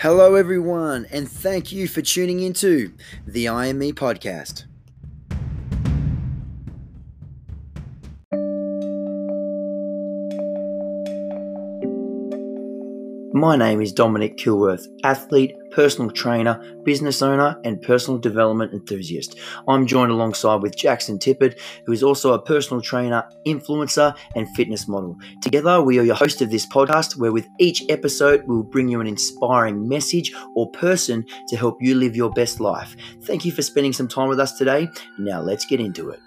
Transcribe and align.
Hello, 0.00 0.34
everyone, 0.34 1.06
and 1.10 1.30
thank 1.30 1.72
you 1.72 1.86
for 1.86 2.00
tuning 2.00 2.40
into 2.40 2.94
the 3.26 3.50
IME 3.50 3.92
podcast. 3.92 4.64
My 13.40 13.56
name 13.56 13.80
is 13.80 13.90
Dominic 13.90 14.36
Kilworth, 14.36 14.86
athlete, 15.02 15.56
personal 15.70 16.10
trainer, 16.10 16.60
business 16.84 17.22
owner, 17.22 17.58
and 17.64 17.80
personal 17.80 18.20
development 18.20 18.74
enthusiast. 18.74 19.38
I'm 19.66 19.86
joined 19.86 20.12
alongside 20.12 20.56
with 20.56 20.76
Jackson 20.76 21.18
Tippett, 21.18 21.58
who 21.86 21.92
is 21.92 22.02
also 22.02 22.34
a 22.34 22.42
personal 22.42 22.82
trainer, 22.82 23.26
influencer, 23.46 24.14
and 24.36 24.46
fitness 24.54 24.86
model. 24.86 25.16
Together, 25.40 25.80
we 25.80 25.98
are 25.98 26.02
your 26.02 26.16
host 26.16 26.42
of 26.42 26.50
this 26.50 26.66
podcast, 26.66 27.16
where 27.16 27.32
with 27.32 27.48
each 27.58 27.82
episode, 27.88 28.42
we'll 28.46 28.62
bring 28.62 28.88
you 28.90 29.00
an 29.00 29.06
inspiring 29.06 29.88
message 29.88 30.34
or 30.54 30.70
person 30.72 31.24
to 31.48 31.56
help 31.56 31.78
you 31.80 31.94
live 31.94 32.14
your 32.14 32.30
best 32.32 32.60
life. 32.60 32.94
Thank 33.22 33.46
you 33.46 33.52
for 33.52 33.62
spending 33.62 33.94
some 33.94 34.06
time 34.06 34.28
with 34.28 34.38
us 34.38 34.52
today. 34.52 34.86
Now, 35.18 35.40
let's 35.40 35.64
get 35.64 35.80
into 35.80 36.10
it. 36.10 36.20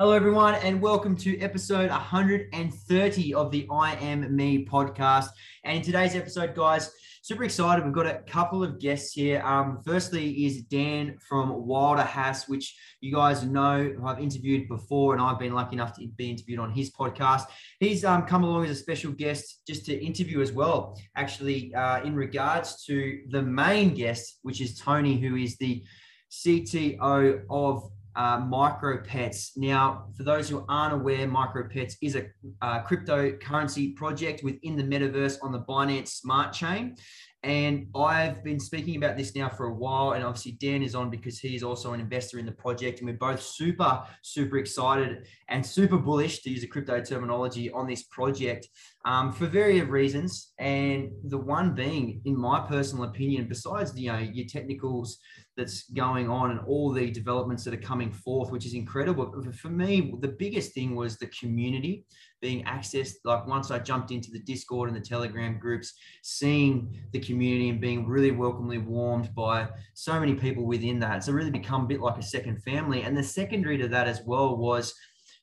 Hello, 0.00 0.10
everyone, 0.10 0.56
and 0.56 0.82
welcome 0.82 1.14
to 1.18 1.38
episode 1.38 1.88
130 1.88 3.34
of 3.34 3.52
the 3.52 3.64
I 3.70 3.94
Am 3.94 4.34
Me 4.34 4.66
podcast. 4.66 5.28
And 5.62 5.76
in 5.76 5.82
today's 5.84 6.16
episode, 6.16 6.56
guys, 6.56 6.90
super 7.22 7.44
excited. 7.44 7.84
We've 7.84 7.94
got 7.94 8.08
a 8.08 8.18
couple 8.26 8.64
of 8.64 8.80
guests 8.80 9.12
here. 9.12 9.40
Um, 9.42 9.82
firstly, 9.86 10.46
is 10.46 10.62
Dan 10.62 11.16
from 11.28 11.64
Wilder 11.64 12.02
Hass, 12.02 12.48
which 12.48 12.76
you 13.00 13.14
guys 13.14 13.44
know 13.44 13.94
I've 14.04 14.18
interviewed 14.18 14.66
before, 14.66 15.12
and 15.12 15.22
I've 15.22 15.38
been 15.38 15.54
lucky 15.54 15.76
enough 15.76 15.94
to 15.98 16.08
be 16.08 16.28
interviewed 16.28 16.58
on 16.58 16.72
his 16.72 16.90
podcast. 16.90 17.44
He's 17.78 18.04
um, 18.04 18.26
come 18.26 18.42
along 18.42 18.64
as 18.64 18.70
a 18.72 18.74
special 18.74 19.12
guest 19.12 19.60
just 19.64 19.86
to 19.86 20.04
interview 20.04 20.40
as 20.40 20.50
well, 20.50 20.98
actually, 21.14 21.72
uh, 21.72 22.02
in 22.02 22.16
regards 22.16 22.84
to 22.86 23.20
the 23.28 23.42
main 23.42 23.94
guest, 23.94 24.40
which 24.42 24.60
is 24.60 24.76
Tony, 24.76 25.18
who 25.18 25.36
is 25.36 25.56
the 25.58 25.84
CTO 26.32 27.42
of 27.48 27.92
uh, 28.16 28.38
MicroPets. 28.38 29.56
Now, 29.56 30.06
for 30.16 30.22
those 30.22 30.48
who 30.48 30.64
aren't 30.68 30.94
aware, 30.94 31.26
MicroPets 31.26 31.94
is 32.02 32.16
a 32.16 32.26
uh, 32.62 32.82
cryptocurrency 32.84 33.94
project 33.96 34.42
within 34.42 34.76
the 34.76 34.82
metaverse 34.82 35.38
on 35.42 35.52
the 35.52 35.60
Binance 35.60 36.08
Smart 36.08 36.52
Chain. 36.52 36.96
And 37.44 37.88
I've 37.94 38.42
been 38.42 38.58
speaking 38.58 38.96
about 38.96 39.18
this 39.18 39.36
now 39.36 39.50
for 39.50 39.66
a 39.66 39.74
while. 39.74 40.12
And 40.12 40.24
obviously, 40.24 40.52
Dan 40.52 40.82
is 40.82 40.94
on 40.94 41.10
because 41.10 41.38
he's 41.38 41.62
also 41.62 41.92
an 41.92 42.00
investor 42.00 42.38
in 42.38 42.46
the 42.46 42.52
project. 42.52 43.00
And 43.00 43.08
we're 43.08 43.18
both 43.18 43.42
super, 43.42 44.02
super 44.22 44.56
excited 44.56 45.26
and 45.50 45.64
super 45.64 45.98
bullish, 45.98 46.40
to 46.42 46.50
use 46.50 46.64
a 46.64 46.66
crypto 46.66 47.02
terminology, 47.02 47.70
on 47.70 47.86
this 47.86 48.04
project 48.04 48.66
um, 49.04 49.30
for 49.30 49.46
various 49.46 49.86
reasons. 49.86 50.54
And 50.58 51.10
the 51.24 51.36
one 51.36 51.74
being, 51.74 52.22
in 52.24 52.34
my 52.34 52.66
personal 52.66 53.04
opinion, 53.04 53.46
besides 53.46 53.92
you 53.94 54.10
know 54.10 54.18
your 54.18 54.46
technicals 54.46 55.18
that's 55.56 55.88
going 55.90 56.28
on 56.28 56.50
and 56.50 56.60
all 56.66 56.92
the 56.92 57.10
developments 57.10 57.62
that 57.64 57.74
are 57.74 57.78
coming 57.78 58.10
forth, 58.10 58.50
which 58.50 58.66
is 58.66 58.74
incredible. 58.74 59.32
For 59.52 59.68
me, 59.68 60.14
the 60.20 60.28
biggest 60.28 60.72
thing 60.72 60.96
was 60.96 61.16
the 61.16 61.28
community 61.28 62.06
being 62.44 62.62
accessed. 62.64 63.14
Like 63.24 63.46
once 63.46 63.70
I 63.70 63.78
jumped 63.78 64.10
into 64.10 64.30
the 64.30 64.38
Discord 64.38 64.90
and 64.90 64.96
the 64.96 65.00
Telegram 65.00 65.58
groups, 65.58 65.94
seeing 66.22 66.94
the 67.12 67.18
community 67.18 67.70
and 67.70 67.80
being 67.80 68.06
really 68.06 68.32
welcomely 68.32 68.76
warmed 68.76 69.34
by 69.34 69.66
so 69.94 70.20
many 70.20 70.34
people 70.34 70.66
within 70.66 70.98
that. 70.98 71.24
So 71.24 71.32
really 71.32 71.50
become 71.50 71.84
a 71.84 71.86
bit 71.86 72.02
like 72.02 72.18
a 72.18 72.22
second 72.22 72.62
family. 72.62 73.00
And 73.00 73.16
the 73.16 73.22
secondary 73.22 73.78
to 73.78 73.88
that 73.88 74.06
as 74.06 74.20
well 74.26 74.58
was 74.58 74.92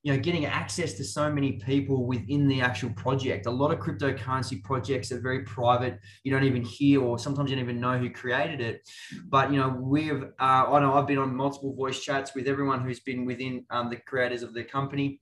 you 0.03 0.13
know 0.13 0.19
getting 0.19 0.45
access 0.45 0.93
to 0.93 1.03
so 1.03 1.31
many 1.31 1.53
people 1.53 2.05
within 2.05 2.47
the 2.47 2.59
actual 2.59 2.89
project 2.91 3.45
a 3.45 3.51
lot 3.51 3.71
of 3.71 3.77
cryptocurrency 3.77 4.63
projects 4.63 5.11
are 5.11 5.21
very 5.21 5.43
private 5.43 5.99
you 6.23 6.31
don't 6.31 6.43
even 6.43 6.63
hear 6.63 7.03
or 7.03 7.19
sometimes 7.19 7.51
you 7.51 7.55
don't 7.55 7.65
even 7.65 7.79
know 7.79 7.99
who 7.99 8.09
created 8.09 8.61
it 8.61 8.81
but 9.29 9.51
you 9.51 9.59
know 9.59 9.69
we've 9.79 10.23
uh, 10.39 10.65
i 10.73 10.79
know 10.79 10.95
i've 10.95 11.05
been 11.05 11.19
on 11.19 11.35
multiple 11.35 11.75
voice 11.75 11.99
chats 12.01 12.33
with 12.33 12.47
everyone 12.47 12.81
who's 12.83 13.01
been 13.01 13.25
within 13.25 13.63
um, 13.69 13.91
the 13.91 13.95
creators 13.95 14.41
of 14.41 14.55
the 14.55 14.63
company 14.63 15.20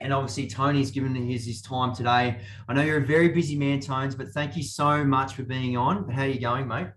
and 0.00 0.12
obviously, 0.12 0.46
Tony's 0.46 0.90
given 0.90 1.14
his, 1.14 1.46
his 1.46 1.62
time 1.62 1.94
today. 1.94 2.40
I 2.68 2.74
know 2.74 2.82
you're 2.82 3.02
a 3.02 3.06
very 3.06 3.28
busy 3.28 3.56
man, 3.56 3.80
Tones, 3.80 4.14
but 4.14 4.28
thank 4.28 4.56
you 4.56 4.62
so 4.62 5.04
much 5.04 5.34
for 5.34 5.44
being 5.44 5.76
on. 5.76 6.08
How 6.10 6.22
are 6.22 6.28
you 6.28 6.40
going, 6.40 6.66
mate? 6.66 6.88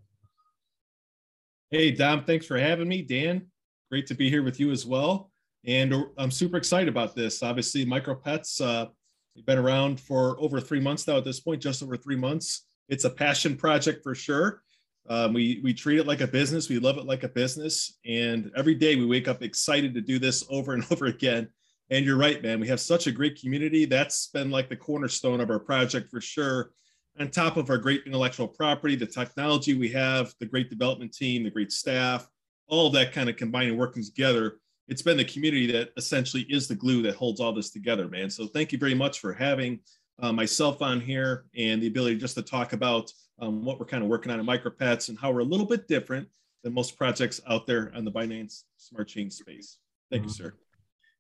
Hey, 1.70 1.92
Dom, 1.92 2.24
thanks 2.24 2.46
for 2.46 2.58
having 2.58 2.88
me. 2.88 3.02
Dan, 3.04 3.46
great 3.92 4.08
to 4.08 4.16
be 4.16 4.30
here 4.30 4.42
with 4.42 4.60
you 4.60 4.72
as 4.72 4.86
well. 4.86 5.32
And 5.66 5.94
I'm 6.18 6.32
super 6.32 6.58
excited 6.58 6.88
about 6.88 7.14
this. 7.16 7.44
Obviously, 7.44 7.86
MicroPets, 7.86 8.62
uh, 8.62 8.88
we've 9.36 9.46
been 9.46 9.58
around 9.58 10.00
for 10.00 10.40
over 10.40 10.60
three 10.60 10.80
months 10.80 11.08
now 11.08 11.18
at 11.18 11.26
this 11.26 11.40
point, 11.40 11.62
just 11.62 11.84
over 11.84 11.98
three 11.98 12.16
months. 12.16 12.66
It's 12.90 13.04
a 13.04 13.10
passion 13.10 13.58
project 13.58 14.02
for 14.02 14.16
sure. 14.16 14.64
Um, 15.10 15.34
we, 15.34 15.62
we 15.64 15.74
treat 15.74 16.00
it 16.00 16.08
like 16.08 16.22
a 16.22 16.28
business. 16.28 16.70
We 16.70 16.80
love 16.80 16.98
it 16.98 17.06
like 17.06 17.24
a 17.24 17.30
business. 17.30 17.98
And 18.06 18.52
every 18.56 18.76
day 18.76 18.96
we 18.96 19.06
wake 19.06 19.28
up 19.28 19.44
excited 19.44 19.94
to 19.94 20.02
do 20.02 20.20
this 20.20 20.44
over 20.50 20.74
and 20.74 20.86
over 20.92 21.06
again. 21.06 21.50
And 21.90 22.06
you're 22.06 22.18
right, 22.18 22.42
man. 22.42 22.60
We 22.60 22.68
have 22.68 22.80
such 22.80 23.08
a 23.08 23.12
great 23.12 23.40
community. 23.40 23.86
That's 23.86 24.28
been 24.28 24.52
like 24.52 24.70
the 24.70 24.76
cornerstone 24.76 25.40
of 25.40 25.50
our 25.50 25.60
project 25.60 26.10
for 26.10 26.20
sure. 26.20 26.72
On 27.20 27.30
top 27.30 27.58
of 27.58 27.70
our 27.70 27.78
great 27.78 28.04
intellectual 28.06 28.48
property, 28.48 28.96
the 28.96 29.06
technology 29.06 29.74
we 29.74 29.90
have, 29.90 30.34
the 30.40 30.46
great 30.46 30.70
development 30.70 31.14
team, 31.14 31.44
the 31.44 31.50
great 31.50 31.72
staff, 31.72 32.28
all 32.68 32.88
of 32.88 32.94
that 32.94 33.14
kind 33.14 33.30
of 33.30 33.38
combined 33.38 33.70
and 33.70 33.80
working 33.80 34.04
together 34.04 34.60
it's 34.88 35.02
been 35.02 35.18
the 35.18 35.26
community 35.26 35.70
that 35.72 35.92
essentially 35.98 36.44
is 36.44 36.68
the 36.68 36.76
glue 36.76 37.02
that 37.02 37.16
holds 37.16 37.40
all 37.40 37.54
this 37.54 37.70
together, 37.70 38.08
man. 38.08 38.30
So 38.30 38.48
thank 38.48 38.72
you 38.72 38.78
very 38.78 38.96
much 38.96 39.20
for 39.20 39.34
having 39.34 39.80
uh, 40.20 40.32
myself 40.32 40.82
on 40.82 41.02
here 41.02 41.46
and 41.56 41.82
the 41.82 41.88
ability 41.88 42.16
just 42.16 42.36
to 42.36 42.42
talk 42.42 42.74
about 42.74 43.12
um, 43.40 43.64
what 43.64 43.80
we're 43.80 43.86
kind 43.86 44.04
of 44.04 44.10
working 44.10 44.32
on 44.32 44.40
at 44.40 44.46
MicroPets 44.46 45.10
and 45.10 45.20
how 45.20 45.32
we're 45.32 45.42
a 45.42 45.46
little 45.46 45.66
bit 45.66 45.88
different 45.88 46.28
than 46.64 46.74
most 46.74 46.98
projects 46.98 47.42
out 47.48 47.68
there 47.68 47.92
on 47.96 48.06
the 48.06 48.12
Binance 48.12 48.64
Smart 48.78 49.08
Chain 49.08 49.30
space. 49.30 49.78
Thank 50.10 50.24
mm-hmm. 50.24 50.30
you, 50.30 50.34
sir. 50.34 50.54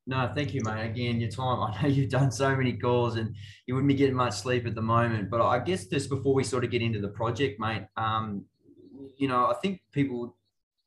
No, 0.09 0.31
thank 0.34 0.53
you, 0.53 0.62
mate. 0.63 0.85
Again, 0.85 1.19
your 1.19 1.29
time. 1.29 1.62
I 1.75 1.81
know 1.81 1.90
you've 1.90 2.09
done 2.09 2.31
so 2.31 2.56
many 2.56 2.73
calls 2.73 3.18
and 3.18 3.35
you 3.66 3.75
wouldn't 3.75 3.90
be 3.90 3.94
getting 3.94 4.16
much 4.16 4.35
sleep 4.35 4.66
at 4.66 4.73
the 4.73 4.81
moment. 4.81 5.29
But 5.29 5.41
I 5.41 5.59
guess 5.59 5.85
just 5.85 6.09
before 6.09 6.34
we 6.34 6.44
sort 6.45 6.63
of 6.63 6.72
get 6.72 6.81
into 6.81 7.00
the 7.00 7.09
project, 7.09 7.59
mate, 7.59 7.84
um, 7.97 8.45
you 9.18 9.28
know, 9.28 9.47
I 9.47 9.56
think 9.62 9.81
people 9.91 10.35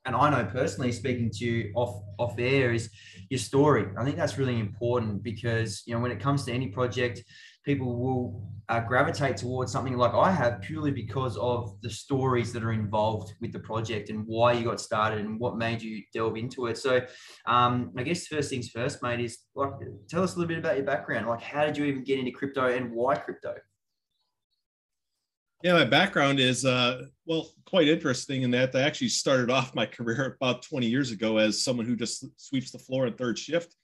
and 0.06 0.16
I 0.16 0.30
know 0.30 0.46
personally 0.46 0.92
speaking 0.92 1.30
to 1.30 1.44
you 1.44 1.72
off 1.74 2.02
off 2.18 2.34
air 2.38 2.72
is 2.72 2.88
your 3.28 3.38
story. 3.38 3.86
I 3.98 4.04
think 4.04 4.16
that's 4.16 4.38
really 4.38 4.58
important 4.58 5.22
because 5.22 5.82
you 5.86 5.94
know 5.94 6.00
when 6.00 6.10
it 6.10 6.20
comes 6.20 6.44
to 6.46 6.52
any 6.52 6.68
project, 6.68 7.22
people 7.64 7.96
will 7.96 8.50
uh, 8.68 8.80
gravitate 8.80 9.36
towards 9.36 9.72
something 9.72 9.96
like 9.96 10.14
I 10.14 10.30
have 10.30 10.62
purely 10.62 10.92
because 10.92 11.36
of 11.36 11.74
the 11.82 11.90
stories 11.90 12.52
that 12.52 12.62
are 12.62 12.72
involved 12.72 13.34
with 13.40 13.52
the 13.52 13.58
project 13.58 14.10
and 14.10 14.24
why 14.26 14.52
you 14.52 14.64
got 14.64 14.80
started 14.80 15.18
and 15.18 15.40
what 15.40 15.58
made 15.58 15.82
you 15.82 16.02
delve 16.14 16.36
into 16.36 16.66
it. 16.66 16.78
So, 16.78 17.00
um, 17.46 17.92
I 17.96 18.04
guess 18.04 18.28
first 18.28 18.50
things 18.50 18.68
first, 18.68 19.02
mate, 19.02 19.20
is 19.20 19.38
like 19.56 19.72
tell 20.08 20.22
us 20.22 20.36
a 20.36 20.38
little 20.38 20.48
bit 20.48 20.58
about 20.58 20.76
your 20.76 20.86
background. 20.86 21.26
Like, 21.26 21.42
how 21.42 21.66
did 21.66 21.76
you 21.76 21.84
even 21.84 22.04
get 22.04 22.20
into 22.20 22.30
crypto 22.30 22.66
and 22.68 22.92
why 22.92 23.16
crypto? 23.16 23.54
Yeah, 25.62 25.74
my 25.74 25.84
background 25.84 26.40
is 26.40 26.64
uh, 26.64 27.02
well, 27.26 27.50
quite 27.66 27.88
interesting 27.88 28.42
in 28.42 28.50
that 28.52 28.74
I 28.74 28.80
actually 28.82 29.08
started 29.08 29.50
off 29.50 29.74
my 29.74 29.84
career 29.84 30.38
about 30.40 30.62
20 30.62 30.86
years 30.86 31.10
ago 31.10 31.36
as 31.36 31.62
someone 31.62 31.86
who 31.86 31.96
just 31.96 32.24
sweeps 32.40 32.70
the 32.70 32.78
floor 32.78 33.06
in 33.06 33.14
third 33.14 33.38
shift, 33.38 33.74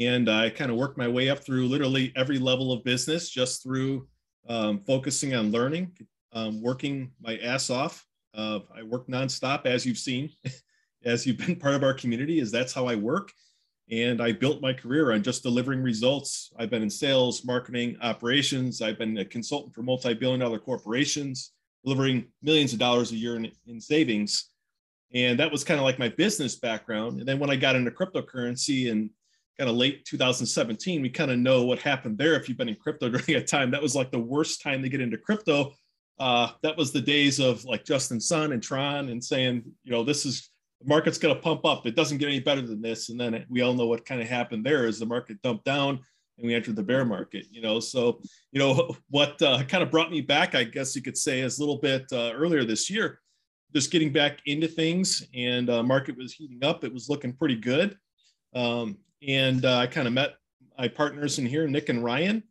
and 0.00 0.28
I 0.28 0.50
kind 0.50 0.70
of 0.70 0.76
worked 0.76 0.98
my 0.98 1.08
way 1.08 1.28
up 1.28 1.44
through 1.44 1.68
literally 1.68 2.12
every 2.16 2.38
level 2.38 2.72
of 2.72 2.82
business 2.84 3.28
just 3.28 3.62
through 3.62 4.08
um, 4.48 4.80
focusing 4.80 5.34
on 5.34 5.52
learning, 5.52 5.92
um, 6.32 6.60
working 6.60 7.12
my 7.20 7.38
ass 7.38 7.70
off. 7.70 8.04
Uh, 8.34 8.60
I 8.76 8.82
work 8.82 9.06
nonstop, 9.06 9.66
as 9.66 9.86
you've 9.86 9.98
seen, 9.98 10.30
as 11.04 11.26
you've 11.26 11.38
been 11.38 11.56
part 11.56 11.74
of 11.74 11.84
our 11.84 11.94
community. 11.94 12.40
Is 12.40 12.50
that's 12.50 12.72
how 12.72 12.86
I 12.86 12.96
work. 12.96 13.30
And 13.90 14.22
I 14.22 14.32
built 14.32 14.62
my 14.62 14.72
career 14.72 15.12
on 15.12 15.22
just 15.22 15.42
delivering 15.42 15.82
results. 15.82 16.50
I've 16.58 16.70
been 16.70 16.82
in 16.82 16.90
sales, 16.90 17.44
marketing, 17.44 17.96
operations. 18.02 18.80
I've 18.80 18.98
been 18.98 19.18
a 19.18 19.24
consultant 19.24 19.74
for 19.74 19.82
multi 19.82 20.14
billion 20.14 20.40
dollar 20.40 20.58
corporations, 20.58 21.52
delivering 21.84 22.26
millions 22.42 22.72
of 22.72 22.78
dollars 22.78 23.12
a 23.12 23.16
year 23.16 23.36
in, 23.36 23.52
in 23.66 23.80
savings. 23.80 24.50
And 25.12 25.38
that 25.38 25.52
was 25.52 25.62
kind 25.62 25.78
of 25.78 25.84
like 25.84 25.98
my 25.98 26.08
business 26.08 26.56
background. 26.56 27.20
And 27.20 27.28
then 27.28 27.38
when 27.38 27.50
I 27.50 27.56
got 27.56 27.76
into 27.76 27.90
cryptocurrency 27.90 28.86
in 28.86 29.10
kind 29.58 29.70
of 29.70 29.76
late 29.76 30.04
2017, 30.04 31.02
we 31.02 31.10
kind 31.10 31.30
of 31.30 31.38
know 31.38 31.64
what 31.64 31.78
happened 31.78 32.18
there. 32.18 32.34
If 32.34 32.48
you've 32.48 32.58
been 32.58 32.68
in 32.68 32.76
crypto 32.76 33.08
during 33.10 33.26
that 33.28 33.46
time, 33.46 33.70
that 33.70 33.82
was 33.82 33.94
like 33.94 34.10
the 34.10 34.18
worst 34.18 34.62
time 34.62 34.82
to 34.82 34.88
get 34.88 35.00
into 35.00 35.18
crypto. 35.18 35.72
Uh, 36.18 36.50
that 36.62 36.76
was 36.76 36.92
the 36.92 37.00
days 37.00 37.40
of 37.40 37.64
like 37.64 37.84
Justin 37.84 38.20
Sun 38.20 38.52
and 38.52 38.62
Tron 38.62 39.08
and 39.08 39.22
saying, 39.22 39.64
you 39.82 39.90
know, 39.90 40.04
this 40.04 40.24
is 40.24 40.50
the 40.80 40.88
market's 40.88 41.18
going 41.18 41.34
to 41.34 41.40
pump 41.40 41.64
up. 41.64 41.86
It 41.86 41.96
doesn't 41.96 42.18
get 42.18 42.28
any 42.28 42.40
better 42.40 42.62
than 42.62 42.80
this. 42.80 43.08
And 43.08 43.18
then 43.18 43.44
we 43.48 43.62
all 43.62 43.74
know 43.74 43.86
what 43.86 44.04
kind 44.04 44.20
of 44.20 44.28
happened 44.28 44.64
there 44.64 44.86
is 44.86 44.98
the 44.98 45.06
market 45.06 45.42
dumped 45.42 45.64
down 45.64 46.00
and 46.38 46.46
we 46.46 46.54
entered 46.54 46.76
the 46.76 46.82
bear 46.82 47.04
market, 47.04 47.46
you 47.50 47.62
know. 47.62 47.80
So, 47.80 48.20
you 48.52 48.58
know, 48.58 48.96
what 49.10 49.40
uh, 49.42 49.64
kind 49.64 49.82
of 49.82 49.90
brought 49.90 50.10
me 50.10 50.20
back, 50.20 50.54
I 50.54 50.64
guess 50.64 50.94
you 50.94 51.02
could 51.02 51.16
say, 51.16 51.40
is 51.40 51.58
a 51.58 51.62
little 51.62 51.78
bit 51.78 52.04
uh, 52.12 52.32
earlier 52.34 52.64
this 52.64 52.90
year, 52.90 53.20
just 53.74 53.90
getting 53.90 54.12
back 54.12 54.38
into 54.46 54.68
things 54.68 55.26
and 55.34 55.70
uh, 55.70 55.82
market 55.82 56.16
was 56.16 56.32
heating 56.32 56.64
up. 56.64 56.84
It 56.84 56.92
was 56.92 57.08
looking 57.08 57.32
pretty 57.32 57.56
good. 57.56 57.96
Um, 58.54 58.98
and 59.26 59.64
uh, 59.64 59.78
I 59.78 59.86
kind 59.86 60.06
of 60.06 60.12
met 60.12 60.34
my 60.78 60.88
partners 60.88 61.38
in 61.38 61.46
here, 61.46 61.66
Nick 61.66 61.88
and 61.88 62.02
Ryan. 62.02 62.42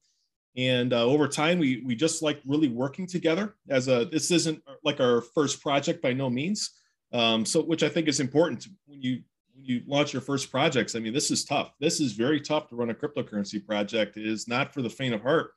And 0.55 0.93
uh, 0.93 1.03
over 1.03 1.27
time, 1.27 1.57
we 1.57 1.81
we 1.85 1.95
just 1.95 2.21
like 2.21 2.39
really 2.45 2.67
working 2.67 3.07
together 3.07 3.55
as 3.69 3.87
a. 3.87 4.05
This 4.05 4.29
isn't 4.29 4.61
like 4.83 4.99
our 4.99 5.21
first 5.21 5.61
project 5.61 6.01
by 6.01 6.13
no 6.13 6.29
means. 6.29 6.71
Um, 7.11 7.45
so, 7.45 7.61
which 7.61 7.83
I 7.83 7.89
think 7.89 8.07
is 8.07 8.19
important 8.19 8.67
when 8.85 9.01
you 9.01 9.21
when 9.55 9.65
you 9.65 9.81
launch 9.87 10.13
your 10.13 10.21
first 10.21 10.51
projects. 10.51 10.95
I 10.95 10.99
mean, 10.99 11.13
this 11.13 11.31
is 11.31 11.43
tough. 11.43 11.73
This 11.79 11.99
is 11.99 12.13
very 12.13 12.39
tough 12.39 12.67
to 12.69 12.75
run 12.75 12.91
a 12.91 12.93
cryptocurrency 12.93 13.65
project. 13.65 14.17
It 14.17 14.27
is 14.27 14.47
not 14.47 14.73
for 14.73 14.83
the 14.83 14.89
faint 14.89 15.15
of 15.15 15.21
heart. 15.21 15.51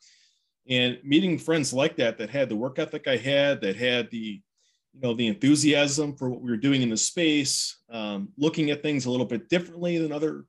And 0.69 0.99
meeting 1.05 1.39
friends 1.39 1.73
like 1.73 1.97
that 1.97 2.19
that 2.19 2.31
had 2.31 2.49
the 2.49 2.57
work 2.57 2.79
ethic 2.79 3.07
I 3.07 3.17
had, 3.17 3.61
that 3.61 3.77
had 3.77 4.11
the 4.11 4.43
you 4.95 5.01
know 5.03 5.13
the 5.13 5.27
enthusiasm 5.27 6.17
for 6.17 6.31
what 6.31 6.41
we 6.41 6.51
were 6.51 6.57
doing 6.57 6.81
in 6.81 6.89
the 6.89 6.97
space, 6.97 7.81
um, 7.91 8.31
looking 8.39 8.71
at 8.71 8.83
things 8.83 9.05
a 9.05 9.11
little 9.11 9.27
bit 9.27 9.51
differently 9.51 9.99
than 9.99 10.11
other 10.11 10.47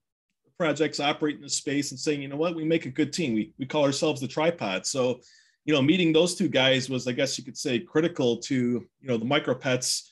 projects 0.58 1.00
operate 1.00 1.36
in 1.36 1.42
the 1.42 1.50
space 1.50 1.92
and 1.92 2.00
saying, 2.00 2.22
you 2.22 2.28
know 2.28 2.36
what, 2.36 2.56
we 2.56 2.66
make 2.66 2.86
a 2.86 2.92
good 2.92 3.14
team. 3.14 3.34
We, 3.34 3.54
we 3.58 3.66
call 3.66 3.86
ourselves 3.86 4.20
the 4.20 4.28
tripod. 4.28 4.86
So, 4.86 5.22
you 5.66 5.74
know, 5.74 5.82
meeting 5.82 6.12
those 6.12 6.36
two 6.36 6.48
guys 6.50 6.90
was, 6.90 7.08
I 7.08 7.12
guess 7.12 7.38
you 7.38 7.44
could 7.44 7.58
say, 7.58 7.80
critical 7.80 8.38
to, 8.38 8.56
you 8.56 9.08
know, 9.08 9.18
the 9.18 9.26
micropets 9.26 10.08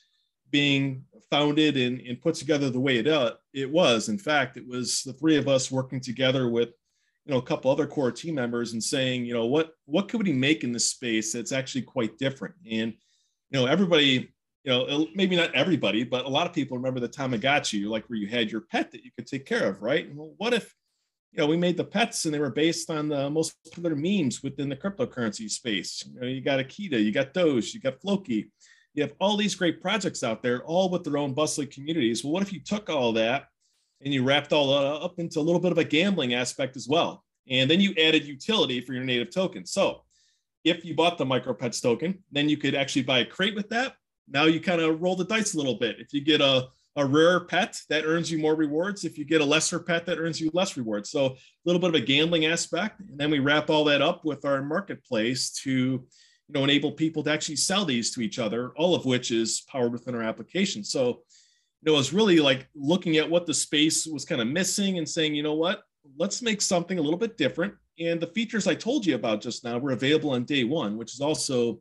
being 0.50 1.04
founded 1.30 1.76
and, 1.76 2.00
and 2.00 2.20
put 2.20 2.34
together 2.34 2.70
the 2.70 2.80
way 2.80 2.98
it, 2.98 3.08
uh, 3.08 3.34
it 3.52 3.70
was. 3.70 4.08
In 4.08 4.18
fact, 4.18 4.56
it 4.56 4.66
was 4.66 5.02
the 5.02 5.12
three 5.14 5.36
of 5.36 5.48
us 5.48 5.70
working 5.70 6.00
together 6.00 6.48
with, 6.48 6.68
you 7.24 7.32
know, 7.32 7.38
a 7.38 7.42
couple 7.42 7.70
other 7.70 7.86
core 7.86 8.12
team 8.12 8.36
members 8.36 8.72
and 8.72 8.82
saying, 8.82 9.24
you 9.24 9.34
know, 9.34 9.46
what, 9.46 9.72
what 9.86 10.08
could 10.08 10.22
we 10.22 10.32
make 10.32 10.62
in 10.62 10.70
this 10.70 10.90
space 10.90 11.32
that's 11.32 11.52
actually 11.52 11.82
quite 11.82 12.18
different? 12.18 12.54
And, 12.70 12.92
you 13.50 13.58
know, 13.60 13.66
everybody 13.66 14.30
you 14.66 14.72
know, 14.72 15.06
maybe 15.14 15.36
not 15.36 15.54
everybody, 15.54 16.02
but 16.02 16.24
a 16.24 16.28
lot 16.28 16.44
of 16.46 16.52
people 16.52 16.76
remember 16.76 16.98
the 16.98 17.08
Tamagotchi, 17.08 17.86
like 17.86 18.04
where 18.10 18.18
you 18.18 18.26
had 18.26 18.50
your 18.50 18.62
pet 18.62 18.90
that 18.90 19.04
you 19.04 19.12
could 19.16 19.28
take 19.28 19.46
care 19.46 19.68
of, 19.68 19.80
right? 19.80 20.12
Well, 20.12 20.34
what 20.38 20.52
if, 20.52 20.74
you 21.30 21.38
know, 21.38 21.46
we 21.46 21.56
made 21.56 21.76
the 21.76 21.84
pets 21.84 22.24
and 22.24 22.34
they 22.34 22.40
were 22.40 22.50
based 22.50 22.90
on 22.90 23.08
the 23.08 23.30
most 23.30 23.54
popular 23.64 23.94
memes 23.94 24.42
within 24.42 24.68
the 24.68 24.74
cryptocurrency 24.74 25.48
space. 25.48 26.04
You, 26.12 26.20
know, 26.20 26.26
you 26.26 26.40
got 26.40 26.58
Akita, 26.58 27.02
you 27.02 27.12
got 27.12 27.32
Doge, 27.32 27.74
you 27.74 27.80
got 27.80 28.00
Floki, 28.00 28.50
you 28.94 29.04
have 29.04 29.12
all 29.20 29.36
these 29.36 29.54
great 29.54 29.80
projects 29.80 30.24
out 30.24 30.42
there, 30.42 30.64
all 30.64 30.90
with 30.90 31.04
their 31.04 31.16
own 31.16 31.32
bustling 31.32 31.68
communities. 31.68 32.24
Well, 32.24 32.32
what 32.32 32.42
if 32.42 32.52
you 32.52 32.58
took 32.58 32.90
all 32.90 33.12
that 33.12 33.44
and 34.00 34.12
you 34.12 34.24
wrapped 34.24 34.52
all 34.52 34.68
that 34.70 35.04
up 35.04 35.20
into 35.20 35.38
a 35.38 35.42
little 35.42 35.60
bit 35.60 35.70
of 35.70 35.78
a 35.78 35.84
gambling 35.84 36.34
aspect 36.34 36.76
as 36.76 36.88
well? 36.88 37.22
And 37.48 37.70
then 37.70 37.78
you 37.78 37.94
added 38.02 38.24
utility 38.24 38.80
for 38.80 38.94
your 38.94 39.04
native 39.04 39.30
token. 39.30 39.64
So 39.64 40.02
if 40.64 40.84
you 40.84 40.96
bought 40.96 41.18
the 41.18 41.24
MicroPets 41.24 41.80
token, 41.80 42.24
then 42.32 42.48
you 42.48 42.56
could 42.56 42.74
actually 42.74 43.02
buy 43.02 43.20
a 43.20 43.24
crate 43.24 43.54
with 43.54 43.68
that 43.68 43.94
now 44.28 44.44
you 44.44 44.60
kind 44.60 44.80
of 44.80 45.00
roll 45.00 45.16
the 45.16 45.24
dice 45.24 45.54
a 45.54 45.56
little 45.56 45.74
bit. 45.74 45.96
If 46.00 46.12
you 46.12 46.20
get 46.20 46.40
a, 46.40 46.68
a 46.96 47.04
rare 47.04 47.40
pet, 47.40 47.78
that 47.88 48.04
earns 48.04 48.30
you 48.30 48.38
more 48.38 48.54
rewards. 48.54 49.04
If 49.04 49.18
you 49.18 49.24
get 49.24 49.40
a 49.40 49.44
lesser 49.44 49.78
pet, 49.78 50.06
that 50.06 50.18
earns 50.18 50.40
you 50.40 50.50
less 50.52 50.76
rewards. 50.76 51.10
So 51.10 51.26
a 51.26 51.36
little 51.64 51.80
bit 51.80 51.90
of 51.90 51.94
a 51.94 52.00
gambling 52.00 52.46
aspect. 52.46 53.00
And 53.00 53.18
then 53.18 53.30
we 53.30 53.38
wrap 53.38 53.70
all 53.70 53.84
that 53.84 54.02
up 54.02 54.24
with 54.24 54.44
our 54.44 54.62
marketplace 54.62 55.50
to 55.62 55.70
you 55.70 56.52
know 56.54 56.64
enable 56.64 56.92
people 56.92 57.22
to 57.24 57.32
actually 57.32 57.56
sell 57.56 57.84
these 57.84 58.10
to 58.12 58.20
each 58.20 58.38
other, 58.38 58.72
all 58.76 58.94
of 58.94 59.04
which 59.04 59.30
is 59.30 59.62
powered 59.70 59.92
within 59.92 60.14
our 60.14 60.22
application. 60.22 60.82
So 60.84 61.22
you 61.82 61.92
know, 61.92 61.94
it 61.94 61.98
was 61.98 62.12
really 62.12 62.40
like 62.40 62.68
looking 62.74 63.16
at 63.16 63.28
what 63.28 63.46
the 63.46 63.54
space 63.54 64.06
was 64.06 64.24
kind 64.24 64.40
of 64.40 64.48
missing 64.48 64.98
and 64.98 65.08
saying, 65.08 65.34
you 65.34 65.42
know 65.42 65.54
what, 65.54 65.82
let's 66.18 66.42
make 66.42 66.62
something 66.62 66.98
a 66.98 67.02
little 67.02 67.18
bit 67.18 67.36
different. 67.36 67.74
And 67.98 68.20
the 68.20 68.26
features 68.28 68.66
I 68.66 68.74
told 68.74 69.06
you 69.06 69.14
about 69.14 69.40
just 69.40 69.64
now 69.64 69.78
were 69.78 69.92
available 69.92 70.30
on 70.30 70.44
day 70.44 70.64
one, 70.64 70.96
which 70.96 71.14
is 71.14 71.20
also 71.20 71.80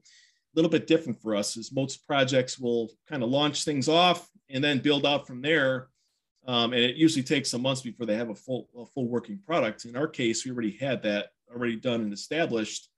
little 0.55 0.71
bit 0.71 0.87
different 0.87 1.21
for 1.21 1.35
us 1.35 1.57
is 1.57 1.71
most 1.71 2.07
projects 2.07 2.57
will 2.57 2.89
kind 3.07 3.23
of 3.23 3.29
launch 3.29 3.65
things 3.65 3.87
off 3.87 4.29
and 4.49 4.63
then 4.63 4.79
build 4.79 5.05
out 5.05 5.27
from 5.27 5.41
there. 5.41 5.89
Um, 6.47 6.73
and 6.73 6.81
it 6.81 6.95
usually 6.95 7.23
takes 7.23 7.49
some 7.49 7.61
months 7.61 7.81
before 7.81 8.05
they 8.05 8.15
have 8.15 8.29
a 8.29 8.35
full, 8.35 8.69
a 8.77 8.85
full 8.85 9.07
working 9.07 9.39
product. 9.45 9.85
In 9.85 9.95
our 9.95 10.07
case, 10.07 10.45
we 10.45 10.51
already 10.51 10.77
had 10.79 11.01
that 11.03 11.29
already 11.51 11.75
done 11.75 12.01
and 12.01 12.13
established. 12.13 12.89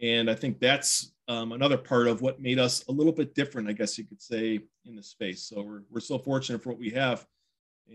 And 0.00 0.30
I 0.30 0.34
think 0.34 0.58
that's 0.58 1.12
um, 1.26 1.52
another 1.52 1.76
part 1.76 2.06
of 2.06 2.22
what 2.22 2.40
made 2.40 2.58
us 2.58 2.84
a 2.88 2.92
little 2.92 3.12
bit 3.12 3.34
different, 3.34 3.68
I 3.68 3.72
guess 3.72 3.98
you 3.98 4.04
could 4.04 4.22
say, 4.22 4.60
in 4.86 4.96
the 4.96 5.02
space. 5.02 5.42
So 5.42 5.62
we're, 5.62 5.82
we're 5.90 6.00
so 6.00 6.18
fortunate 6.18 6.62
for 6.62 6.70
what 6.70 6.78
we 6.78 6.90
have. 6.90 7.26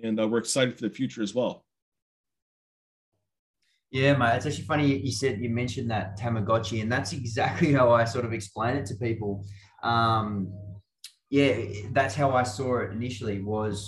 And 0.04 0.20
uh, 0.20 0.28
we're 0.28 0.40
excited 0.40 0.76
for 0.76 0.82
the 0.82 0.94
future 0.94 1.24
as 1.24 1.34
well. 1.34 1.66
Yeah, 3.94 4.16
mate. 4.18 4.38
It's 4.38 4.48
actually 4.48 4.64
funny 4.64 4.98
you 4.98 5.12
said 5.12 5.40
you 5.40 5.52
mentioned 5.52 5.92
that 5.92 6.18
Tamagotchi, 6.18 6.82
and 6.82 6.92
that's 6.92 7.14
exactly 7.14 7.72
how 7.78 7.92
I 7.92 8.06
sort 8.06 8.26
of 8.26 8.34
explain 8.34 8.76
it 8.76 8.88
to 8.88 8.96
people. 8.96 9.46
Um, 9.84 10.52
yeah, 11.30 11.62
that's 11.92 12.16
how 12.16 12.32
I 12.32 12.42
saw 12.42 12.80
it 12.80 12.92
initially. 12.92 13.44
Was 13.44 13.88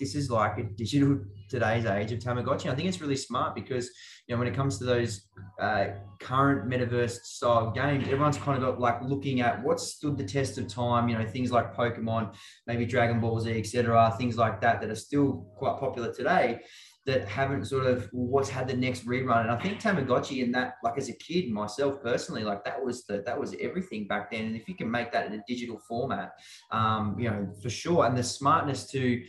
this 0.00 0.16
is 0.16 0.32
like 0.32 0.58
a 0.58 0.64
digital 0.64 1.20
today's 1.48 1.84
age 1.84 2.10
of 2.10 2.18
Tamagotchi? 2.18 2.72
I 2.72 2.74
think 2.74 2.88
it's 2.88 3.00
really 3.00 3.14
smart 3.14 3.54
because 3.54 3.88
you 4.26 4.34
know 4.34 4.38
when 4.40 4.48
it 4.48 4.54
comes 4.56 4.78
to 4.78 4.84
those 4.84 5.28
uh, 5.60 5.86
current 6.18 6.68
metaverse 6.68 7.20
style 7.22 7.70
games, 7.70 8.08
everyone's 8.08 8.36
kind 8.36 8.60
of 8.60 8.68
got 8.68 8.80
like 8.80 9.00
looking 9.02 9.42
at 9.42 9.62
what 9.62 9.78
stood 9.78 10.18
the 10.18 10.24
test 10.24 10.58
of 10.58 10.66
time. 10.66 11.08
You 11.08 11.16
know, 11.16 11.24
things 11.24 11.52
like 11.52 11.72
Pokemon, 11.72 12.34
maybe 12.66 12.84
Dragon 12.84 13.20
Ball 13.20 13.38
Z, 13.38 13.56
etc. 13.56 14.12
Things 14.18 14.36
like 14.36 14.60
that 14.62 14.80
that 14.80 14.90
are 14.90 14.96
still 14.96 15.46
quite 15.56 15.78
popular 15.78 16.12
today 16.12 16.62
that 17.10 17.28
haven't 17.28 17.66
sort 17.66 17.86
of 17.86 18.08
what's 18.12 18.48
had 18.48 18.68
the 18.68 18.76
next 18.76 19.06
rerun. 19.06 19.42
And 19.42 19.50
I 19.50 19.58
think 19.60 19.80
Tamagotchi 19.80 20.42
and 20.44 20.54
that, 20.54 20.74
like 20.82 20.96
as 20.96 21.08
a 21.08 21.14
kid, 21.14 21.50
myself 21.50 22.02
personally, 22.02 22.44
like 22.44 22.64
that 22.64 22.82
was 22.82 23.04
the 23.06 23.22
that 23.26 23.38
was 23.38 23.54
everything 23.60 24.06
back 24.06 24.30
then. 24.30 24.46
And 24.46 24.56
if 24.56 24.68
you 24.68 24.76
can 24.76 24.90
make 24.90 25.12
that 25.12 25.26
in 25.26 25.32
a 25.34 25.42
digital 25.46 25.78
format, 25.88 26.32
um, 26.70 27.16
you 27.18 27.28
know, 27.28 27.52
for 27.62 27.70
sure. 27.70 28.06
And 28.06 28.16
the 28.16 28.22
smartness 28.22 28.90
to 28.92 29.22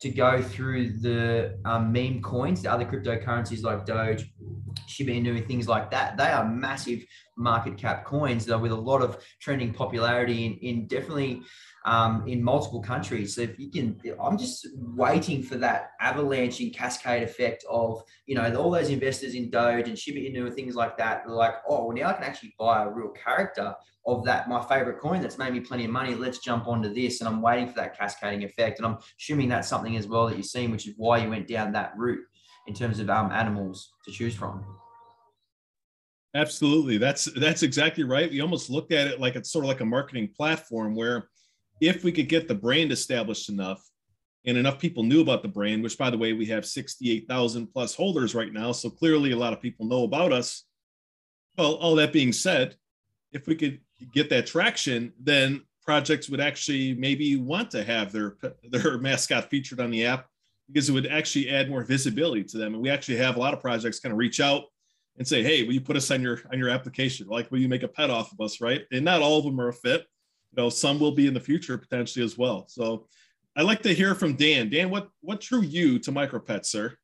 to 0.00 0.10
go 0.10 0.42
through 0.42 0.98
the 0.98 1.58
um, 1.64 1.92
meme 1.92 2.20
coins, 2.20 2.62
the 2.62 2.70
other 2.70 2.84
cryptocurrencies 2.84 3.62
like 3.62 3.86
Doge, 3.86 4.30
Shiba 4.86 5.12
Inu, 5.12 5.46
things 5.46 5.66
like 5.66 5.90
that. 5.92 6.16
They 6.16 6.28
are 6.28 6.46
massive 6.46 7.04
market 7.36 7.78
cap 7.78 8.04
coins, 8.04 8.44
though, 8.44 8.58
with 8.58 8.72
a 8.72 8.76
lot 8.76 9.02
of 9.02 9.24
trending 9.40 9.72
popularity 9.72 10.46
in, 10.46 10.54
in 10.58 10.86
definitely 10.88 11.42
um, 11.84 12.26
in 12.26 12.42
multiple 12.42 12.80
countries. 12.80 13.34
So 13.34 13.42
if 13.42 13.58
you 13.58 13.70
can, 13.70 14.00
I'm 14.22 14.38
just 14.38 14.66
waiting 14.74 15.42
for 15.42 15.56
that 15.56 15.90
avalanche 16.00 16.60
and 16.60 16.72
cascade 16.74 17.22
effect 17.22 17.64
of, 17.68 18.02
you 18.26 18.34
know, 18.34 18.54
all 18.56 18.70
those 18.70 18.88
investors 18.88 19.34
in 19.34 19.50
Doge 19.50 19.88
and 19.88 19.98
Shiba 19.98 20.18
Inu 20.18 20.46
and 20.46 20.54
things 20.54 20.74
like 20.74 20.96
that. 20.98 21.24
They're 21.26 21.34
like, 21.34 21.56
oh, 21.68 21.86
well, 21.86 21.96
now 21.96 22.08
I 22.08 22.14
can 22.14 22.24
actually 22.24 22.54
buy 22.58 22.84
a 22.84 22.88
real 22.88 23.10
character 23.10 23.74
of 24.06 24.24
that, 24.24 24.48
my 24.48 24.62
favorite 24.62 25.00
coin 25.00 25.22
that's 25.22 25.38
made 25.38 25.52
me 25.52 25.60
plenty 25.60 25.84
of 25.86 25.90
money. 25.90 26.14
Let's 26.14 26.38
jump 26.38 26.66
onto 26.66 26.92
this. 26.92 27.20
And 27.20 27.28
I'm 27.28 27.40
waiting 27.40 27.68
for 27.68 27.74
that 27.74 27.98
cascading 27.98 28.44
effect. 28.44 28.78
And 28.78 28.86
I'm 28.86 28.98
assuming 29.18 29.48
that's 29.48 29.68
something 29.68 29.96
as 29.96 30.06
well 30.06 30.26
that 30.28 30.36
you've 30.36 30.46
seen, 30.46 30.70
which 30.70 30.86
is 30.86 30.94
why 30.96 31.18
you 31.18 31.30
went 31.30 31.48
down 31.48 31.72
that 31.72 31.92
route 31.96 32.24
in 32.66 32.74
terms 32.74 32.98
of 32.98 33.08
um, 33.10 33.30
animals 33.32 33.92
to 34.04 34.10
choose 34.10 34.34
from. 34.34 34.64
Absolutely. 36.34 36.98
That's 36.98 37.26
that's 37.36 37.62
exactly 37.62 38.02
right. 38.02 38.28
We 38.28 38.40
almost 38.40 38.68
looked 38.68 38.92
at 38.92 39.06
it 39.06 39.20
like 39.20 39.36
it's 39.36 39.52
sort 39.52 39.64
of 39.64 39.68
like 39.68 39.80
a 39.80 39.84
marketing 39.84 40.30
platform 40.36 40.96
where 40.96 41.28
if 41.88 42.04
we 42.04 42.12
could 42.12 42.28
get 42.28 42.48
the 42.48 42.54
brand 42.54 42.92
established 42.92 43.48
enough 43.48 43.82
and 44.46 44.58
enough 44.58 44.78
people 44.78 45.02
knew 45.02 45.20
about 45.20 45.42
the 45.42 45.48
brand, 45.48 45.82
which 45.82 45.98
by 45.98 46.10
the 46.10 46.18
way, 46.18 46.32
we 46.32 46.46
have 46.46 46.66
68,000 46.66 47.66
plus 47.68 47.94
holders 47.94 48.34
right 48.34 48.52
now. 48.52 48.72
So 48.72 48.90
clearly 48.90 49.32
a 49.32 49.36
lot 49.36 49.52
of 49.52 49.60
people 49.60 49.86
know 49.86 50.04
about 50.04 50.32
us. 50.32 50.64
Well, 51.56 51.74
all 51.74 51.94
that 51.96 52.12
being 52.12 52.32
said, 52.32 52.76
if 53.32 53.46
we 53.46 53.54
could 53.54 53.80
get 54.12 54.28
that 54.30 54.46
traction, 54.46 55.12
then 55.20 55.62
projects 55.82 56.28
would 56.28 56.40
actually 56.40 56.94
maybe 56.94 57.36
want 57.36 57.70
to 57.70 57.84
have 57.84 58.12
their, 58.12 58.36
their 58.70 58.98
mascot 58.98 59.50
featured 59.50 59.80
on 59.80 59.90
the 59.90 60.06
app 60.06 60.26
because 60.68 60.88
it 60.88 60.92
would 60.92 61.06
actually 61.06 61.50
add 61.50 61.70
more 61.70 61.84
visibility 61.84 62.44
to 62.44 62.58
them. 62.58 62.74
And 62.74 62.82
we 62.82 62.90
actually 62.90 63.16
have 63.18 63.36
a 63.36 63.40
lot 63.40 63.54
of 63.54 63.60
projects 63.60 64.00
kind 64.00 64.12
of 64.12 64.18
reach 64.18 64.40
out 64.40 64.64
and 65.16 65.26
say, 65.26 65.42
Hey, 65.42 65.62
will 65.62 65.74
you 65.74 65.80
put 65.80 65.96
us 65.96 66.10
on 66.10 66.22
your, 66.22 66.40
on 66.52 66.58
your 66.58 66.70
application? 66.70 67.28
Like, 67.28 67.50
will 67.50 67.60
you 67.60 67.68
make 67.68 67.82
a 67.82 67.88
pet 67.88 68.10
off 68.10 68.32
of 68.32 68.40
us? 68.40 68.60
Right. 68.60 68.84
And 68.92 69.04
not 69.04 69.22
all 69.22 69.38
of 69.38 69.44
them 69.44 69.60
are 69.60 69.68
a 69.68 69.72
fit 69.72 70.06
you 70.56 70.62
know 70.62 70.70
some 70.70 71.00
will 71.00 71.12
be 71.12 71.26
in 71.26 71.34
the 71.34 71.40
future 71.40 71.76
potentially 71.78 72.24
as 72.24 72.38
well. 72.38 72.64
So 72.68 73.06
i'd 73.56 73.62
like 73.62 73.82
to 73.82 73.94
hear 73.94 74.14
from 74.14 74.34
dan. 74.34 74.70
Dan 74.70 74.90
what 74.90 75.08
what 75.20 75.40
drew 75.40 75.62
you 75.62 75.98
to 76.00 76.12
micropets 76.12 76.66
sir? 76.66 76.96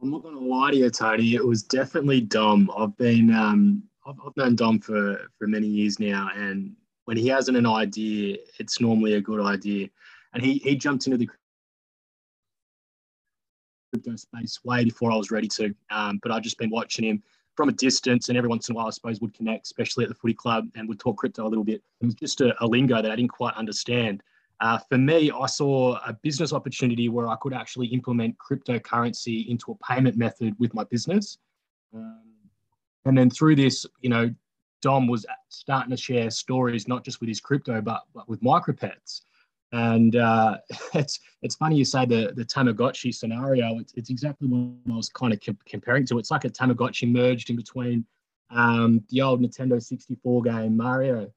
I'm 0.00 0.10
not 0.10 0.22
going 0.22 0.36
to 0.36 0.44
lie 0.44 0.70
to 0.70 0.76
you 0.76 0.90
tony. 0.90 1.34
It 1.34 1.44
was 1.44 1.62
definitely 1.62 2.20
dom. 2.20 2.70
I've 2.76 2.96
been 2.96 3.32
um 3.34 3.82
I've, 4.06 4.16
I've 4.24 4.36
known 4.36 4.56
dom 4.56 4.80
for 4.80 5.30
for 5.38 5.46
many 5.46 5.66
years 5.66 5.98
now 5.98 6.30
and 6.34 6.74
when 7.04 7.16
he 7.16 7.28
hasn't 7.28 7.56
an 7.56 7.66
idea 7.66 8.36
it's 8.58 8.80
normally 8.80 9.14
a 9.14 9.20
good 9.20 9.40
idea. 9.40 9.88
And 10.34 10.42
he 10.42 10.58
he 10.58 10.76
jumped 10.76 11.06
into 11.06 11.18
the 11.18 11.28
crypto 13.92 14.16
space 14.16 14.62
way 14.64 14.84
before 14.84 15.10
i 15.10 15.16
was 15.16 15.30
ready 15.30 15.48
to 15.48 15.74
um, 15.90 16.20
but 16.22 16.30
i've 16.30 16.42
just 16.42 16.58
been 16.58 16.68
watching 16.68 17.06
him 17.06 17.22
from 17.58 17.68
a 17.68 17.72
distance, 17.72 18.28
and 18.28 18.38
every 18.38 18.48
once 18.48 18.68
in 18.68 18.72
a 18.72 18.76
while, 18.76 18.86
I 18.86 18.90
suppose, 18.90 19.20
would 19.20 19.34
connect, 19.34 19.66
especially 19.66 20.04
at 20.04 20.08
the 20.10 20.14
footy 20.14 20.32
club, 20.32 20.68
and 20.76 20.88
would 20.88 21.00
talk 21.00 21.16
crypto 21.16 21.44
a 21.44 21.48
little 21.48 21.64
bit. 21.64 21.82
It 22.00 22.06
was 22.06 22.14
just 22.14 22.40
a, 22.40 22.54
a 22.62 22.66
lingo 22.68 23.02
that 23.02 23.10
I 23.10 23.16
didn't 23.16 23.32
quite 23.32 23.52
understand. 23.54 24.22
Uh, 24.60 24.78
for 24.88 24.96
me, 24.96 25.32
I 25.32 25.46
saw 25.46 25.98
a 26.06 26.12
business 26.12 26.52
opportunity 26.52 27.08
where 27.08 27.26
I 27.26 27.34
could 27.40 27.52
actually 27.52 27.88
implement 27.88 28.36
cryptocurrency 28.38 29.48
into 29.48 29.72
a 29.72 29.74
payment 29.84 30.16
method 30.16 30.54
with 30.60 30.72
my 30.72 30.84
business. 30.84 31.38
Um, 31.92 32.22
and 33.06 33.18
then 33.18 33.28
through 33.28 33.56
this, 33.56 33.84
you 34.02 34.08
know, 34.08 34.32
Dom 34.80 35.08
was 35.08 35.26
starting 35.48 35.90
to 35.90 35.96
share 35.96 36.30
stories, 36.30 36.86
not 36.86 37.04
just 37.04 37.18
with 37.18 37.28
his 37.28 37.40
crypto, 37.40 37.80
but, 37.80 38.02
but 38.14 38.28
with 38.28 38.40
micropets. 38.40 39.22
And 39.72 40.16
uh, 40.16 40.58
it's 40.94 41.20
it's 41.42 41.56
funny 41.56 41.76
you 41.76 41.84
say 41.84 42.06
the 42.06 42.32
the 42.34 42.44
Tamagotchi 42.44 43.14
scenario. 43.14 43.78
It's, 43.78 43.92
it's 43.94 44.10
exactly 44.10 44.48
what 44.48 44.92
I 44.92 44.96
was 44.96 45.08
kind 45.08 45.32
of 45.32 45.40
comparing 45.66 46.06
to. 46.06 46.18
It's 46.18 46.30
like 46.30 46.44
a 46.44 46.50
Tamagotchi 46.50 47.10
merged 47.10 47.50
in 47.50 47.56
between 47.56 48.04
um, 48.50 49.04
the 49.10 49.22
old 49.22 49.42
Nintendo 49.42 49.82
64 49.82 50.42
game 50.42 50.76
Mario. 50.76 51.30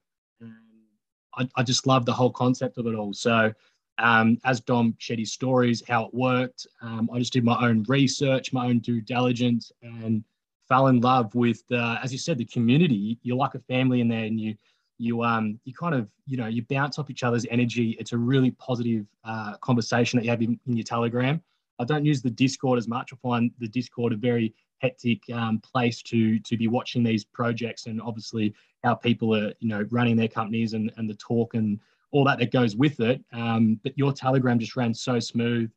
I, 1.34 1.48
I, 1.56 1.62
just 1.62 1.86
love 1.86 2.04
the 2.04 2.12
whole 2.12 2.30
concept 2.30 2.76
of 2.76 2.86
it 2.86 2.94
all. 2.94 3.14
So, 3.14 3.52
um, 3.96 4.38
as 4.44 4.60
Dom 4.60 4.94
shared 4.98 5.18
his 5.18 5.32
stories, 5.32 5.82
how 5.86 6.04
it 6.04 6.14
worked, 6.14 6.66
um, 6.82 7.08
I 7.12 7.18
just 7.18 7.32
did 7.32 7.42
my 7.42 7.56
own 7.66 7.84
research, 7.88 8.52
my 8.52 8.66
own 8.66 8.80
due 8.80 9.00
diligence, 9.00 9.72
and 9.82 10.24
fell 10.68 10.88
in 10.88 11.00
love 11.00 11.34
with, 11.34 11.62
as 11.70 12.12
you 12.12 12.18
said, 12.18 12.36
the 12.36 12.44
community. 12.44 13.18
You're 13.22 13.36
like 13.36 13.54
a 13.54 13.60
family 13.60 14.00
in 14.00 14.08
there, 14.08 14.24
and 14.24 14.38
you 14.38 14.54
you 15.02 15.22
um 15.22 15.58
you 15.64 15.74
kind 15.74 15.94
of 15.94 16.08
you 16.26 16.36
know 16.36 16.46
you 16.46 16.62
bounce 16.70 16.98
off 16.98 17.10
each 17.10 17.22
other's 17.22 17.46
energy. 17.50 17.96
It's 17.98 18.12
a 18.12 18.18
really 18.18 18.52
positive 18.52 19.06
uh, 19.24 19.56
conversation 19.58 20.18
that 20.18 20.24
you 20.24 20.30
have 20.30 20.42
in, 20.42 20.58
in 20.66 20.76
your 20.76 20.84
Telegram. 20.84 21.42
I 21.78 21.84
don't 21.84 22.04
use 22.04 22.22
the 22.22 22.30
Discord 22.30 22.78
as 22.78 22.86
much. 22.86 23.12
I 23.12 23.16
find 23.16 23.50
the 23.58 23.68
Discord 23.68 24.12
a 24.12 24.16
very 24.16 24.54
hectic 24.78 25.22
um, 25.32 25.60
place 25.60 26.02
to 26.02 26.38
to 26.40 26.56
be 26.56 26.68
watching 26.68 27.02
these 27.02 27.24
projects 27.24 27.86
and 27.86 28.00
obviously 28.00 28.54
how 28.84 28.94
people 28.94 29.34
are 29.34 29.52
you 29.60 29.68
know 29.68 29.86
running 29.90 30.16
their 30.16 30.28
companies 30.28 30.74
and 30.74 30.92
and 30.96 31.08
the 31.08 31.14
talk 31.14 31.54
and 31.54 31.80
all 32.12 32.24
that 32.24 32.38
that 32.38 32.52
goes 32.52 32.76
with 32.76 33.00
it. 33.00 33.24
Um, 33.32 33.80
but 33.82 33.96
your 33.96 34.12
Telegram 34.12 34.58
just 34.58 34.76
ran 34.76 34.94
so 34.94 35.18
smooth 35.18 35.70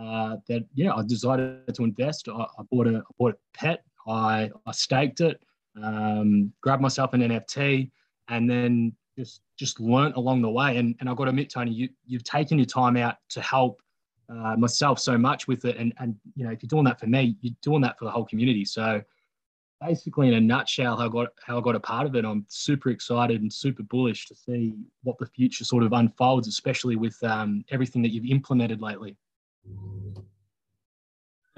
uh, 0.00 0.36
that 0.46 0.64
yeah, 0.74 0.94
I 0.94 1.02
decided 1.02 1.74
to 1.74 1.84
invest. 1.84 2.28
I, 2.28 2.42
I, 2.42 2.62
bought 2.70 2.86
a 2.86 2.98
I 2.98 3.12
bought 3.18 3.34
a 3.34 3.58
pet. 3.58 3.82
I 4.06 4.50
I 4.66 4.72
staked 4.72 5.20
it. 5.20 5.42
Um, 5.82 6.52
grabbed 6.60 6.82
myself 6.82 7.14
an 7.14 7.20
NFT, 7.20 7.90
and 8.28 8.48
then 8.50 8.92
just 9.18 9.42
just 9.58 9.80
learnt 9.80 10.16
along 10.16 10.42
the 10.42 10.50
way. 10.50 10.76
And 10.76 10.94
and 11.00 11.08
I've 11.08 11.16
got 11.16 11.24
to 11.24 11.30
admit, 11.30 11.50
Tony, 11.50 11.72
you 11.72 11.88
you've 12.06 12.24
taken 12.24 12.58
your 12.58 12.66
time 12.66 12.96
out 12.96 13.16
to 13.30 13.40
help 13.40 13.82
uh, 14.30 14.56
myself 14.56 14.98
so 14.98 15.16
much 15.16 15.48
with 15.48 15.64
it. 15.64 15.76
And, 15.76 15.92
and, 15.98 16.14
you 16.34 16.44
know, 16.44 16.50
if 16.50 16.62
you're 16.62 16.68
doing 16.68 16.84
that 16.84 17.00
for 17.00 17.06
me, 17.06 17.36
you're 17.40 17.54
doing 17.62 17.80
that 17.82 17.98
for 17.98 18.04
the 18.04 18.10
whole 18.10 18.24
community. 18.24 18.64
So 18.64 19.02
basically 19.80 20.28
in 20.28 20.34
a 20.34 20.40
nutshell, 20.40 20.96
how 20.96 21.06
I 21.06 21.08
got, 21.08 21.28
how 21.44 21.58
I 21.58 21.60
got 21.62 21.76
a 21.76 21.80
part 21.80 22.06
of 22.06 22.14
it, 22.14 22.24
I'm 22.24 22.44
super 22.48 22.90
excited 22.90 23.40
and 23.40 23.52
super 23.52 23.82
bullish 23.82 24.26
to 24.26 24.34
see 24.34 24.74
what 25.02 25.18
the 25.18 25.26
future 25.26 25.64
sort 25.64 25.82
of 25.82 25.92
unfolds, 25.92 26.48
especially 26.48 26.96
with 26.96 27.16
um, 27.24 27.64
everything 27.70 28.02
that 28.02 28.10
you've 28.10 28.30
implemented 28.30 28.82
lately. 28.82 29.16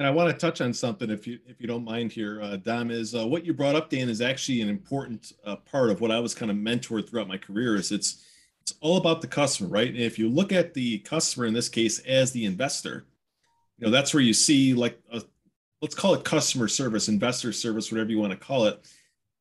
And 0.01 0.07
I 0.07 0.11
want 0.11 0.31
to 0.31 0.35
touch 0.35 0.63
on 0.63 0.73
something, 0.73 1.11
if 1.11 1.27
you 1.27 1.39
if 1.47 1.61
you 1.61 1.67
don't 1.67 1.85
mind 1.85 2.11
here, 2.11 2.41
uh, 2.41 2.57
Dom, 2.57 2.91
is 2.91 3.15
uh, 3.15 3.27
what 3.27 3.45
you 3.45 3.53
brought 3.53 3.75
up, 3.77 3.91
Dan, 3.91 4.09
is 4.09 4.23
actually 4.23 4.63
an 4.63 4.71
important 4.71 5.35
uh, 5.45 5.57
part 5.57 5.91
of 5.91 6.01
what 6.01 6.11
I 6.11 6.19
was 6.19 6.35
kind 6.35 6.51
of 6.51 6.57
mentored 6.57 7.07
throughout 7.07 7.29
my 7.29 7.37
career. 7.37 7.77
Is 7.77 7.93
it's 7.93 8.25
it's 8.63 8.73
all 8.81 8.97
about 8.97 9.21
the 9.21 9.27
customer, 9.27 9.69
right? 9.69 9.89
And 9.89 9.99
if 9.99 10.19
you 10.19 10.31
look 10.31 10.53
at 10.53 10.73
the 10.73 11.01
customer 11.01 11.45
in 11.45 11.53
this 11.53 11.69
case 11.69 11.99
as 11.99 12.33
the 12.33 12.47
investor, 12.47 13.05
you 13.77 13.87
know, 13.87 13.91
that's 13.91 14.15
where 14.15 14.23
you 14.23 14.33
see 14.33 14.73
like 14.73 14.99
a, 15.13 15.21
let's 15.83 15.95
call 15.95 16.15
it 16.15 16.25
customer 16.25 16.67
service, 16.67 17.11
investor 17.11 17.53
service, 17.53 17.93
whatever 17.93 18.09
you 18.09 18.19
want 18.19 18.33
to 18.33 18.39
call 18.39 18.65
it. 18.65 18.91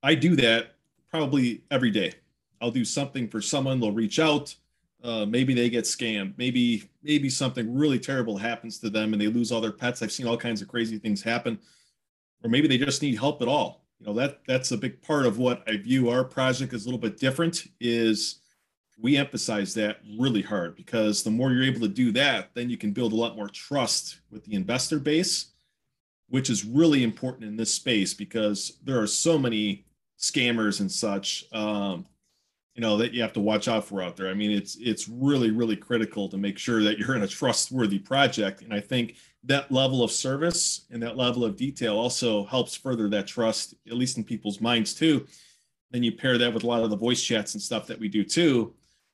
I 0.03 0.13
do 0.13 0.35
that 0.35 0.75
probably 1.09 1.63
every 1.71 1.89
day. 1.89 2.15
I'll 2.59 2.69
do 2.69 2.83
something 2.83 3.29
for 3.29 3.39
someone, 3.39 3.79
they'll 3.79 3.93
reach 3.93 4.19
out. 4.19 4.53
Uh, 5.03 5.25
maybe 5.25 5.53
they 5.53 5.69
get 5.69 5.85
scammed. 5.85 6.33
Maybe 6.37 6.89
maybe 7.03 7.29
something 7.29 7.73
really 7.73 7.99
terrible 7.99 8.37
happens 8.37 8.79
to 8.79 8.89
them 8.89 9.13
and 9.13 9.21
they 9.21 9.27
lose 9.27 9.51
all 9.51 9.61
their 9.61 9.71
pets. 9.71 10.01
I've 10.01 10.11
seen 10.11 10.27
all 10.27 10.37
kinds 10.37 10.61
of 10.61 10.67
crazy 10.67 10.97
things 10.97 11.21
happen, 11.21 11.57
or 12.43 12.49
maybe 12.49 12.67
they 12.67 12.77
just 12.77 13.01
need 13.01 13.17
help 13.17 13.41
at 13.41 13.47
all. 13.47 13.85
You 13.99 14.07
know 14.07 14.13
that 14.13 14.41
that's 14.47 14.71
a 14.71 14.77
big 14.77 15.01
part 15.01 15.25
of 15.25 15.37
what 15.37 15.63
I 15.67 15.77
view 15.77 16.09
our 16.09 16.23
project 16.23 16.73
as 16.73 16.83
a 16.83 16.87
little 16.87 16.99
bit 16.99 17.17
different. 17.17 17.67
Is 17.79 18.39
we 19.01 19.17
emphasize 19.17 19.73
that 19.75 19.99
really 20.17 20.41
hard 20.41 20.75
because 20.75 21.23
the 21.23 21.31
more 21.31 21.51
you're 21.51 21.63
able 21.63 21.79
to 21.81 21.87
do 21.87 22.11
that, 22.11 22.53
then 22.53 22.69
you 22.69 22.77
can 22.77 22.91
build 22.91 23.13
a 23.13 23.15
lot 23.15 23.35
more 23.35 23.47
trust 23.47 24.19
with 24.29 24.43
the 24.43 24.55
investor 24.55 24.99
base, 24.99 25.53
which 26.27 26.49
is 26.49 26.65
really 26.65 27.03
important 27.03 27.45
in 27.45 27.55
this 27.55 27.73
space 27.73 28.13
because 28.13 28.77
there 28.83 28.99
are 28.99 29.07
so 29.07 29.37
many 29.37 29.85
scammers 30.17 30.81
and 30.81 30.91
such, 30.91 31.45
um, 31.53 32.05
you 32.75 32.81
know, 32.81 32.97
that 32.97 33.13
you 33.13 33.21
have 33.21 33.33
to 33.33 33.39
watch 33.39 33.67
out 33.67 33.85
for 33.85 34.01
out 34.01 34.15
there. 34.15 34.29
I 34.29 34.33
mean, 34.33 34.51
it's 34.51 34.77
it's 34.79 35.09
really 35.09 35.51
really 35.51 35.75
critical 35.75 36.29
to 36.29 36.37
make 36.37 36.57
sure 36.57 36.83
that 36.83 36.97
you're 36.97 37.15
in 37.15 37.23
a 37.23 37.27
trustworthy 37.27 37.99
project, 37.99 38.61
and 38.61 38.73
I 38.73 38.79
think 38.79 39.15
that 39.43 39.71
level 39.71 40.03
of 40.03 40.11
service 40.11 40.85
and 40.91 41.01
that 41.01 41.17
level 41.17 41.45
of 41.45 41.55
detail 41.55 41.97
also 41.97 42.45
helps 42.45 42.75
further 42.75 43.09
that 43.09 43.27
trust, 43.27 43.73
at 43.87 43.93
least 43.93 44.17
in 44.17 44.23
people's 44.23 44.61
minds 44.61 44.93
too. 44.93 45.25
Then 45.91 46.03
you 46.03 46.11
pair 46.11 46.37
that 46.37 46.53
with 46.53 46.63
a 46.63 46.67
lot 46.67 46.83
of 46.83 46.89
the 46.89 46.97
voice 46.97 47.23
chats 47.23 47.53
and 47.53 47.61
stuff 47.61 47.87
that 47.87 47.99
we 47.99 48.09
do 48.09 48.23
too 48.23 48.73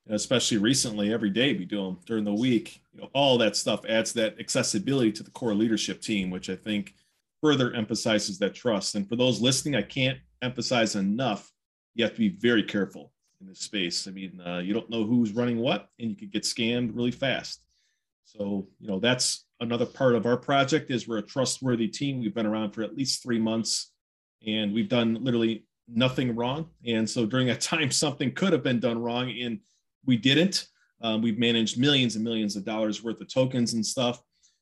especially 0.10 0.58
recently, 0.58 1.12
every 1.12 1.30
day 1.30 1.54
we 1.54 1.66
do 1.66 1.84
them 1.84 2.00
during 2.06 2.24
the 2.24 2.34
week. 2.34 2.82
You 2.94 3.02
know, 3.02 3.10
all 3.14 3.38
that 3.40 3.56
stuff 3.56 3.86
adds 3.86 4.14
that 4.14 4.40
accessibility 4.40 5.12
to 5.14 5.24
the 5.24 5.32
core 5.32 5.56
leadership 5.56 6.02
team, 6.02 6.30
which 6.30 6.50
I 6.50 6.56
think 6.56 6.94
further 7.42 7.74
emphasizes 7.74 8.38
that 8.40 8.54
trust. 8.54 8.96
And 8.96 9.08
for 9.08 9.16
those 9.16 9.42
listening, 9.42 9.76
I 9.76 9.82
can't 9.82 10.20
emphasize 10.42 10.96
enough. 10.96 11.52
You 11.96 12.04
have 12.04 12.14
to 12.14 12.20
be 12.20 12.30
very 12.30 12.64
careful 12.64 13.12
in 13.42 13.48
this 13.48 13.60
space. 13.60 14.08
I 14.08 14.12
mean, 14.12 14.42
uh, 14.46 14.60
you 14.60 14.74
don't 14.74 14.90
know 14.90 15.04
who's 15.04 15.32
running 15.32 15.60
what, 15.60 15.90
and 16.00 16.10
you 16.10 16.16
could 16.16 16.32
get 16.32 16.44
scammed 16.44 16.96
really 16.96 17.12
fast. 17.12 17.62
So, 18.26 18.68
you 18.80 18.88
know, 18.88 19.00
that's 19.00 19.46
another 19.60 19.86
part 19.86 20.16
of 20.16 20.26
our 20.26 20.38
project 20.38 20.92
is 20.92 21.08
we're 21.08 21.20
a 21.20 21.22
trustworthy 21.22 21.88
team. 21.88 22.20
We've 22.20 22.34
been 22.34 22.46
around 22.46 22.72
for 22.72 22.84
at 22.84 22.96
least 22.96 23.24
three 23.24 23.40
months, 23.40 23.92
and 24.46 24.74
we've 24.74 24.90
done 24.90 25.24
literally 25.24 25.66
nothing 25.88 26.36
wrong. 26.36 26.70
And 26.86 27.10
so 27.10 27.26
during 27.26 27.48
that 27.48 27.62
time, 27.74 27.92
something 27.92 28.34
could 28.34 28.54
have 28.54 28.64
been 28.64 28.80
done 28.80 29.00
wrong. 29.00 29.30
And 29.42 29.60
we 30.06 30.18
didn't. 30.18 30.68
Um, 31.02 31.22
we've 31.22 31.38
managed 31.38 31.78
millions 31.78 32.16
and 32.16 32.24
millions 32.24 32.56
of 32.56 32.64
dollars 32.66 33.04
worth 33.04 33.22
of 33.22 33.32
tokens 33.32 33.74
and 33.74 33.86
stuff. 33.86 34.22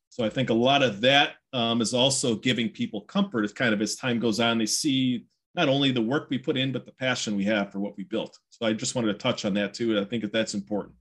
So 0.09 0.23
I 0.23 0.29
think 0.29 0.49
a 0.49 0.53
lot 0.53 0.83
of 0.83 1.01
that 1.01 1.31
um, 1.53 1.81
is 1.81 1.93
also 1.93 2.35
giving 2.35 2.69
people 2.69 3.01
comfort 3.01 3.43
as 3.43 3.53
kind 3.53 3.73
of 3.73 3.81
as 3.81 3.95
time 3.95 4.19
goes 4.19 4.39
on, 4.39 4.57
they 4.57 4.65
see 4.65 5.25
not 5.55 5.69
only 5.69 5.91
the 5.91 6.01
work 6.01 6.29
we 6.29 6.37
put 6.37 6.57
in, 6.57 6.71
but 6.71 6.85
the 6.85 6.91
passion 6.91 7.35
we 7.35 7.45
have 7.45 7.71
for 7.71 7.79
what 7.79 7.95
we 7.97 8.03
built. 8.03 8.37
So 8.49 8.65
I 8.65 8.73
just 8.73 8.95
wanted 8.95 9.07
to 9.07 9.19
touch 9.19 9.45
on 9.45 9.53
that 9.55 9.73
too. 9.73 9.95
And 9.95 10.05
I 10.05 10.07
think 10.07 10.23
that 10.23 10.33
that's 10.33 10.53
important. 10.53 10.95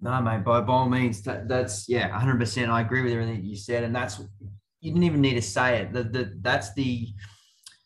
No, 0.00 0.20
mate, 0.20 0.44
by, 0.44 0.60
by 0.60 0.72
all 0.72 0.88
means, 0.88 1.22
that, 1.22 1.48
that's, 1.48 1.88
yeah, 1.88 2.10
100%. 2.18 2.68
I 2.68 2.80
agree 2.80 3.02
with 3.02 3.12
everything 3.12 3.44
you 3.44 3.56
said. 3.56 3.84
And 3.84 3.94
that's, 3.94 4.18
you 4.80 4.90
didn't 4.90 5.04
even 5.04 5.20
need 5.20 5.34
to 5.34 5.42
say 5.42 5.78
it. 5.78 5.92
The, 5.92 6.02
the, 6.02 6.38
that's 6.40 6.74
the, 6.74 6.82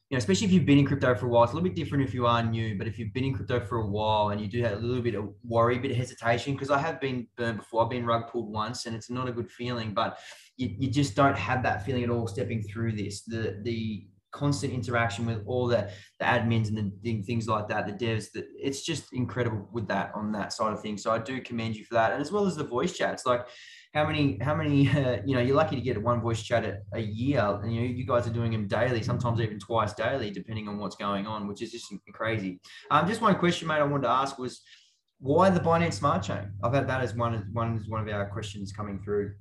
you 0.08 0.14
know, 0.14 0.18
especially 0.18 0.46
if 0.46 0.52
you've 0.52 0.64
been 0.64 0.78
in 0.78 0.86
crypto 0.86 1.14
for 1.14 1.26
a 1.26 1.28
while, 1.28 1.42
it's 1.44 1.52
a 1.52 1.56
little 1.56 1.68
bit 1.68 1.76
different 1.76 2.04
if 2.04 2.14
you 2.14 2.26
are 2.26 2.42
new. 2.42 2.78
But 2.78 2.86
if 2.86 2.98
you've 2.98 3.12
been 3.12 3.24
in 3.24 3.34
crypto 3.34 3.60
for 3.60 3.78
a 3.78 3.86
while 3.86 4.30
and 4.30 4.40
you 4.40 4.46
do 4.46 4.62
have 4.62 4.72
a 4.72 4.76
little 4.76 5.02
bit 5.02 5.14
of 5.14 5.28
worry, 5.44 5.76
a 5.76 5.80
bit 5.80 5.90
of 5.90 5.98
hesitation, 5.98 6.54
because 6.54 6.70
I 6.70 6.78
have 6.78 7.02
been 7.02 7.26
burned 7.36 7.58
before. 7.58 7.84
I've 7.84 7.90
been 7.90 8.06
rug 8.06 8.28
pulled 8.30 8.50
once, 8.50 8.86
and 8.86 8.96
it's 8.96 9.10
not 9.10 9.28
a 9.28 9.32
good 9.32 9.50
feeling. 9.50 9.92
But 9.92 10.18
you, 10.56 10.74
you 10.78 10.88
just 10.88 11.16
don't 11.16 11.36
have 11.36 11.62
that 11.64 11.84
feeling 11.84 12.04
at 12.04 12.08
all 12.08 12.26
stepping 12.28 12.62
through 12.62 12.92
this. 12.92 13.22
The 13.22 13.58
the 13.62 14.06
constant 14.36 14.72
interaction 14.72 15.26
with 15.26 15.42
all 15.46 15.66
the, 15.66 15.90
the 16.18 16.24
admins 16.24 16.68
and 16.68 16.92
the 17.02 17.22
things 17.22 17.48
like 17.48 17.68
that, 17.68 17.86
the 17.86 18.04
devs, 18.04 18.30
that 18.32 18.46
it's 18.56 18.82
just 18.82 19.12
incredible 19.12 19.68
with 19.72 19.88
that 19.88 20.12
on 20.14 20.32
that 20.32 20.52
side 20.52 20.72
of 20.72 20.80
things. 20.80 21.02
So 21.02 21.10
I 21.10 21.18
do 21.18 21.40
commend 21.40 21.76
you 21.76 21.84
for 21.84 21.94
that, 21.94 22.12
and 22.12 22.20
as 22.20 22.30
well 22.30 22.46
as 22.46 22.56
the 22.56 22.64
voice 22.64 22.96
chats. 22.96 23.26
Like 23.26 23.46
how 23.96 24.06
many 24.06 24.38
how 24.42 24.54
many 24.54 24.88
uh, 24.88 25.18
you 25.26 25.34
know 25.34 25.40
you're 25.40 25.56
lucky 25.56 25.74
to 25.74 25.82
get 25.82 26.00
one 26.00 26.20
voice 26.20 26.42
chat 26.42 26.64
a, 26.64 26.78
a 26.92 27.00
year 27.00 27.58
and 27.62 27.74
you 27.74 27.82
you 27.82 28.06
guys 28.06 28.26
are 28.26 28.32
doing 28.32 28.52
them 28.52 28.68
daily 28.68 29.02
sometimes 29.02 29.40
even 29.40 29.58
twice 29.58 29.94
daily 29.94 30.30
depending 30.30 30.68
on 30.68 30.78
what's 30.78 30.96
going 30.96 31.26
on 31.26 31.48
which 31.48 31.62
is 31.62 31.72
just 31.72 31.92
crazy 32.12 32.60
um 32.90 33.08
just 33.08 33.22
one 33.22 33.34
question 33.36 33.66
mate 33.66 33.76
i 33.76 33.82
wanted 33.82 34.02
to 34.02 34.10
ask 34.10 34.38
was 34.38 34.60
why 35.18 35.48
the 35.48 35.60
binance 35.60 35.94
smart 35.94 36.22
chain 36.22 36.52
i've 36.62 36.74
had 36.74 36.86
that 36.86 37.00
as 37.00 37.14
one 37.14 37.34
as 37.34 37.42
one 37.52 37.76
is 37.76 37.88
one 37.88 38.06
of 38.06 38.14
our 38.14 38.28
questions 38.28 38.70
coming 38.70 39.00
through 39.02 39.32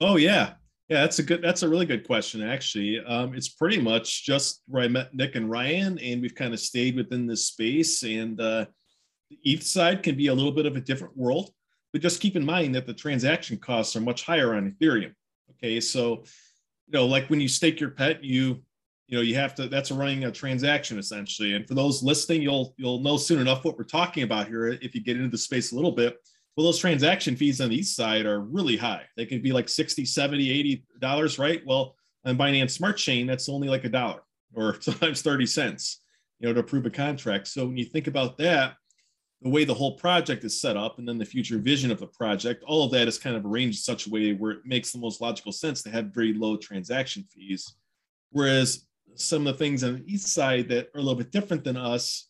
oh 0.00 0.16
yeah 0.16 0.54
yeah 0.88 1.00
that's 1.00 1.18
a 1.18 1.22
good 1.22 1.42
that's 1.42 1.62
a 1.62 1.68
really 1.68 1.86
good 1.86 2.06
question 2.06 2.42
actually 2.42 3.00
um, 3.06 3.34
it's 3.34 3.48
pretty 3.48 3.80
much 3.80 4.24
just 4.24 4.62
where 4.66 4.82
i 4.82 4.88
met 4.88 5.14
nick 5.14 5.34
and 5.34 5.50
ryan 5.50 5.98
and 5.98 6.22
we've 6.22 6.34
kind 6.34 6.54
of 6.54 6.60
stayed 6.60 6.96
within 6.96 7.26
this 7.26 7.46
space 7.46 8.02
and 8.02 8.40
uh, 8.40 8.64
the 9.30 9.38
eth 9.44 9.62
side 9.62 10.02
can 10.02 10.16
be 10.16 10.28
a 10.28 10.34
little 10.34 10.52
bit 10.52 10.66
of 10.66 10.76
a 10.76 10.80
different 10.80 11.16
world 11.16 11.50
but 11.92 12.02
just 12.02 12.20
keep 12.20 12.36
in 12.36 12.44
mind 12.44 12.74
that 12.74 12.86
the 12.86 12.94
transaction 12.94 13.56
costs 13.56 13.96
are 13.96 14.00
much 14.00 14.24
higher 14.24 14.54
on 14.54 14.70
Ethereum. 14.72 15.14
Okay, 15.52 15.80
so 15.80 16.24
you 16.86 16.92
know, 16.92 17.06
like 17.06 17.28
when 17.28 17.40
you 17.40 17.48
stake 17.48 17.80
your 17.80 17.90
pet, 17.90 18.22
you 18.22 18.62
you 19.06 19.16
know 19.16 19.22
you 19.22 19.34
have 19.36 19.54
to 19.54 19.68
that's 19.68 19.90
running 19.90 20.24
a 20.24 20.32
transaction 20.32 20.98
essentially. 20.98 21.54
And 21.54 21.66
for 21.66 21.74
those 21.74 22.02
listening, 22.02 22.42
you'll 22.42 22.74
you'll 22.76 23.00
know 23.00 23.16
soon 23.16 23.40
enough 23.40 23.64
what 23.64 23.78
we're 23.78 23.84
talking 23.84 24.22
about 24.22 24.48
here 24.48 24.68
if 24.68 24.94
you 24.94 25.02
get 25.02 25.16
into 25.16 25.30
the 25.30 25.38
space 25.38 25.72
a 25.72 25.74
little 25.74 25.92
bit. 25.92 26.16
Well, 26.58 26.64
those 26.64 26.78
transaction 26.78 27.36
fees 27.36 27.60
on 27.60 27.68
the 27.68 27.78
ETH 27.78 27.86
side 27.86 28.26
are 28.26 28.40
really 28.40 28.76
high. 28.76 29.04
They 29.16 29.26
can 29.26 29.40
be 29.40 29.52
like 29.52 29.68
60, 29.68 30.04
70, 30.04 30.50
80 30.50 30.84
dollars, 30.98 31.38
right? 31.38 31.62
Well, 31.64 31.94
on 32.24 32.36
Binance 32.36 32.72
Smart 32.72 32.96
Chain, 32.96 33.28
that's 33.28 33.48
only 33.48 33.68
like 33.68 33.84
a 33.84 33.88
dollar 33.88 34.22
or 34.54 34.76
sometimes 34.80 35.22
30 35.22 35.46
cents, 35.46 36.00
you 36.40 36.48
know, 36.48 36.54
to 36.54 36.58
approve 36.58 36.84
a 36.84 36.90
contract. 36.90 37.46
So 37.46 37.64
when 37.64 37.76
you 37.76 37.84
think 37.84 38.08
about 38.08 38.38
that, 38.38 38.74
the 39.40 39.50
way 39.50 39.64
the 39.64 39.72
whole 39.72 39.96
project 39.98 40.42
is 40.42 40.60
set 40.60 40.76
up 40.76 40.98
and 40.98 41.06
then 41.06 41.16
the 41.16 41.24
future 41.24 41.58
vision 41.58 41.92
of 41.92 42.00
the 42.00 42.08
project, 42.08 42.64
all 42.66 42.82
of 42.82 42.90
that 42.90 43.06
is 43.06 43.18
kind 43.18 43.36
of 43.36 43.46
arranged 43.46 43.78
in 43.78 43.82
such 43.82 44.08
a 44.08 44.10
way 44.10 44.32
where 44.32 44.50
it 44.50 44.62
makes 44.64 44.90
the 44.90 44.98
most 44.98 45.20
logical 45.20 45.52
sense 45.52 45.84
to 45.84 45.90
have 45.90 46.06
very 46.06 46.32
low 46.32 46.56
transaction 46.56 47.24
fees. 47.32 47.76
Whereas 48.32 48.84
some 49.14 49.46
of 49.46 49.56
the 49.56 49.58
things 49.64 49.84
on 49.84 49.94
the 49.94 50.12
ETH 50.12 50.22
side 50.22 50.68
that 50.70 50.88
are 50.92 50.98
a 50.98 51.02
little 51.02 51.14
bit 51.14 51.30
different 51.30 51.62
than 51.62 51.76
us, 51.76 52.27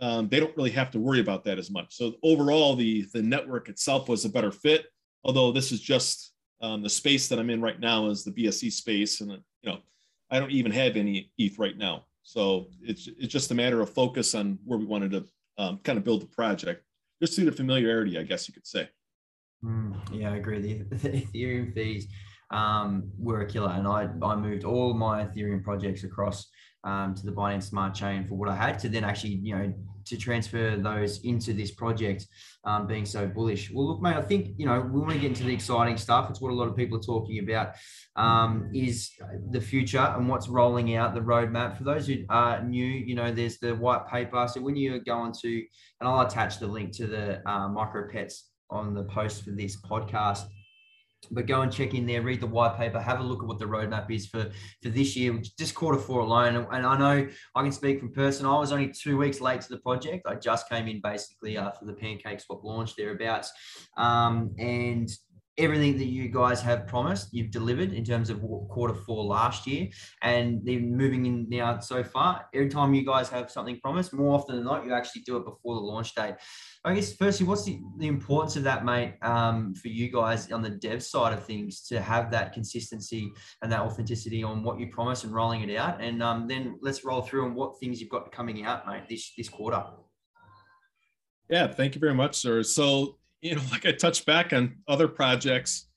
um, 0.00 0.28
they 0.28 0.40
don't 0.40 0.56
really 0.56 0.70
have 0.70 0.90
to 0.92 0.98
worry 0.98 1.20
about 1.20 1.44
that 1.44 1.58
as 1.58 1.70
much. 1.70 1.94
So 1.94 2.14
overall, 2.22 2.74
the 2.74 3.06
the 3.12 3.22
network 3.22 3.68
itself 3.68 4.08
was 4.08 4.24
a 4.24 4.30
better 4.30 4.50
fit. 4.50 4.86
Although 5.24 5.52
this 5.52 5.70
is 5.70 5.80
just 5.80 6.32
um, 6.60 6.82
the 6.82 6.90
space 6.90 7.28
that 7.28 7.38
I'm 7.38 7.50
in 7.50 7.60
right 7.60 7.78
now 7.78 8.06
is 8.08 8.24
the 8.24 8.32
BSC 8.32 8.72
space, 8.72 9.20
and 9.20 9.30
you 9.30 9.70
know, 9.70 9.78
I 10.30 10.38
don't 10.38 10.50
even 10.50 10.72
have 10.72 10.96
any 10.96 11.30
ETH 11.38 11.58
right 11.58 11.76
now. 11.76 12.06
So 12.22 12.68
it's 12.80 13.08
it's 13.18 13.32
just 13.32 13.50
a 13.50 13.54
matter 13.54 13.80
of 13.80 13.90
focus 13.90 14.34
on 14.34 14.58
where 14.64 14.78
we 14.78 14.86
wanted 14.86 15.10
to 15.12 15.24
um, 15.58 15.80
kind 15.84 15.98
of 15.98 16.04
build 16.04 16.22
the 16.22 16.26
project, 16.26 16.84
just 17.20 17.34
through 17.34 17.44
the 17.46 17.52
familiarity, 17.52 18.18
I 18.18 18.22
guess 18.22 18.48
you 18.48 18.54
could 18.54 18.66
say. 18.66 18.88
Mm, 19.64 19.94
yeah, 20.12 20.32
I 20.32 20.36
agree. 20.36 20.60
The, 20.60 20.96
the 20.96 21.08
Ethereum 21.22 21.74
fees 21.74 22.08
um, 22.50 23.10
were 23.18 23.42
a 23.42 23.46
killer, 23.46 23.70
and 23.70 23.86
I 23.86 24.08
I 24.22 24.36
moved 24.36 24.64
all 24.64 24.94
my 24.94 25.24
Ethereum 25.24 25.62
projects 25.62 26.04
across 26.04 26.48
um, 26.84 27.14
to 27.14 27.24
the 27.24 27.32
Binance 27.32 27.64
Smart 27.64 27.94
Chain 27.94 28.26
for 28.26 28.34
what 28.34 28.48
I 28.48 28.56
had 28.56 28.78
to 28.80 28.88
then 28.88 29.04
actually 29.04 29.34
you 29.42 29.56
know 29.56 29.72
to 30.04 30.16
transfer 30.16 30.76
those 30.76 31.22
into 31.24 31.52
this 31.52 31.70
project, 31.70 32.26
um, 32.64 32.86
being 32.86 33.04
so 33.04 33.26
bullish. 33.26 33.70
Well, 33.70 33.86
look, 33.86 34.02
mate, 34.02 34.16
I 34.16 34.22
think 34.22 34.54
you 34.56 34.66
know 34.66 34.80
we 34.80 35.00
want 35.00 35.12
to 35.12 35.18
get 35.18 35.28
into 35.28 35.44
the 35.44 35.54
exciting 35.54 35.96
stuff. 35.96 36.30
It's 36.30 36.40
what 36.40 36.50
a 36.50 36.54
lot 36.54 36.68
of 36.68 36.76
people 36.76 36.98
are 36.98 37.02
talking 37.02 37.38
about. 37.38 37.74
Um, 38.16 38.70
is 38.74 39.10
the 39.50 39.60
future 39.60 39.98
and 40.16 40.28
what's 40.28 40.48
rolling 40.48 40.96
out 40.96 41.14
the 41.14 41.20
roadmap. 41.20 41.78
For 41.78 41.84
those 41.84 42.06
who 42.06 42.16
are 42.28 42.62
new, 42.62 42.84
you 42.84 43.14
know, 43.14 43.32
there's 43.32 43.58
the 43.58 43.74
white 43.74 44.06
paper. 44.06 44.46
So 44.48 44.60
when 44.60 44.76
you 44.76 45.00
go 45.00 45.32
to, 45.42 45.48
and 45.48 46.08
I'll 46.08 46.26
attach 46.26 46.58
the 46.58 46.66
link 46.66 46.92
to 46.96 47.06
the 47.06 47.48
uh, 47.48 47.68
micro 47.68 48.08
pets 48.10 48.50
on 48.70 48.94
the 48.94 49.04
post 49.04 49.44
for 49.44 49.50
this 49.50 49.80
podcast 49.80 50.44
but 51.30 51.46
go 51.46 51.62
and 51.62 51.72
check 51.72 51.94
in 51.94 52.06
there, 52.06 52.22
read 52.22 52.40
the 52.40 52.46
white 52.46 52.76
paper, 52.76 53.00
have 53.00 53.20
a 53.20 53.22
look 53.22 53.42
at 53.42 53.48
what 53.48 53.58
the 53.58 53.64
roadmap 53.64 54.10
is 54.10 54.26
for 54.26 54.50
for 54.82 54.88
this 54.88 55.16
year, 55.16 55.40
just 55.58 55.74
quarter 55.74 55.98
four 55.98 56.20
alone. 56.20 56.66
And 56.72 56.86
I 56.86 56.98
know 56.98 57.28
I 57.54 57.62
can 57.62 57.72
speak 57.72 58.00
from 58.00 58.12
person. 58.12 58.46
I 58.46 58.58
was 58.58 58.72
only 58.72 58.92
two 58.92 59.16
weeks 59.16 59.40
late 59.40 59.60
to 59.62 59.68
the 59.68 59.78
project. 59.78 60.26
I 60.26 60.34
just 60.34 60.68
came 60.68 60.88
in 60.88 61.00
basically 61.02 61.56
after 61.56 61.86
the 61.86 61.94
Pancake 61.94 62.40
Swap 62.40 62.64
launch 62.64 62.96
thereabouts, 62.96 63.52
um, 63.96 64.54
and 64.58 65.08
everything 65.58 65.98
that 65.98 66.06
you 66.06 66.28
guys 66.28 66.62
have 66.62 66.86
promised, 66.86 67.28
you've 67.32 67.50
delivered 67.50 67.92
in 67.92 68.04
terms 68.04 68.30
of 68.30 68.40
quarter 68.70 68.94
four 68.94 69.22
last 69.22 69.66
year, 69.66 69.88
and 70.22 70.60
they're 70.64 70.80
moving 70.80 71.26
in 71.26 71.46
now 71.48 71.78
so 71.78 72.02
far. 72.02 72.46
Every 72.54 72.68
time 72.68 72.94
you 72.94 73.04
guys 73.04 73.28
have 73.28 73.50
something 73.50 73.78
promised, 73.80 74.14
more 74.14 74.34
often 74.34 74.56
than 74.56 74.64
not, 74.64 74.84
you 74.84 74.94
actually 74.94 75.22
do 75.22 75.36
it 75.36 75.44
before 75.44 75.74
the 75.74 75.80
launch 75.80 76.14
date. 76.14 76.34
I 76.84 76.94
guess 76.94 77.12
firstly, 77.12 77.46
what's 77.46 77.64
the, 77.64 77.80
the 77.98 78.08
importance 78.08 78.56
of 78.56 78.64
that, 78.64 78.84
mate, 78.84 79.14
um, 79.22 79.72
for 79.72 79.86
you 79.86 80.10
guys 80.10 80.50
on 80.50 80.62
the 80.62 80.70
dev 80.70 81.00
side 81.02 81.32
of 81.32 81.44
things 81.44 81.82
to 81.86 82.00
have 82.00 82.30
that 82.32 82.52
consistency 82.52 83.32
and 83.62 83.70
that 83.70 83.80
authenticity 83.80 84.42
on 84.42 84.64
what 84.64 84.80
you 84.80 84.88
promise 84.88 85.22
and 85.22 85.32
rolling 85.32 85.68
it 85.68 85.76
out, 85.76 86.02
and 86.02 86.22
um, 86.22 86.48
then 86.48 86.78
let's 86.82 87.04
roll 87.04 87.22
through 87.22 87.44
on 87.44 87.54
what 87.54 87.78
things 87.78 88.00
you've 88.00 88.10
got 88.10 88.32
coming 88.32 88.64
out, 88.64 88.86
mate, 88.86 89.04
this 89.08 89.32
this 89.36 89.48
quarter. 89.48 89.84
Yeah, 91.48 91.68
thank 91.68 91.94
you 91.94 92.00
very 92.00 92.14
much, 92.14 92.34
sir. 92.34 92.64
So 92.64 93.18
you 93.42 93.56
know, 93.56 93.62
like 93.70 93.84
I 93.84 93.92
touched 93.92 94.24
back 94.24 94.52
on 94.52 94.76
other 94.88 95.08
projects, 95.08 95.88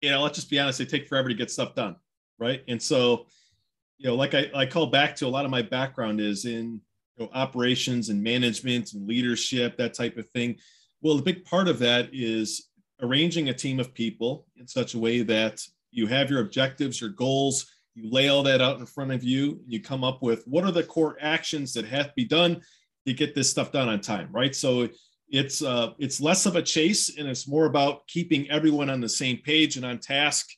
you 0.00 0.10
know, 0.10 0.22
let's 0.22 0.36
just 0.36 0.48
be 0.48 0.58
honest, 0.58 0.78
they 0.78 0.86
take 0.86 1.06
forever 1.08 1.28
to 1.28 1.34
get 1.34 1.50
stuff 1.50 1.74
done. 1.74 1.96
Right. 2.38 2.62
And 2.66 2.80
so, 2.80 3.26
you 3.98 4.08
know, 4.08 4.16
like 4.16 4.34
I, 4.34 4.50
I 4.54 4.66
call 4.66 4.86
back 4.86 5.14
to 5.16 5.26
a 5.26 5.28
lot 5.28 5.44
of 5.44 5.50
my 5.50 5.62
background 5.62 6.20
is 6.20 6.44
in 6.44 6.80
you 7.16 7.24
know, 7.24 7.30
operations 7.34 8.08
and 8.08 8.22
management 8.22 8.92
and 8.92 9.06
leadership, 9.06 9.76
that 9.76 9.94
type 9.94 10.16
of 10.16 10.28
thing. 10.30 10.56
Well, 11.00 11.18
a 11.18 11.22
big 11.22 11.44
part 11.44 11.68
of 11.68 11.78
that 11.80 12.10
is 12.12 12.68
arranging 13.00 13.48
a 13.48 13.54
team 13.54 13.80
of 13.80 13.94
people 13.94 14.46
in 14.56 14.66
such 14.66 14.94
a 14.94 14.98
way 14.98 15.22
that 15.22 15.60
you 15.90 16.06
have 16.06 16.30
your 16.30 16.40
objectives, 16.40 17.00
your 17.00 17.10
goals, 17.10 17.66
you 17.94 18.10
lay 18.10 18.28
all 18.28 18.42
that 18.44 18.62
out 18.62 18.78
in 18.78 18.86
front 18.86 19.12
of 19.12 19.22
you, 19.22 19.60
and 19.62 19.72
you 19.72 19.80
come 19.80 20.04
up 20.04 20.22
with 20.22 20.44
what 20.46 20.64
are 20.64 20.70
the 20.70 20.82
core 20.82 21.16
actions 21.20 21.74
that 21.74 21.84
have 21.84 22.06
to 22.06 22.12
be 22.16 22.24
done 22.24 22.60
to 23.06 23.12
get 23.12 23.34
this 23.34 23.50
stuff 23.50 23.72
done 23.72 23.88
on 23.88 24.00
time, 24.00 24.28
right? 24.32 24.54
So 24.54 24.88
it's 25.28 25.62
uh, 25.62 25.92
it's 25.98 26.20
less 26.20 26.46
of 26.46 26.56
a 26.56 26.62
chase 26.62 27.16
and 27.18 27.26
it's 27.26 27.48
more 27.48 27.64
about 27.66 28.06
keeping 28.06 28.50
everyone 28.50 28.90
on 28.90 29.00
the 29.00 29.08
same 29.08 29.38
page 29.38 29.76
and 29.76 29.84
on 29.84 29.98
task 29.98 30.48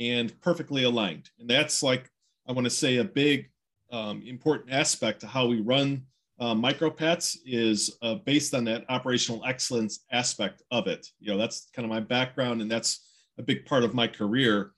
and 0.00 0.38
perfectly 0.40 0.84
aligned. 0.84 1.30
And 1.38 1.48
that's 1.48 1.82
like 1.82 2.10
I 2.48 2.52
want 2.52 2.64
to 2.64 2.70
say 2.70 2.96
a 2.96 3.04
big 3.04 3.50
um, 3.92 4.22
important 4.26 4.72
aspect 4.72 5.20
to 5.20 5.26
how 5.26 5.46
we 5.46 5.60
run 5.60 6.02
uh, 6.40 6.54
micropets 6.54 7.36
is 7.46 7.96
uh, 8.02 8.16
based 8.26 8.54
on 8.54 8.64
that 8.64 8.84
operational 8.88 9.44
excellence 9.44 10.00
aspect 10.10 10.62
of 10.70 10.86
it. 10.88 11.06
You 11.20 11.32
know, 11.32 11.38
that's 11.38 11.68
kind 11.74 11.84
of 11.84 11.90
my 11.90 12.00
background 12.00 12.60
and 12.60 12.70
that's 12.70 13.06
a 13.38 13.42
big 13.42 13.64
part 13.64 13.84
of 13.84 13.94
my 13.94 14.08
career. 14.08 14.72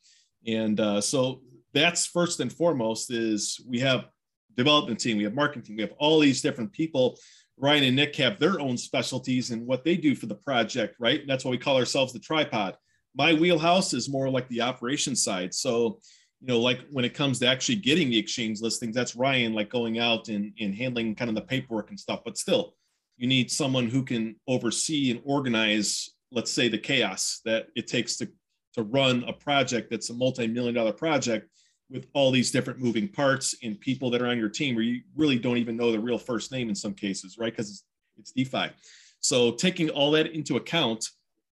And 0.47 0.79
uh, 0.79 1.01
so 1.01 1.41
that's 1.73 2.07
first 2.07 2.41
and 2.41 2.53
foremost 2.53 3.11
is 3.11 3.65
we 3.67 3.81
have 3.81 4.07
development 4.57 5.01
team, 5.01 5.17
we 5.17 5.25
have 5.25 5.35
marketing, 5.35 5.77
we 5.77 5.83
have 5.83 5.95
all 5.99 6.21
these 6.21 6.43
different 6.43 6.73
people 6.73 7.17
Ryan 7.57 7.85
and 7.85 7.97
Nick 7.97 8.17
have 8.17 8.39
their 8.39 8.61
own 8.61 8.77
specialties 8.77 9.51
and 9.51 9.67
what 9.67 9.85
they 9.85 9.97
do 9.97 10.15
for 10.15 10.27
the 10.27 10.35
project, 10.35 10.97
right? 10.99 11.21
And 11.21 11.29
that's 11.29 11.45
why 11.45 11.53
we 11.53 11.59
call 11.59 11.77
ourselves 11.77 12.13
the 12.13 12.19
tripod. 12.19 12.77
My 13.15 13.33
wheelhouse 13.33 13.95
is 13.95 14.09
more 14.09 14.29
like 14.29 14.49
the 14.49 14.63
operation 14.63 15.15
side. 15.15 15.55
So, 15.55 16.01
you 16.45 16.53
know, 16.53 16.61
like 16.61 16.81
when 16.91 17.07
it 17.07 17.15
comes 17.15 17.39
to 17.39 17.47
actually 17.47 17.77
getting 17.77 18.11
the 18.11 18.19
exchange 18.19 18.61
listings, 18.61 18.95
that's 18.95 19.17
Ryan, 19.17 19.55
like 19.55 19.71
going 19.71 19.99
out 19.99 20.29
and, 20.29 20.53
and 20.61 20.75
handling 20.75 21.15
kind 21.15 21.31
of 21.31 21.35
the 21.35 21.41
paperwork 21.41 21.89
and 21.89 21.99
stuff. 21.99 22.21
But 22.23 22.37
still, 22.37 22.75
you 23.17 23.27
need 23.27 23.51
someone 23.51 23.89
who 23.89 24.03
can 24.03 24.37
oversee 24.47 25.11
and 25.11 25.23
organize, 25.25 26.11
let's 26.31 26.51
say, 26.51 26.69
the 26.69 26.77
chaos 26.77 27.41
that 27.47 27.69
it 27.77 27.87
takes 27.87 28.19
to, 28.19 28.29
to 28.75 28.83
run 28.83 29.25
a 29.27 29.33
project 29.33 29.91
that's 29.91 30.11
a 30.11 30.15
multi 30.15 30.47
million 30.47 30.75
dollar 30.75 30.93
project 30.93 31.49
with 31.89 32.09
all 32.13 32.31
these 32.31 32.51
different 32.51 32.79
moving 32.79 33.09
parts 33.09 33.55
and 33.63 33.81
people 33.81 34.11
that 34.11 34.21
are 34.21 34.27
on 34.27 34.37
your 34.37 34.51
team 34.51 34.75
where 34.75 34.85
you 34.85 35.01
really 35.17 35.39
don't 35.39 35.57
even 35.57 35.79
know 35.79 35.93
the 35.93 35.99
real 35.99 36.19
first 36.19 36.53
name 36.53 36.69
in 36.69 36.75
some 36.75 36.93
cases, 36.93 37.39
right? 37.39 37.55
Because 37.55 37.71
it's, 37.71 37.85
it's 38.19 38.33
DeFi. 38.33 38.71
So 39.21 39.53
taking 39.53 39.89
all 39.89 40.11
that 40.11 40.27
into 40.27 40.59
account, 40.59 41.09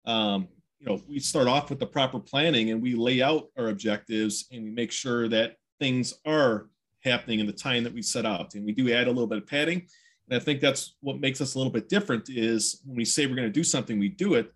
um, 0.05 0.49
you 0.81 0.87
know, 0.87 1.01
we 1.07 1.19
start 1.19 1.47
off 1.47 1.69
with 1.69 1.79
the 1.79 1.85
proper 1.85 2.19
planning 2.19 2.71
and 2.71 2.81
we 2.81 2.95
lay 2.95 3.21
out 3.21 3.49
our 3.57 3.67
objectives 3.67 4.47
and 4.51 4.63
we 4.63 4.71
make 4.71 4.91
sure 4.91 5.29
that 5.29 5.57
things 5.79 6.15
are 6.25 6.69
happening 7.03 7.39
in 7.39 7.45
the 7.45 7.53
time 7.53 7.83
that 7.83 7.93
we 7.93 8.01
set 8.01 8.25
out. 8.25 8.55
And 8.55 8.65
we 8.65 8.71
do 8.71 8.91
add 8.91 9.07
a 9.07 9.11
little 9.11 9.27
bit 9.27 9.37
of 9.37 9.47
padding. 9.47 9.87
And 10.27 10.41
I 10.41 10.43
think 10.43 10.59
that's 10.59 10.95
what 11.01 11.19
makes 11.19 11.39
us 11.39 11.53
a 11.53 11.57
little 11.59 11.71
bit 11.71 11.87
different 11.87 12.29
is 12.29 12.81
when 12.83 12.97
we 12.97 13.05
say 13.05 13.27
we're 13.27 13.35
going 13.35 13.47
to 13.47 13.51
do 13.51 13.63
something, 13.63 13.99
we 13.99 14.09
do 14.09 14.33
it 14.33 14.51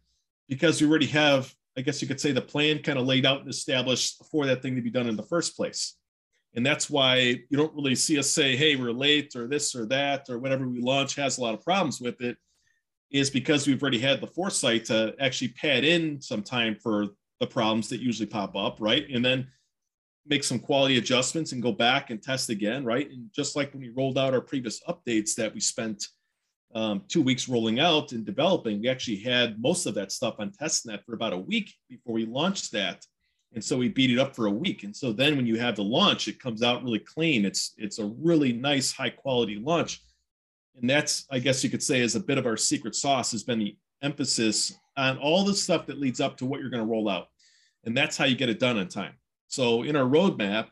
because 0.49 0.81
we 0.81 0.87
already 0.87 1.07
have 1.07 1.53
I 1.77 1.81
guess 1.81 2.01
you 2.01 2.07
could 2.07 2.21
say 2.21 2.31
the 2.31 2.41
plan 2.41 2.81
kind 2.81 2.97
of 2.97 3.05
laid 3.05 3.25
out 3.25 3.41
and 3.41 3.49
established 3.49 4.23
for 4.31 4.45
that 4.45 4.61
thing 4.61 4.75
to 4.75 4.81
be 4.81 4.89
done 4.89 5.07
in 5.07 5.17
the 5.17 5.23
first 5.23 5.57
place. 5.57 5.97
And 6.55 6.65
that's 6.65 6.89
why 6.89 7.17
you 7.17 7.57
don't 7.57 7.75
really 7.75 7.95
see 7.95 8.17
us 8.17 8.31
say, 8.31 8.55
hey, 8.55 8.77
we're 8.77 8.93
late 8.93 9.35
or 9.35 9.45
this 9.47 9.75
or 9.75 9.85
that 9.87 10.29
or 10.29 10.39
whatever 10.39 10.67
we 10.69 10.79
launch 10.79 11.15
has 11.15 11.37
a 11.37 11.41
lot 11.41 11.53
of 11.53 11.61
problems 11.61 11.99
with 11.99 12.21
it, 12.21 12.37
is 13.15 13.29
because 13.29 13.65
we've 13.65 13.81
already 13.81 13.99
had 13.99 14.19
the 14.19 14.27
foresight 14.27 14.85
to 14.85 15.15
actually 15.19 15.47
pad 15.49 15.83
in 15.85 16.21
some 16.21 16.43
time 16.43 16.75
for 16.81 17.07
the 17.39 17.47
problems 17.47 17.87
that 17.89 18.01
usually 18.01 18.27
pop 18.27 18.55
up, 18.55 18.77
right? 18.79 19.05
And 19.09 19.23
then 19.23 19.47
make 20.25 20.43
some 20.43 20.59
quality 20.59 20.97
adjustments 20.97 21.51
and 21.51 21.61
go 21.61 21.71
back 21.71 22.09
and 22.09 22.21
test 22.21 22.49
again, 22.49 22.83
right? 22.83 23.09
And 23.09 23.29
just 23.33 23.55
like 23.55 23.71
when 23.73 23.81
we 23.81 23.89
rolled 23.89 24.17
out 24.17 24.33
our 24.33 24.41
previous 24.41 24.81
updates 24.83 25.35
that 25.35 25.53
we 25.53 25.59
spent 25.59 26.07
um, 26.73 27.03
two 27.07 27.21
weeks 27.21 27.47
rolling 27.47 27.79
out 27.79 28.11
and 28.11 28.25
developing, 28.25 28.81
we 28.81 28.89
actually 28.89 29.17
had 29.17 29.61
most 29.61 29.85
of 29.85 29.93
that 29.95 30.11
stuff 30.11 30.35
on 30.39 30.51
testnet 30.51 31.03
for 31.05 31.13
about 31.13 31.33
a 31.33 31.37
week 31.37 31.73
before 31.89 32.13
we 32.13 32.25
launched 32.25 32.71
that. 32.73 33.05
And 33.53 33.63
so 33.63 33.77
we 33.77 33.87
beat 33.87 34.11
it 34.11 34.19
up 34.19 34.35
for 34.35 34.47
a 34.47 34.51
week. 34.51 34.83
And 34.83 34.93
so 34.93 35.13
then 35.13 35.37
when 35.37 35.45
you 35.45 35.57
have 35.57 35.77
the 35.77 35.83
launch, 35.83 36.27
it 36.27 36.41
comes 36.41 36.61
out 36.61 36.83
really 36.83 36.99
clean. 36.99 37.45
It's 37.45 37.73
it's 37.77 37.99
a 37.99 38.05
really 38.05 38.51
nice, 38.51 38.91
high 38.91 39.11
quality 39.11 39.55
launch. 39.55 40.01
And 40.79 40.89
that's, 40.89 41.25
I 41.31 41.39
guess 41.39 41.63
you 41.63 41.69
could 41.69 41.83
say, 41.83 42.01
is 42.01 42.15
a 42.15 42.19
bit 42.19 42.37
of 42.37 42.45
our 42.45 42.57
secret 42.57 42.95
sauce 42.95 43.31
has 43.31 43.43
been 43.43 43.59
the 43.59 43.77
emphasis 44.01 44.77
on 44.97 45.17
all 45.17 45.43
the 45.43 45.53
stuff 45.53 45.85
that 45.87 45.99
leads 45.99 46.19
up 46.19 46.37
to 46.37 46.45
what 46.45 46.59
you're 46.59 46.69
going 46.69 46.83
to 46.83 46.91
roll 46.91 47.09
out. 47.09 47.27
And 47.85 47.95
that's 47.95 48.17
how 48.17 48.25
you 48.25 48.35
get 48.35 48.49
it 48.49 48.59
done 48.59 48.77
on 48.77 48.87
time. 48.87 49.13
So 49.47 49.83
in 49.83 49.95
our 49.95 50.05
roadmap, 50.05 50.67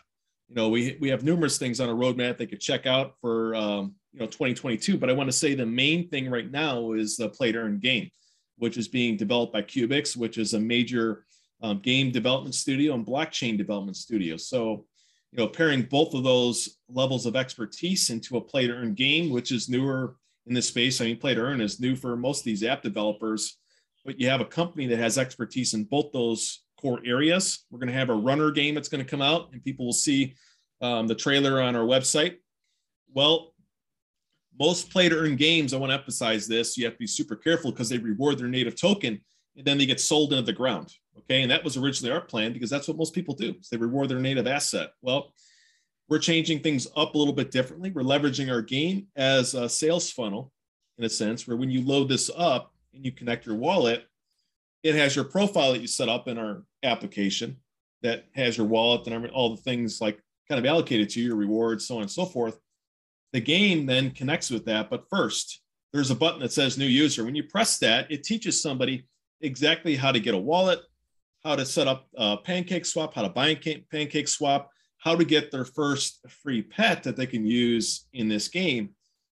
you 0.49 0.55
know, 0.55 0.69
we, 0.69 0.97
we 0.99 1.09
have 1.09 1.23
numerous 1.23 1.57
things 1.57 1.79
on 1.79 1.89
a 1.89 1.93
roadmap 1.93 2.37
they 2.37 2.45
could 2.45 2.59
check 2.59 2.85
out 2.85 3.15
for 3.21 3.55
um, 3.55 3.95
you 4.13 4.19
know 4.19 4.27
2022 4.27 4.97
but 4.97 5.09
i 5.09 5.13
want 5.13 5.27
to 5.27 5.35
say 5.35 5.55
the 5.55 5.65
main 5.65 6.07
thing 6.07 6.29
right 6.29 6.51
now 6.51 6.93
is 6.93 7.17
the 7.17 7.27
play 7.29 7.51
to 7.51 7.59
earn 7.59 7.79
game 7.79 8.09
which 8.57 8.77
is 8.77 8.87
being 8.87 9.17
developed 9.17 9.51
by 9.51 9.61
Cubix 9.61 10.15
which 10.15 10.37
is 10.37 10.53
a 10.53 10.59
major 10.59 11.25
um, 11.61 11.79
game 11.79 12.11
development 12.11 12.55
studio 12.55 12.93
and 12.93 13.05
blockchain 13.05 13.57
development 13.57 13.97
studio 13.97 14.37
so 14.37 14.85
you 15.33 15.39
know 15.39 15.47
pairing 15.47 15.81
both 15.81 16.13
of 16.13 16.23
those 16.23 16.77
levels 16.87 17.25
of 17.25 17.35
expertise 17.35 18.11
into 18.11 18.37
a 18.37 18.41
play 18.41 18.67
to 18.67 18.73
earn 18.73 18.93
game 18.93 19.31
which 19.31 19.51
is 19.51 19.67
newer 19.67 20.15
in 20.45 20.53
this 20.53 20.67
space. 20.67 21.01
I 21.01 21.05
mean 21.05 21.17
play 21.17 21.33
to 21.33 21.41
earn 21.41 21.59
is 21.59 21.79
new 21.79 21.95
for 21.95 22.15
most 22.15 22.41
of 22.41 22.45
these 22.45 22.63
app 22.63 22.83
developers 22.83 23.57
but 24.05 24.19
you 24.19 24.29
have 24.29 24.41
a 24.41 24.45
company 24.45 24.85
that 24.87 24.99
has 24.99 25.17
expertise 25.17 25.73
in 25.73 25.85
both 25.85 26.11
those 26.11 26.63
core 26.79 26.99
areas. 27.05 27.65
We're 27.71 27.79
going 27.79 27.87
to 27.87 27.97
have 27.97 28.09
a 28.09 28.13
runner 28.15 28.51
game 28.51 28.75
that's 28.75 28.89
going 28.89 29.03
to 29.03 29.09
come 29.09 29.21
out 29.21 29.49
and 29.53 29.63
people 29.63 29.85
will 29.85 29.93
see 29.93 30.35
um, 30.81 31.07
the 31.07 31.15
trailer 31.15 31.61
on 31.61 31.75
our 31.75 31.85
website. 31.85 32.35
Well 33.13 33.53
most 34.59 34.91
play 34.91 35.09
to 35.09 35.17
earn 35.17 35.35
games, 35.35 35.73
I 35.73 35.77
want 35.77 35.89
to 35.89 35.97
emphasize 35.97 36.47
this, 36.47 36.77
you 36.77 36.85
have 36.85 36.93
to 36.93 36.99
be 36.99 37.07
super 37.07 37.35
careful 37.35 37.71
because 37.71 37.89
they 37.89 37.97
reward 37.97 38.37
their 38.37 38.47
native 38.47 38.79
token 38.79 39.19
and 39.55 39.65
then 39.65 39.79
they 39.79 39.85
get 39.87 39.99
sold 39.99 40.31
into 40.31 40.45
the 40.45 40.53
ground. 40.53 40.93
Okay. 41.19 41.41
And 41.41 41.51
that 41.51 41.63
was 41.63 41.77
originally 41.77 42.13
our 42.13 42.21
plan 42.21 42.53
because 42.53 42.69
that's 42.69 42.87
what 42.87 42.97
most 42.97 43.13
people 43.13 43.35
do. 43.35 43.55
Is 43.59 43.69
they 43.69 43.77
reward 43.77 44.09
their 44.09 44.19
native 44.19 44.47
asset. 44.47 44.91
Well, 45.01 45.33
we're 46.09 46.19
changing 46.19 46.59
things 46.59 46.87
up 46.95 47.15
a 47.15 47.17
little 47.17 47.33
bit 47.33 47.51
differently. 47.51 47.91
We're 47.91 48.01
leveraging 48.01 48.51
our 48.51 48.61
game 48.61 49.07
as 49.15 49.53
a 49.53 49.69
sales 49.69 50.11
funnel 50.11 50.51
in 50.97 51.05
a 51.05 51.09
sense, 51.09 51.47
where 51.47 51.57
when 51.57 51.71
you 51.71 51.85
load 51.85 52.09
this 52.09 52.29
up 52.35 52.73
and 52.93 53.05
you 53.05 53.11
connect 53.11 53.45
your 53.45 53.55
wallet, 53.55 54.05
it 54.83 54.95
has 54.95 55.15
your 55.15 55.25
profile 55.25 55.71
that 55.71 55.81
you 55.81 55.87
set 55.87 56.09
up 56.09 56.27
in 56.27 56.37
our 56.37 56.63
application 56.83 57.57
that 58.01 58.25
has 58.35 58.57
your 58.57 58.67
wallet 58.67 59.07
and 59.07 59.27
all 59.31 59.55
the 59.55 59.61
things 59.61 60.01
like 60.01 60.19
kind 60.49 60.59
of 60.59 60.69
allocated 60.69 61.09
to 61.09 61.21
your 61.21 61.35
rewards, 61.35 61.87
so 61.87 61.95
on 61.95 62.01
and 62.01 62.11
so 62.11 62.25
forth. 62.25 62.59
The 63.31 63.39
game 63.39 63.85
then 63.85 64.11
connects 64.11 64.51
with 64.51 64.65
that. 64.65 64.89
But 64.89 65.05
first, 65.09 65.61
there's 65.93 66.11
a 66.11 66.15
button 66.15 66.41
that 66.41 66.51
says 66.51 66.77
new 66.77 66.85
user. 66.85 67.23
When 67.23 67.35
you 67.35 67.43
press 67.43 67.79
that, 67.79 68.11
it 68.11 68.23
teaches 68.23 68.61
somebody 68.61 69.07
exactly 69.41 69.95
how 69.95 70.11
to 70.11 70.19
get 70.19 70.35
a 70.35 70.37
wallet, 70.37 70.79
how 71.43 71.55
to 71.55 71.65
set 71.65 71.87
up 71.87 72.07
a 72.15 72.37
pancake 72.37 72.85
swap, 72.85 73.13
how 73.13 73.21
to 73.21 73.29
buy 73.29 73.49
a 73.49 73.83
pancake 73.91 74.27
swap, 74.27 74.69
how 74.97 75.15
to 75.15 75.25
get 75.25 75.51
their 75.51 75.65
first 75.65 76.19
free 76.29 76.61
pet 76.61 77.03
that 77.03 77.17
they 77.17 77.25
can 77.25 77.45
use 77.45 78.07
in 78.13 78.29
this 78.29 78.47
game, 78.47 78.89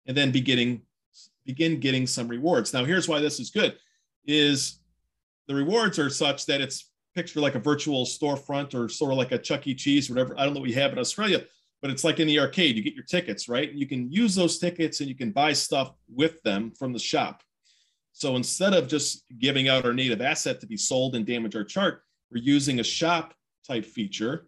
and 0.07 0.17
then 0.17 0.31
beginning 0.31 0.83
begin 1.47 1.79
getting 1.79 2.07
some 2.07 2.29
rewards. 2.29 2.73
Now, 2.73 2.85
here's 2.85 3.09
why 3.09 3.21
this 3.21 3.41
is 3.41 3.51
good: 3.51 3.77
is 4.27 4.81
the 5.49 5.55
rewards 5.55 5.99
are 5.99 6.11
such 6.11 6.47
that 6.47 6.61
it's 6.61 6.91
picture 7.15 7.41
like 7.41 7.55
a 7.55 7.61
virtual 7.61 8.05
storefront 8.05 8.75
or 8.75 8.89
sort 8.89 9.13
of 9.13 9.19
like 9.19 9.33
a 9.33 9.39
Chuck 9.39 9.67
E. 9.67 9.75
Cheese, 9.75 10.11
whatever. 10.11 10.39
I 10.39 10.45
don't 10.45 10.55
know 10.55 10.61
what 10.61 10.69
we 10.69 10.75
have 10.75 10.93
in 10.93 10.99
Australia, 10.99 11.45
but 11.81 11.91
it's 11.91 12.05
like 12.05 12.19
in 12.19 12.27
the 12.27 12.41
arcade. 12.41 12.77
You 12.77 12.83
get 12.83 12.95
your 12.95 13.05
tickets, 13.05 13.49
right? 13.49 13.73
You 13.73 13.87
can 13.87 14.11
use 14.11 14.35
those 14.35 14.59
tickets 14.59 15.01
and 15.01 15.09
you 15.09 15.15
can 15.15 15.31
buy 15.31 15.53
stuff 15.53 15.93
with 16.13 16.43
them 16.43 16.73
from 16.73 16.93
the 16.93 16.99
shop. 16.99 17.43
So 18.15 18.37
instead 18.37 18.75
of 18.75 18.87
just 18.87 19.25
giving 19.41 19.69
out 19.69 19.85
our 19.85 19.93
native 19.93 20.23
asset 20.23 20.61
to 20.61 20.69
be 20.69 20.77
sold 20.77 21.17
and 21.17 21.27
damage 21.27 21.57
our 21.57 21.65
chart, 21.65 22.03
we're 22.31 22.43
using 22.43 22.79
a 22.79 22.85
shop 22.85 23.35
type 23.67 23.85
feature. 23.85 24.47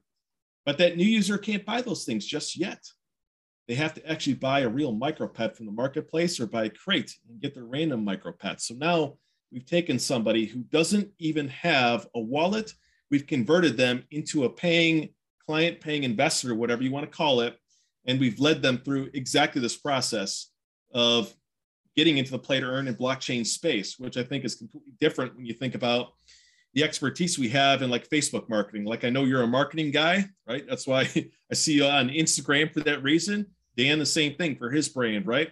But 0.65 0.79
that 0.79 0.97
new 0.97 1.05
user 1.05 1.37
can't 1.37 1.67
buy 1.67 1.81
those 1.81 2.05
things 2.05 2.25
just 2.25 2.57
yet. 2.57 2.79
They 3.67 3.75
have 3.75 3.93
to 3.95 4.09
actually 4.09 4.35
buy 4.35 4.61
a 4.61 4.69
real 4.69 4.93
micro 4.93 5.27
pet 5.27 5.57
from 5.57 5.67
the 5.67 5.73
marketplace 5.73 6.39
or 6.39 6.47
buy 6.47 6.67
a 6.67 6.71
crate 6.71 7.13
and 7.29 7.41
get 7.41 7.55
their 7.55 7.65
random 7.65 8.05
micro 8.05 8.33
pet. 8.33 8.61
So 8.61 8.75
now 8.77 9.15
we've 9.53 9.67
taken 9.67 9.99
somebody 9.99 10.47
who 10.47 10.61
doesn't 10.61 11.11
even 11.19 11.49
have 11.49 12.07
a 12.15 12.21
wallet, 12.21 12.73
we've 13.11 13.27
converted 13.27 13.77
them 13.77 14.05
into 14.13 14.45
a 14.45 14.51
paying 14.51 15.09
client, 15.45 15.81
paying 15.81 16.05
investor, 16.05 16.55
whatever 16.55 16.85
you 16.85 16.93
want 16.93 17.11
to 17.11 17.17
call 17.17 17.41
it, 17.41 17.57
and 18.07 18.21
we've 18.21 18.39
led 18.39 18.63
them 18.63 18.79
through 18.79 19.11
exactly 19.13 19.61
this 19.61 19.77
process 19.77 20.53
of 20.95 21.35
getting 21.97 22.19
into 22.19 22.31
the 22.31 22.39
play 22.39 22.61
to 22.61 22.67
earn 22.67 22.89
and 22.89 22.99
blockchain 22.99 23.47
space, 23.47 23.99
which 23.99 24.17
I 24.17 24.23
think 24.23 24.45
is 24.45 24.55
completely 24.55 24.93
different 25.01 25.35
when 25.37 25.47
you 25.47 25.55
think 25.55 25.75
about 25.75 26.09
the 26.75 26.85
expertise 26.85 27.39
we 27.39 27.49
have 27.49 27.81
in 27.81 27.91
like 27.91 28.09
Facebook 28.09 28.49
marketing. 28.49 28.85
Like 28.85 29.05
I 29.05 29.11
know 29.11 29.25
you're 29.25 29.43
a 29.43 29.47
marketing 29.47 29.91
guy, 29.91 30.27
right? 30.47 30.65
That's 30.69 30.87
why 30.87 31.09
I 31.51 31.55
see 31.55 31.75
you 31.75 31.87
on 31.87 32.11
Instagram 32.11 32.73
for 32.73 32.81
that 32.81 33.03
reason. 33.03 33.47
Dan, 33.77 33.99
the 33.99 34.07
same 34.07 34.35
thing 34.35 34.57
for 34.57 34.71
his 34.71 34.89
brand, 34.89 35.27
right? 35.27 35.51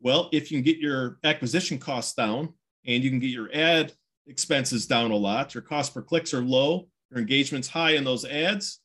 Well, 0.00 0.28
if 0.32 0.50
you 0.50 0.58
can 0.58 0.64
get 0.64 0.78
your 0.78 1.18
acquisition 1.24 1.78
costs 1.78 2.14
down 2.14 2.54
and 2.86 3.04
you 3.04 3.10
can 3.10 3.20
get 3.20 3.30
your 3.30 3.50
ad 3.54 3.92
expenses 4.26 4.86
down 4.86 5.10
a 5.10 5.16
lot. 5.16 5.54
Your 5.54 5.62
cost 5.62 5.94
per 5.94 6.02
clicks 6.02 6.34
are 6.34 6.42
low, 6.42 6.88
your 7.10 7.20
engagement's 7.20 7.68
high 7.68 7.92
in 7.92 8.04
those 8.04 8.24
ads. 8.24 8.80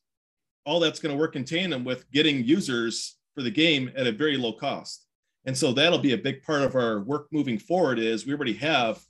All 0.66 0.80
that's 0.80 1.00
going 1.00 1.14
to 1.14 1.18
work 1.18 1.36
in 1.36 1.44
tandem 1.44 1.84
with 1.84 2.10
getting 2.10 2.44
users 2.44 3.16
for 3.34 3.42
the 3.42 3.50
game 3.50 3.90
at 3.96 4.06
a 4.06 4.12
very 4.12 4.36
low 4.36 4.52
cost. 4.52 5.06
And 5.48 5.56
so 5.56 5.72
that'll 5.72 5.98
be 5.98 6.12
a 6.12 6.18
big 6.18 6.42
part 6.42 6.60
of 6.60 6.74
our 6.74 7.00
work 7.00 7.28
moving 7.32 7.58
forward 7.58 7.98
is 7.98 8.26
we 8.26 8.34
already 8.34 8.52
have 8.52 9.02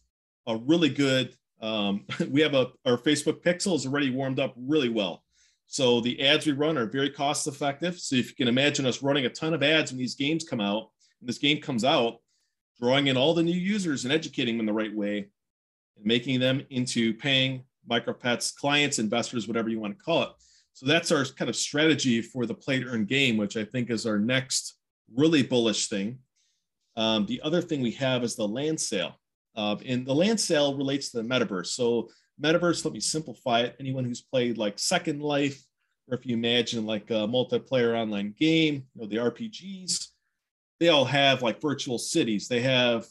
a 0.46 0.56
really 0.56 0.88
good 0.88 1.34
um, 1.60 2.04
we 2.30 2.40
have 2.42 2.54
a 2.54 2.68
our 2.86 2.96
Facebook 2.96 3.42
pixel 3.42 3.74
is 3.74 3.84
already 3.84 4.10
warmed 4.10 4.38
up 4.38 4.54
really 4.56 4.88
well. 4.88 5.24
So 5.66 6.00
the 6.00 6.24
ads 6.24 6.46
we 6.46 6.52
run 6.52 6.78
are 6.78 6.86
very 6.86 7.10
cost 7.10 7.48
effective. 7.48 7.98
So 7.98 8.14
if 8.14 8.28
you 8.28 8.36
can 8.36 8.46
imagine 8.46 8.86
us 8.86 9.02
running 9.02 9.26
a 9.26 9.30
ton 9.30 9.52
of 9.52 9.64
ads 9.64 9.90
when 9.90 9.98
these 9.98 10.14
games 10.14 10.44
come 10.44 10.60
out, 10.60 10.90
and 11.18 11.28
this 11.28 11.38
game 11.38 11.60
comes 11.60 11.82
out, 11.82 12.18
drawing 12.80 13.08
in 13.08 13.16
all 13.16 13.34
the 13.34 13.42
new 13.42 13.50
users 13.50 14.04
and 14.04 14.14
educating 14.14 14.58
them 14.58 14.66
the 14.66 14.72
right 14.72 14.94
way 14.94 15.26
and 15.96 16.06
making 16.06 16.38
them 16.38 16.64
into 16.70 17.14
paying 17.14 17.64
micropets, 17.90 18.54
clients, 18.54 19.00
investors, 19.00 19.48
whatever 19.48 19.70
you 19.70 19.80
want 19.80 19.98
to 19.98 20.04
call 20.04 20.22
it. 20.22 20.28
So 20.72 20.86
that's 20.86 21.10
our 21.10 21.24
kind 21.24 21.48
of 21.48 21.56
strategy 21.56 22.22
for 22.22 22.46
the 22.46 22.54
play 22.54 22.78
to 22.78 22.86
earn 22.86 23.06
game, 23.06 23.38
which 23.38 23.56
I 23.56 23.64
think 23.64 23.90
is 23.90 24.06
our 24.06 24.20
next 24.20 24.76
really 25.12 25.42
bullish 25.42 25.88
thing. 25.88 26.20
Um, 26.98 27.26
the 27.26 27.40
other 27.42 27.62
thing 27.62 27.80
we 27.80 27.92
have 27.92 28.24
is 28.24 28.34
the 28.34 28.46
land 28.46 28.80
sale. 28.80 29.14
Uh, 29.56 29.76
and 29.86 30.04
the 30.04 30.14
land 30.14 30.38
sale 30.40 30.76
relates 30.76 31.10
to 31.10 31.22
the 31.22 31.28
metaverse. 31.28 31.68
So 31.68 32.08
metaverse, 32.42 32.84
let 32.84 32.92
me 32.92 33.00
simplify 33.00 33.60
it. 33.60 33.76
Anyone 33.78 34.04
who's 34.04 34.20
played 34.20 34.58
like 34.58 34.80
Second 34.80 35.22
Life, 35.22 35.62
or 36.08 36.16
if 36.16 36.26
you 36.26 36.34
imagine 36.34 36.86
like 36.86 37.08
a 37.10 37.26
multiplayer 37.26 37.96
online 37.96 38.34
game, 38.36 38.84
you 38.94 39.00
know, 39.00 39.06
the 39.06 39.16
RPGs, 39.16 40.08
they 40.80 40.88
all 40.88 41.04
have 41.04 41.40
like 41.40 41.60
virtual 41.60 41.98
cities. 41.98 42.48
They 42.48 42.60
have, 42.60 43.06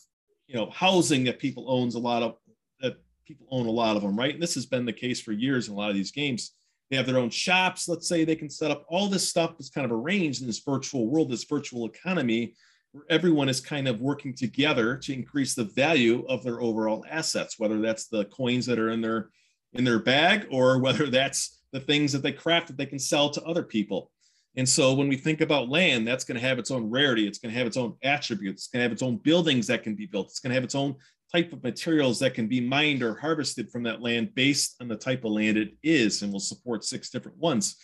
you 0.47 0.55
know, 0.55 0.69
housing 0.69 1.23
that 1.23 1.39
people 1.39 1.71
owns 1.71 1.95
a 1.95 1.99
lot 1.99 2.23
of 2.23 2.35
that 2.81 2.97
people 3.25 3.47
own 3.51 3.67
a 3.67 3.71
lot 3.71 3.95
of 3.95 4.01
them, 4.01 4.17
right? 4.17 4.33
And 4.33 4.43
this 4.43 4.55
has 4.55 4.65
been 4.65 4.85
the 4.85 4.93
case 4.93 5.21
for 5.21 5.31
years 5.31 5.69
in 5.69 5.73
a 5.73 5.77
lot 5.77 5.89
of 5.89 5.95
these 5.95 6.11
games. 6.11 6.55
They 6.89 6.97
have 6.97 7.05
their 7.05 7.19
own 7.19 7.29
shops. 7.29 7.87
Let's 7.87 8.07
say 8.07 8.25
they 8.25 8.35
can 8.35 8.49
set 8.49 8.71
up 8.71 8.85
all 8.89 9.07
this 9.07 9.27
stuff 9.27 9.55
is 9.59 9.69
kind 9.69 9.85
of 9.85 9.91
arranged 9.91 10.41
in 10.41 10.47
this 10.47 10.59
virtual 10.59 11.07
world, 11.07 11.31
this 11.31 11.45
virtual 11.45 11.85
economy, 11.85 12.53
everyone 13.09 13.49
is 13.49 13.59
kind 13.59 13.87
of 13.87 14.01
working 14.01 14.33
together 14.33 14.97
to 14.97 15.13
increase 15.13 15.53
the 15.53 15.63
value 15.63 16.25
of 16.27 16.43
their 16.43 16.61
overall 16.61 17.05
assets, 17.09 17.59
whether 17.59 17.79
that's 17.79 18.07
the 18.07 18.25
coins 18.25 18.65
that 18.65 18.79
are 18.79 18.89
in 18.89 19.01
their 19.01 19.29
in 19.73 19.83
their 19.83 19.99
bag 19.99 20.47
or 20.49 20.79
whether 20.79 21.07
that's 21.09 21.61
the 21.71 21.79
things 21.79 22.11
that 22.11 22.23
they 22.23 22.31
craft 22.31 22.67
that 22.67 22.77
they 22.77 22.85
can 22.85 22.99
sell 22.99 23.29
to 23.29 23.43
other 23.43 23.63
people. 23.63 24.11
And 24.55 24.67
so 24.67 24.93
when 24.93 25.07
we 25.07 25.17
think 25.17 25.41
about 25.41 25.69
land, 25.69 26.07
that's 26.07 26.23
going 26.23 26.39
to 26.39 26.47
have 26.47 26.57
its 26.57 26.71
own 26.71 26.89
rarity. 26.89 27.27
It's 27.27 27.37
going 27.37 27.53
to 27.53 27.57
have 27.57 27.67
its 27.67 27.77
own 27.77 27.95
attributes. 28.03 28.63
It's 28.63 28.67
going 28.69 28.79
to 28.79 28.83
have 28.83 28.91
its 28.91 29.03
own 29.03 29.17
buildings 29.17 29.67
that 29.67 29.83
can 29.83 29.93
be 29.93 30.07
built. 30.07 30.27
It's 30.27 30.39
going 30.39 30.49
to 30.49 30.55
have 30.55 30.63
its 30.63 30.73
own 30.73 30.95
type 31.31 31.53
of 31.53 31.61
materials 31.61 32.17
that 32.19 32.33
can 32.33 32.47
be 32.47 32.59
mined 32.59 33.03
or 33.03 33.15
harvested 33.15 33.69
from 33.69 33.83
that 33.83 34.01
land 34.01 34.33
based 34.33 34.75
on 34.81 34.87
the 34.87 34.95
type 34.95 35.25
of 35.25 35.31
land 35.31 35.57
it 35.57 35.73
is, 35.83 36.23
and 36.23 36.31
will 36.31 36.39
support 36.39 36.83
six 36.83 37.11
different 37.11 37.37
ones. 37.37 37.75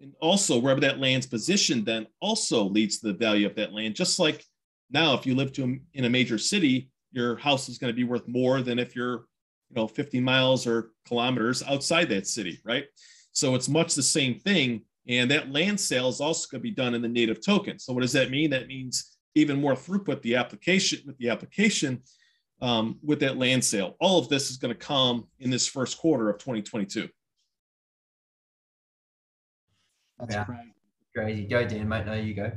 And 0.00 0.12
also, 0.20 0.58
wherever 0.58 0.80
that 0.80 1.00
land's 1.00 1.26
positioned, 1.26 1.84
then 1.84 2.06
also 2.20 2.64
leads 2.64 3.00
to 3.00 3.08
the 3.08 3.18
value 3.18 3.46
of 3.46 3.56
that 3.56 3.72
land. 3.72 3.96
Just 3.96 4.20
like 4.20 4.44
now, 4.90 5.14
if 5.14 5.26
you 5.26 5.34
live 5.34 5.52
to 5.54 5.78
in 5.94 6.04
a 6.04 6.10
major 6.10 6.38
city, 6.38 6.90
your 7.12 7.36
house 7.36 7.68
is 7.68 7.78
going 7.78 7.92
to 7.92 7.96
be 7.96 8.04
worth 8.04 8.26
more 8.28 8.62
than 8.62 8.78
if 8.78 8.94
you're, 8.94 9.26
you 9.68 9.76
know, 9.76 9.86
50 9.86 10.20
miles 10.20 10.66
or 10.66 10.90
kilometers 11.06 11.62
outside 11.62 12.08
that 12.10 12.26
city, 12.26 12.60
right? 12.64 12.84
So 13.32 13.54
it's 13.54 13.68
much 13.68 13.94
the 13.94 14.02
same 14.02 14.38
thing 14.38 14.82
and 15.08 15.30
that 15.30 15.50
land 15.50 15.80
sale 15.80 16.08
is 16.08 16.20
also 16.20 16.46
going 16.50 16.60
to 16.60 16.62
be 16.62 16.70
done 16.70 16.94
in 16.94 17.02
the 17.02 17.08
native 17.08 17.44
token. 17.44 17.78
So 17.78 17.92
what 17.92 18.02
does 18.02 18.12
that 18.12 18.30
mean? 18.30 18.50
That 18.50 18.68
means 18.68 19.16
even 19.34 19.60
more 19.60 19.74
throughput 19.74 20.22
the 20.22 20.36
application 20.36 21.00
with 21.06 21.16
the 21.18 21.30
application 21.30 22.02
um, 22.60 22.98
with 23.02 23.20
that 23.20 23.36
land 23.36 23.64
sale. 23.64 23.96
All 24.00 24.18
of 24.18 24.28
this 24.28 24.50
is 24.50 24.56
going 24.56 24.74
to 24.74 24.78
come 24.78 25.26
in 25.38 25.50
this 25.50 25.66
first 25.66 25.98
quarter 25.98 26.28
of 26.28 26.38
2022. 26.38 27.08
That's 30.18 30.34
yeah. 30.34 30.44
crazy. 30.44 30.74
crazy. 31.14 31.44
Go, 31.44 31.66
Dan, 31.66 31.88
mate. 31.88 32.06
No, 32.06 32.14
you 32.14 32.34
go. 32.34 32.52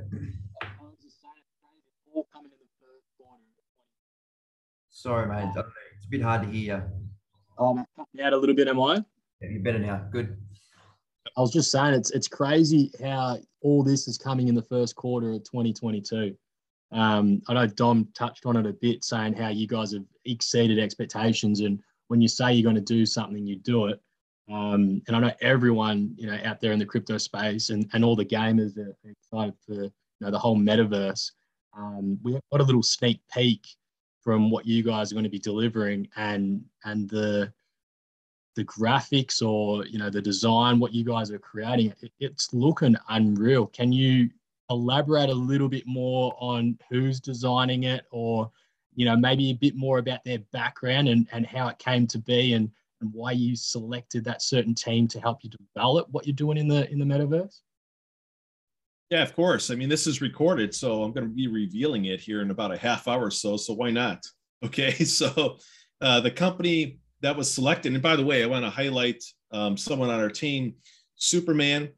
Sorry, 5.04 5.28
mate. 5.28 5.50
It's 5.54 5.58
a 5.58 6.10
bit 6.10 6.22
hard 6.22 6.44
to 6.44 6.48
hear. 6.48 6.89
Oh, 7.58 7.72
um, 7.72 7.86
out 8.24 8.32
a 8.32 8.38
little 8.38 8.56
bit, 8.56 8.70
am 8.70 8.80
I? 8.80 9.04
Yeah, 9.42 9.50
you're 9.50 9.62
better 9.62 9.78
now. 9.78 10.08
Good. 10.10 10.38
I 11.36 11.42
was 11.42 11.52
just 11.52 11.72
saying 11.72 11.94
it's 11.94 12.12
it's 12.12 12.30
crazy 12.30 12.89
how 13.04 13.38
all 13.60 13.84
this 13.84 14.08
is 14.08 14.18
coming 14.18 14.48
in 14.48 14.56
the 14.56 14.62
first 14.62 14.96
quarter 14.96 15.32
of 15.32 15.44
2022. 15.44 16.34
Um, 16.94 17.42
I 17.50 17.54
know 17.54 17.68
Dom 17.68 18.08
touched 18.13 18.46
on 18.46 18.56
it 18.56 18.66
a 18.66 18.72
bit, 18.72 19.04
saying 19.04 19.34
how 19.34 19.50
you 19.50 19.68
guys 19.68 19.92
have 19.92 20.06
exceeded 20.24 20.80
expectations, 20.80 21.60
and 21.60 21.82
when 22.08 22.22
you 22.22 22.30
say 22.30 22.54
you're 22.54 22.63
going 22.63 22.76
to 22.76 22.94
do 22.94 23.06
something, 23.06 23.46
you 23.46 23.58
do 23.58 23.88
it. 23.88 24.00
Um, 24.50 25.02
and 25.10 25.18
I 25.18 25.20
know 25.20 25.34
everyone, 25.42 26.13
you 26.16 26.28
know, 26.28 26.39
out 26.46 26.62
there 26.62 26.72
in 26.72 26.80
the 26.80 26.86
crypto 26.86 27.18
space 27.18 27.72
and, 27.72 27.89
and 27.92 28.06
all 28.06 28.16
the 28.16 28.24
gamers 28.24 28.78
are 28.78 28.96
excited 29.04 29.56
for 29.66 29.84
you 29.84 29.92
know 30.22 30.32
the 30.32 30.39
whole 30.39 30.58
metaverse. 30.58 31.30
Um, 31.78 32.18
we 32.24 32.39
got 32.54 32.62
a 32.62 32.63
little 32.63 32.84
sneak 32.84 33.20
peek 33.34 33.68
from 34.24 34.50
what 34.50 34.66
you 34.66 34.84
guys 34.84 35.12
are 35.12 35.16
going 35.16 35.24
to 35.24 35.30
be 35.30 35.40
delivering, 35.40 36.08
and 36.16 36.64
and 36.86 37.10
the 37.10 37.52
the 38.56 38.66
graphics 38.66 39.42
or 39.42 39.86
you 39.86 39.98
know 39.98 40.10
the 40.10 40.22
design 40.22 40.80
what 40.80 40.94
you 40.94 41.04
guys 41.04 41.32
are 41.32 41.40
creating 41.40 41.94
it, 42.02 42.12
it's 42.20 42.54
looking 42.54 42.96
unreal. 43.10 43.66
Can 43.68 43.92
you 43.92 44.30
elaborate 44.70 45.30
a 45.30 45.34
little 45.34 45.68
bit 45.68 45.86
more 45.86 46.36
on 46.40 46.78
who's 46.90 47.20
designing 47.20 47.84
it 47.84 48.06
or 48.12 48.52
you 48.96 49.06
know 49.06 49.16
maybe 49.16 49.50
a 49.50 49.56
bit 49.56 49.76
more 49.76 49.98
about 49.98 50.24
their 50.24 50.40
background 50.52 51.08
and, 51.08 51.28
and 51.32 51.46
how 51.46 51.68
it 51.68 51.78
came 51.80 52.08
to 52.08 52.20
be 52.20 52.54
and, 52.54 52.70
and 53.02 53.14
why 53.14 53.32
you 53.32 53.56
selected 53.56 54.24
that 54.24 54.42
certain 54.42 54.74
team 54.74 55.08
to 55.08 55.20
help 55.20 55.44
you 55.44 55.50
develop 55.50 56.08
what 56.12 56.26
you're 56.26 56.36
doing 56.36 56.58
in 56.58 56.68
the 56.68 56.90
in 56.92 57.00
the 57.00 57.06
metaverse 57.06 57.62
yeah 59.13 59.23
of 59.23 59.34
course 59.36 59.71
i 59.71 59.76
mean 59.76 59.89
this 59.89 60.08
is 60.08 60.21
recorded 60.21 60.73
so 60.73 61.04
i'm 61.04 61.13
going 61.13 61.28
to 61.28 61.34
be 61.34 61.47
revealing 61.47 62.06
it 62.06 62.19
here 62.19 62.41
in 62.41 62.52
about 62.52 62.73
a 62.73 62.78
half 62.78 63.08
hour 63.08 63.26
or 63.26 63.32
so 63.32 63.56
so 63.58 63.73
why 63.73 63.89
not 63.89 64.19
okay 64.65 64.93
so 64.93 65.58
uh, 66.02 66.19
the 66.19 66.32
company 66.32 66.99
that 67.23 67.36
was 67.36 67.52
selected. 67.52 67.93
And 67.93 68.04
by 68.04 68.17
the 68.17 68.26
way, 68.26 68.43
I 68.43 68.47
want 68.47 68.65
to 68.65 68.69
highlight 68.69 69.23
um, 69.52 69.78
someone 69.78 70.10
on 70.10 70.19
our 70.19 70.30
team, 70.30 70.76
Superman. 71.15 71.89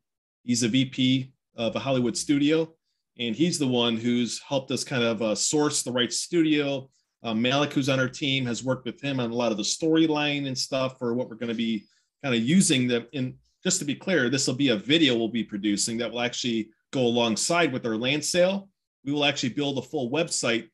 He's 0.44 0.62
a 0.62 0.70
VP 0.70 1.34
of 1.56 1.76
a 1.76 1.80
Hollywood 1.80 2.16
studio, 2.16 2.72
and 3.18 3.36
he's 3.36 3.58
the 3.58 3.68
one 3.68 3.98
who's 3.98 4.40
helped 4.48 4.70
us 4.70 4.84
kind 4.84 5.04
of 5.04 5.22
uh, 5.24 5.34
source 5.34 5.82
the 5.82 5.92
right 5.92 6.14
studio. 6.14 6.88
Um, 7.24 7.42
Malik, 7.42 7.74
who's 7.74 7.90
on 7.90 8.00
our 8.00 8.08
team, 8.08 8.46
has 8.46 8.64
worked 8.64 8.86
with 8.86 9.02
him 9.02 9.20
on 9.20 9.32
a 9.32 9.36
lot 9.36 9.52
of 9.52 9.58
the 9.58 9.64
storyline 9.64 10.46
and 10.46 10.56
stuff 10.56 11.00
for 11.00 11.16
what 11.16 11.28
we're 11.28 11.36
going 11.36 11.50
to 11.50 11.56
be 11.56 11.86
kind 12.24 12.36
of 12.36 12.42
using 12.42 12.88
them 12.88 13.08
in 13.12 13.36
just 13.64 13.80
to 13.80 13.86
be 13.86 13.96
clear, 13.96 14.30
this 14.30 14.46
will 14.46 14.54
be 14.54 14.70
a 14.70 14.78
video 14.78 15.16
we'll 15.16 15.28
be 15.28 15.44
producing 15.44 15.98
that 15.98 16.12
will 16.12 16.22
actually 16.22 16.70
go 16.96 17.06
alongside 17.06 17.74
with 17.74 17.86
our 17.86 17.98
land 17.98 18.24
sale. 18.24 18.70
We 19.04 19.12
will 19.12 19.26
actually 19.26 19.50
build 19.50 19.78
a 19.78 19.82
full 19.82 20.10
website 20.10 20.70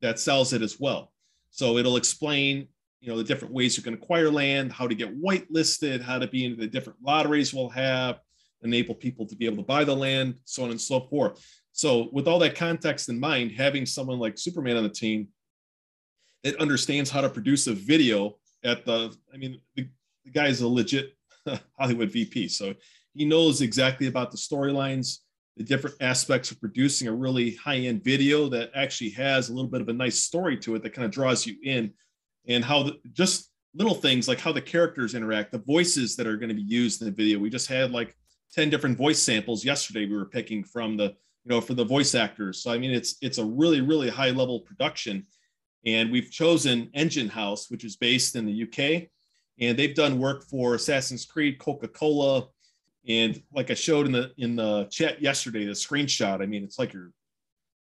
that 0.00 0.20
sells 0.20 0.52
it 0.52 0.62
as 0.62 0.78
well. 0.78 1.12
So 1.50 1.76
it'll 1.76 1.96
explain, 1.96 2.68
you 3.00 3.08
know, 3.08 3.18
the 3.18 3.24
different 3.24 3.52
ways 3.52 3.76
you 3.76 3.82
can 3.82 3.94
acquire 3.94 4.30
land, 4.30 4.72
how 4.72 4.86
to 4.86 4.94
get 4.94 5.20
whitelisted, 5.20 6.00
how 6.02 6.18
to 6.18 6.28
be 6.28 6.44
in 6.44 6.56
the 6.56 6.68
different 6.68 6.98
lotteries 7.02 7.52
we'll 7.52 7.68
have, 7.70 8.20
enable 8.62 8.94
people 8.94 9.26
to 9.26 9.34
be 9.34 9.44
able 9.46 9.56
to 9.56 9.62
buy 9.62 9.82
the 9.82 9.94
land, 9.94 10.36
so 10.44 10.62
on 10.62 10.70
and 10.70 10.80
so 10.80 11.00
forth. 11.00 11.44
So 11.72 12.08
with 12.12 12.28
all 12.28 12.38
that 12.38 12.54
context 12.54 13.08
in 13.08 13.18
mind, 13.18 13.52
having 13.52 13.84
someone 13.86 14.18
like 14.18 14.38
Superman 14.38 14.76
on 14.76 14.84
the 14.84 14.88
team 14.88 15.28
that 16.44 16.56
understands 16.56 17.10
how 17.10 17.20
to 17.20 17.28
produce 17.28 17.66
a 17.66 17.74
video 17.74 18.36
at 18.64 18.84
the, 18.84 19.14
I 19.34 19.36
mean, 19.36 19.60
the, 19.74 19.88
the 20.24 20.30
guy 20.30 20.46
is 20.46 20.60
a 20.60 20.68
legit 20.68 21.16
Hollywood 21.78 22.10
VP. 22.10 22.48
So 22.48 22.74
he 23.14 23.24
knows 23.24 23.62
exactly 23.62 24.06
about 24.06 24.30
the 24.30 24.36
storylines, 24.36 25.18
the 25.56 25.64
different 25.64 25.96
aspects 26.00 26.50
of 26.50 26.60
producing 26.60 27.08
a 27.08 27.14
really 27.14 27.54
high 27.54 27.78
end 27.78 28.04
video 28.04 28.48
that 28.48 28.70
actually 28.74 29.10
has 29.10 29.48
a 29.48 29.54
little 29.54 29.70
bit 29.70 29.80
of 29.80 29.88
a 29.88 29.92
nice 29.92 30.20
story 30.20 30.56
to 30.58 30.74
it 30.74 30.82
that 30.82 30.92
kind 30.92 31.04
of 31.04 31.10
draws 31.10 31.46
you 31.46 31.56
in, 31.62 31.92
and 32.46 32.64
how 32.64 32.82
the, 32.82 32.96
just 33.12 33.50
little 33.74 33.94
things 33.94 34.28
like 34.28 34.40
how 34.40 34.52
the 34.52 34.60
characters 34.60 35.14
interact, 35.14 35.52
the 35.52 35.58
voices 35.58 36.16
that 36.16 36.26
are 36.26 36.36
going 36.36 36.48
to 36.48 36.54
be 36.54 36.62
used 36.62 37.00
in 37.00 37.06
the 37.06 37.12
video. 37.12 37.38
We 37.38 37.50
just 37.50 37.68
had 37.68 37.90
like 37.90 38.14
10 38.52 38.70
different 38.70 38.96
voice 38.96 39.22
samples 39.22 39.64
yesterday 39.64 40.06
we 40.06 40.16
were 40.16 40.26
picking 40.26 40.64
from 40.64 40.96
the 40.96 41.14
you 41.44 41.50
know 41.50 41.60
for 41.60 41.74
the 41.74 41.84
voice 41.84 42.14
actors. 42.14 42.62
So 42.62 42.70
i 42.70 42.78
mean 42.78 42.90
it's 42.90 43.16
it's 43.22 43.38
a 43.38 43.44
really 43.44 43.80
really 43.80 44.10
high 44.10 44.30
level 44.30 44.60
production. 44.60 45.26
And 45.84 46.10
we've 46.10 46.30
chosen 46.30 46.90
engine 46.94 47.28
house 47.28 47.70
which 47.70 47.84
is 47.84 47.96
based 47.96 48.36
in 48.36 48.44
the 48.44 48.62
uk 48.64 49.08
and 49.58 49.78
they've 49.78 49.94
done 49.94 50.18
work 50.18 50.44
for 50.44 50.74
assassin's 50.74 51.24
creed 51.24 51.58
coca-cola 51.58 52.48
and 53.08 53.40
like 53.52 53.70
I 53.70 53.74
showed 53.74 54.06
in 54.06 54.12
the 54.12 54.32
in 54.38 54.56
the 54.56 54.84
chat 54.86 55.22
yesterday, 55.22 55.64
the 55.64 55.72
screenshot, 55.72 56.42
I 56.42 56.46
mean, 56.46 56.64
it's 56.64 56.78
like 56.78 56.92
you're 56.92 57.12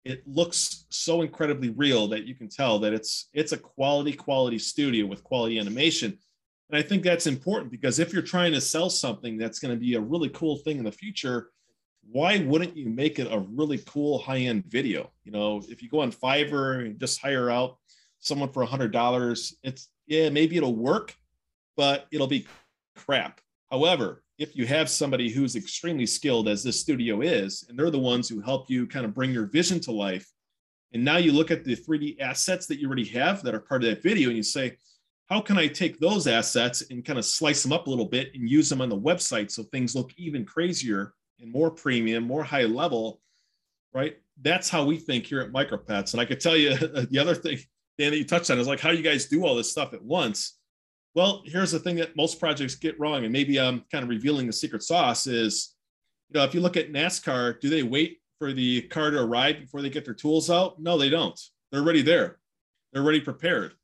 it 0.04 0.26
looks 0.26 0.86
so 0.90 1.22
incredibly 1.22 1.70
real 1.70 2.08
that 2.08 2.24
you 2.26 2.34
can 2.34 2.48
tell 2.48 2.78
that 2.80 2.92
it's 2.92 3.28
it's 3.32 3.52
a 3.52 3.56
quality 3.56 4.12
quality 4.12 4.58
studio 4.58 5.06
with 5.06 5.22
quality 5.22 5.58
animation. 5.58 6.18
And 6.70 6.78
I 6.78 6.82
think 6.82 7.02
that's 7.02 7.26
important 7.26 7.70
because 7.70 7.98
if 7.98 8.12
you're 8.12 8.22
trying 8.22 8.52
to 8.52 8.60
sell 8.60 8.88
something 8.88 9.36
that's 9.36 9.58
going 9.58 9.74
to 9.74 9.80
be 9.80 9.94
a 9.94 10.00
really 10.00 10.30
cool 10.30 10.56
thing 10.56 10.78
in 10.78 10.84
the 10.84 10.92
future, 10.92 11.50
why 12.10 12.38
wouldn't 12.38 12.76
you 12.76 12.88
make 12.88 13.18
it 13.18 13.28
a 13.30 13.38
really 13.38 13.78
cool 13.78 14.18
high-end 14.18 14.64
video? 14.66 15.12
You 15.24 15.32
know, 15.32 15.62
if 15.68 15.82
you 15.82 15.90
go 15.90 16.00
on 16.00 16.10
Fiverr 16.10 16.84
and 16.84 16.98
just 16.98 17.20
hire 17.20 17.50
out 17.50 17.76
someone 18.18 18.50
for 18.50 18.62
a 18.62 18.66
hundred 18.66 18.90
dollars, 18.90 19.54
it's 19.62 19.88
yeah, 20.06 20.30
maybe 20.30 20.56
it'll 20.56 20.74
work, 20.74 21.14
but 21.76 22.06
it'll 22.10 22.26
be 22.26 22.46
crap. 22.96 23.40
However, 23.70 24.22
if 24.42 24.56
you 24.56 24.66
have 24.66 24.90
somebody 24.90 25.30
who's 25.30 25.54
extremely 25.54 26.04
skilled 26.04 26.48
as 26.48 26.64
this 26.64 26.80
studio 26.80 27.20
is, 27.20 27.64
and 27.68 27.78
they're 27.78 27.90
the 27.90 27.98
ones 27.98 28.28
who 28.28 28.40
help 28.40 28.68
you 28.68 28.88
kind 28.88 29.04
of 29.04 29.14
bring 29.14 29.32
your 29.32 29.46
vision 29.46 29.78
to 29.80 29.92
life, 29.92 30.28
and 30.92 31.04
now 31.04 31.16
you 31.16 31.32
look 31.32 31.52
at 31.52 31.64
the 31.64 31.76
3D 31.76 32.20
assets 32.20 32.66
that 32.66 32.80
you 32.80 32.88
already 32.88 33.04
have 33.04 33.42
that 33.44 33.54
are 33.54 33.60
part 33.60 33.84
of 33.84 33.90
that 33.90 34.02
video, 34.02 34.28
and 34.28 34.36
you 34.36 34.42
say, 34.42 34.76
how 35.30 35.40
can 35.40 35.56
I 35.56 35.68
take 35.68 35.98
those 36.00 36.26
assets 36.26 36.82
and 36.90 37.04
kind 37.04 37.20
of 37.20 37.24
slice 37.24 37.62
them 37.62 37.72
up 37.72 37.86
a 37.86 37.90
little 37.90 38.04
bit 38.04 38.34
and 38.34 38.50
use 38.50 38.68
them 38.68 38.80
on 38.80 38.88
the 38.88 38.98
website 38.98 39.50
so 39.50 39.62
things 39.62 39.94
look 39.94 40.10
even 40.16 40.44
crazier 40.44 41.14
and 41.40 41.50
more 41.50 41.70
premium, 41.70 42.24
more 42.24 42.42
high 42.42 42.64
level, 42.64 43.20
right? 43.94 44.16
That's 44.42 44.68
how 44.68 44.84
we 44.84 44.98
think 44.98 45.24
here 45.24 45.40
at 45.40 45.52
Micropets. 45.52 46.12
And 46.12 46.20
I 46.20 46.24
could 46.24 46.40
tell 46.40 46.56
you 46.56 46.76
the 47.10 47.18
other 47.18 47.36
thing, 47.36 47.58
Dan, 47.96 48.10
that 48.10 48.18
you 48.18 48.24
touched 48.24 48.50
on 48.50 48.58
is 48.58 48.66
like, 48.66 48.80
how 48.80 48.90
do 48.90 48.96
you 48.96 49.02
guys 49.04 49.26
do 49.26 49.46
all 49.46 49.54
this 49.54 49.70
stuff 49.70 49.94
at 49.94 50.02
once? 50.02 50.58
Well, 51.14 51.42
here's 51.44 51.72
the 51.72 51.78
thing 51.78 51.96
that 51.96 52.16
most 52.16 52.40
projects 52.40 52.74
get 52.74 52.98
wrong, 52.98 53.24
and 53.24 53.32
maybe 53.32 53.60
I'm 53.60 53.84
kind 53.92 54.02
of 54.02 54.08
revealing 54.08 54.46
the 54.46 54.52
secret 54.52 54.82
sauce 54.82 55.26
is, 55.26 55.74
you 56.30 56.38
know, 56.38 56.44
if 56.44 56.54
you 56.54 56.60
look 56.60 56.78
at 56.78 56.92
NASCAR, 56.92 57.60
do 57.60 57.68
they 57.68 57.82
wait 57.82 58.18
for 58.38 58.52
the 58.52 58.82
car 58.82 59.10
to 59.10 59.20
arrive 59.20 59.60
before 59.60 59.82
they 59.82 59.90
get 59.90 60.04
their 60.04 60.14
tools 60.14 60.48
out? 60.48 60.80
No, 60.80 60.96
they 60.96 61.10
don't. 61.10 61.38
They're 61.70 61.82
already 61.82 62.02
there. 62.02 62.38
They're 62.92 63.02
already 63.02 63.20
prepared. 63.20 63.74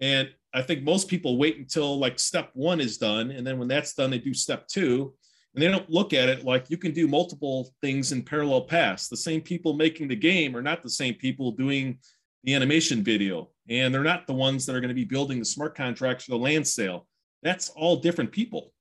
And 0.00 0.30
I 0.54 0.62
think 0.62 0.82
most 0.82 1.08
people 1.08 1.38
wait 1.38 1.58
until 1.58 1.98
like 1.98 2.18
step 2.18 2.50
one 2.54 2.80
is 2.80 2.98
done. 2.98 3.30
And 3.30 3.46
then 3.46 3.58
when 3.58 3.68
that's 3.68 3.94
done, 3.94 4.10
they 4.10 4.18
do 4.18 4.34
step 4.34 4.66
two. 4.66 5.14
And 5.54 5.62
they 5.62 5.68
don't 5.68 5.90
look 5.90 6.12
at 6.12 6.28
it 6.28 6.44
like 6.44 6.70
you 6.70 6.76
can 6.76 6.92
do 6.92 7.06
multiple 7.06 7.70
things 7.80 8.12
in 8.12 8.22
parallel 8.22 8.62
paths. 8.62 9.08
The 9.08 9.16
same 9.16 9.40
people 9.40 9.74
making 9.74 10.08
the 10.08 10.16
game 10.16 10.56
are 10.56 10.62
not 10.62 10.82
the 10.82 10.90
same 10.90 11.14
people 11.14 11.52
doing 11.52 11.98
the 12.44 12.54
animation 12.54 13.02
video 13.02 13.50
and 13.68 13.94
they're 13.94 14.02
not 14.02 14.26
the 14.26 14.32
ones 14.32 14.66
that 14.66 14.74
are 14.74 14.80
going 14.80 14.88
to 14.88 14.94
be 14.94 15.04
building 15.04 15.38
the 15.38 15.44
smart 15.44 15.76
contracts 15.76 16.24
for 16.24 16.32
the 16.32 16.38
land 16.38 16.66
sale. 16.66 17.06
That's 17.42 17.70
all 17.70 17.96
different 17.96 18.32
people. 18.32 18.72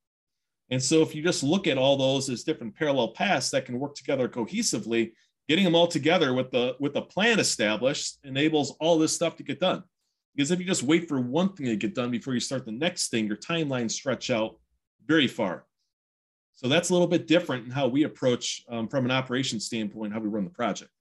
And 0.69 0.81
so 0.81 1.01
if 1.01 1.15
you 1.15 1.23
just 1.23 1.43
look 1.43 1.67
at 1.67 1.77
all 1.77 1.97
those 1.97 2.29
as 2.29 2.43
different 2.43 2.75
parallel 2.75 3.09
paths 3.09 3.49
that 3.51 3.65
can 3.65 3.79
work 3.79 3.95
together 3.95 4.27
cohesively, 4.27 5.11
getting 5.47 5.65
them 5.65 5.75
all 5.75 5.87
together 5.87 6.33
with 6.33 6.51
the 6.51 6.75
with 6.79 6.95
a 6.95 7.01
plan 7.01 7.39
established 7.39 8.19
enables 8.23 8.71
all 8.79 8.99
this 8.99 9.13
stuff 9.13 9.35
to 9.37 9.43
get 9.43 9.59
done. 9.59 9.83
Because 10.35 10.51
if 10.51 10.59
you 10.59 10.65
just 10.65 10.83
wait 10.83 11.07
for 11.07 11.19
one 11.19 11.53
thing 11.53 11.65
to 11.65 11.75
get 11.75 11.95
done 11.95 12.11
before 12.11 12.33
you 12.33 12.39
start 12.39 12.65
the 12.65 12.71
next 12.71 13.09
thing, 13.09 13.25
your 13.25 13.35
timelines 13.35 13.91
stretch 13.91 14.29
out 14.29 14.57
very 15.05 15.27
far. 15.27 15.65
So 16.53 16.67
that's 16.67 16.89
a 16.89 16.93
little 16.93 17.07
bit 17.07 17.25
different 17.25 17.65
in 17.65 17.71
how 17.71 17.87
we 17.87 18.03
approach 18.03 18.63
um, 18.69 18.87
from 18.87 19.05
an 19.05 19.11
operations 19.11 19.65
standpoint, 19.65 20.13
how 20.13 20.19
we 20.19 20.29
run 20.29 20.43
the 20.43 20.49
project. 20.49 20.91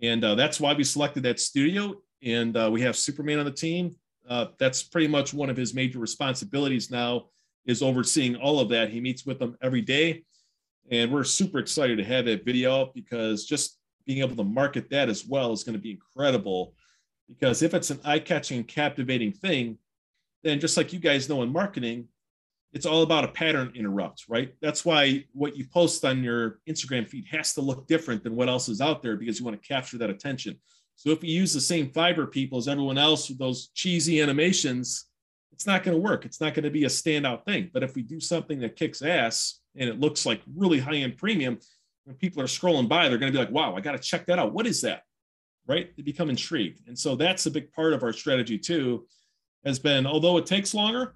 And 0.00 0.24
uh, 0.24 0.34
that's 0.34 0.58
why 0.58 0.72
we 0.72 0.84
selected 0.84 1.22
that 1.24 1.38
studio 1.40 1.94
and 2.22 2.56
uh, 2.56 2.70
we 2.72 2.80
have 2.82 2.96
Superman 2.96 3.38
on 3.38 3.44
the 3.44 3.52
team. 3.52 3.94
Uh, 4.28 4.46
that's 4.58 4.82
pretty 4.82 5.08
much 5.08 5.34
one 5.34 5.50
of 5.50 5.56
his 5.56 5.74
major 5.74 5.98
responsibilities 5.98 6.90
now 6.90 7.26
is 7.66 7.82
overseeing 7.82 8.36
all 8.36 8.60
of 8.60 8.68
that. 8.68 8.90
He 8.90 9.00
meets 9.00 9.26
with 9.26 9.38
them 9.38 9.56
every 9.62 9.80
day, 9.80 10.24
and 10.90 11.12
we're 11.12 11.24
super 11.24 11.58
excited 11.58 11.98
to 11.98 12.04
have 12.04 12.24
that 12.26 12.44
video 12.44 12.90
because 12.94 13.44
just 13.44 13.78
being 14.06 14.20
able 14.20 14.36
to 14.36 14.44
market 14.44 14.90
that 14.90 15.08
as 15.08 15.26
well 15.26 15.52
is 15.52 15.64
going 15.64 15.74
to 15.74 15.82
be 15.82 15.92
incredible. 15.92 16.74
Because 17.28 17.62
if 17.62 17.74
it's 17.74 17.90
an 17.90 18.00
eye-catching, 18.04 18.64
captivating 18.64 19.32
thing, 19.32 19.78
then 20.42 20.60
just 20.60 20.76
like 20.76 20.92
you 20.92 20.98
guys 20.98 21.28
know 21.28 21.42
in 21.42 21.52
marketing, 21.52 22.08
it's 22.72 22.86
all 22.86 23.02
about 23.02 23.24
a 23.24 23.28
pattern 23.28 23.72
interrupt, 23.74 24.24
right? 24.28 24.54
That's 24.62 24.84
why 24.84 25.24
what 25.32 25.56
you 25.56 25.66
post 25.66 26.04
on 26.04 26.24
your 26.24 26.60
Instagram 26.68 27.06
feed 27.06 27.26
has 27.30 27.52
to 27.54 27.60
look 27.60 27.86
different 27.86 28.24
than 28.24 28.34
what 28.34 28.48
else 28.48 28.68
is 28.68 28.80
out 28.80 29.02
there 29.02 29.16
because 29.16 29.38
you 29.38 29.44
want 29.44 29.60
to 29.60 29.68
capture 29.68 29.98
that 29.98 30.10
attention. 30.10 30.58
So 30.96 31.10
if 31.10 31.22
you 31.22 31.34
use 31.34 31.52
the 31.52 31.60
same 31.60 31.90
Fiverr 31.90 32.30
people 32.30 32.58
as 32.58 32.68
everyone 32.68 32.98
else 32.98 33.28
with 33.28 33.38
those 33.38 33.68
cheesy 33.74 34.20
animations, 34.20 35.06
it's 35.52 35.66
not 35.66 35.82
going 35.82 35.96
to 35.96 36.02
work. 36.02 36.24
It's 36.24 36.40
not 36.40 36.54
going 36.54 36.64
to 36.64 36.70
be 36.70 36.84
a 36.84 36.88
standout 36.88 37.44
thing. 37.44 37.70
But 37.72 37.82
if 37.82 37.94
we 37.94 38.02
do 38.02 38.20
something 38.20 38.60
that 38.60 38.76
kicks 38.76 39.02
ass 39.02 39.60
and 39.76 39.88
it 39.88 40.00
looks 40.00 40.24
like 40.24 40.40
really 40.56 40.78
high 40.78 40.96
end 40.96 41.18
premium, 41.18 41.58
when 42.04 42.16
people 42.16 42.42
are 42.42 42.46
scrolling 42.46 42.88
by, 42.88 43.08
they're 43.08 43.18
going 43.18 43.32
to 43.32 43.38
be 43.38 43.44
like, 43.44 43.52
wow, 43.52 43.76
I 43.76 43.80
got 43.80 43.92
to 43.92 43.98
check 43.98 44.26
that 44.26 44.38
out. 44.38 44.52
What 44.52 44.66
is 44.66 44.80
that? 44.80 45.02
Right? 45.66 45.94
They 45.96 46.02
become 46.02 46.30
intrigued. 46.30 46.88
And 46.88 46.98
so 46.98 47.16
that's 47.16 47.46
a 47.46 47.50
big 47.50 47.70
part 47.72 47.92
of 47.92 48.02
our 48.02 48.12
strategy 48.12 48.58
too, 48.58 49.06
has 49.64 49.78
been 49.78 50.06
although 50.06 50.38
it 50.38 50.46
takes 50.46 50.74
longer, 50.74 51.14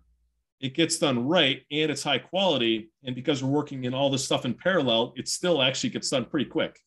it 0.60 0.74
gets 0.74 0.98
done 0.98 1.26
right 1.26 1.62
and 1.70 1.90
it's 1.90 2.02
high 2.02 2.18
quality. 2.18 2.90
And 3.04 3.14
because 3.14 3.42
we're 3.42 3.50
working 3.50 3.84
in 3.84 3.94
all 3.94 4.10
this 4.10 4.24
stuff 4.24 4.44
in 4.44 4.54
parallel, 4.54 5.12
it 5.16 5.28
still 5.28 5.62
actually 5.62 5.90
gets 5.90 6.10
done 6.10 6.24
pretty 6.24 6.48
quick. 6.48 6.78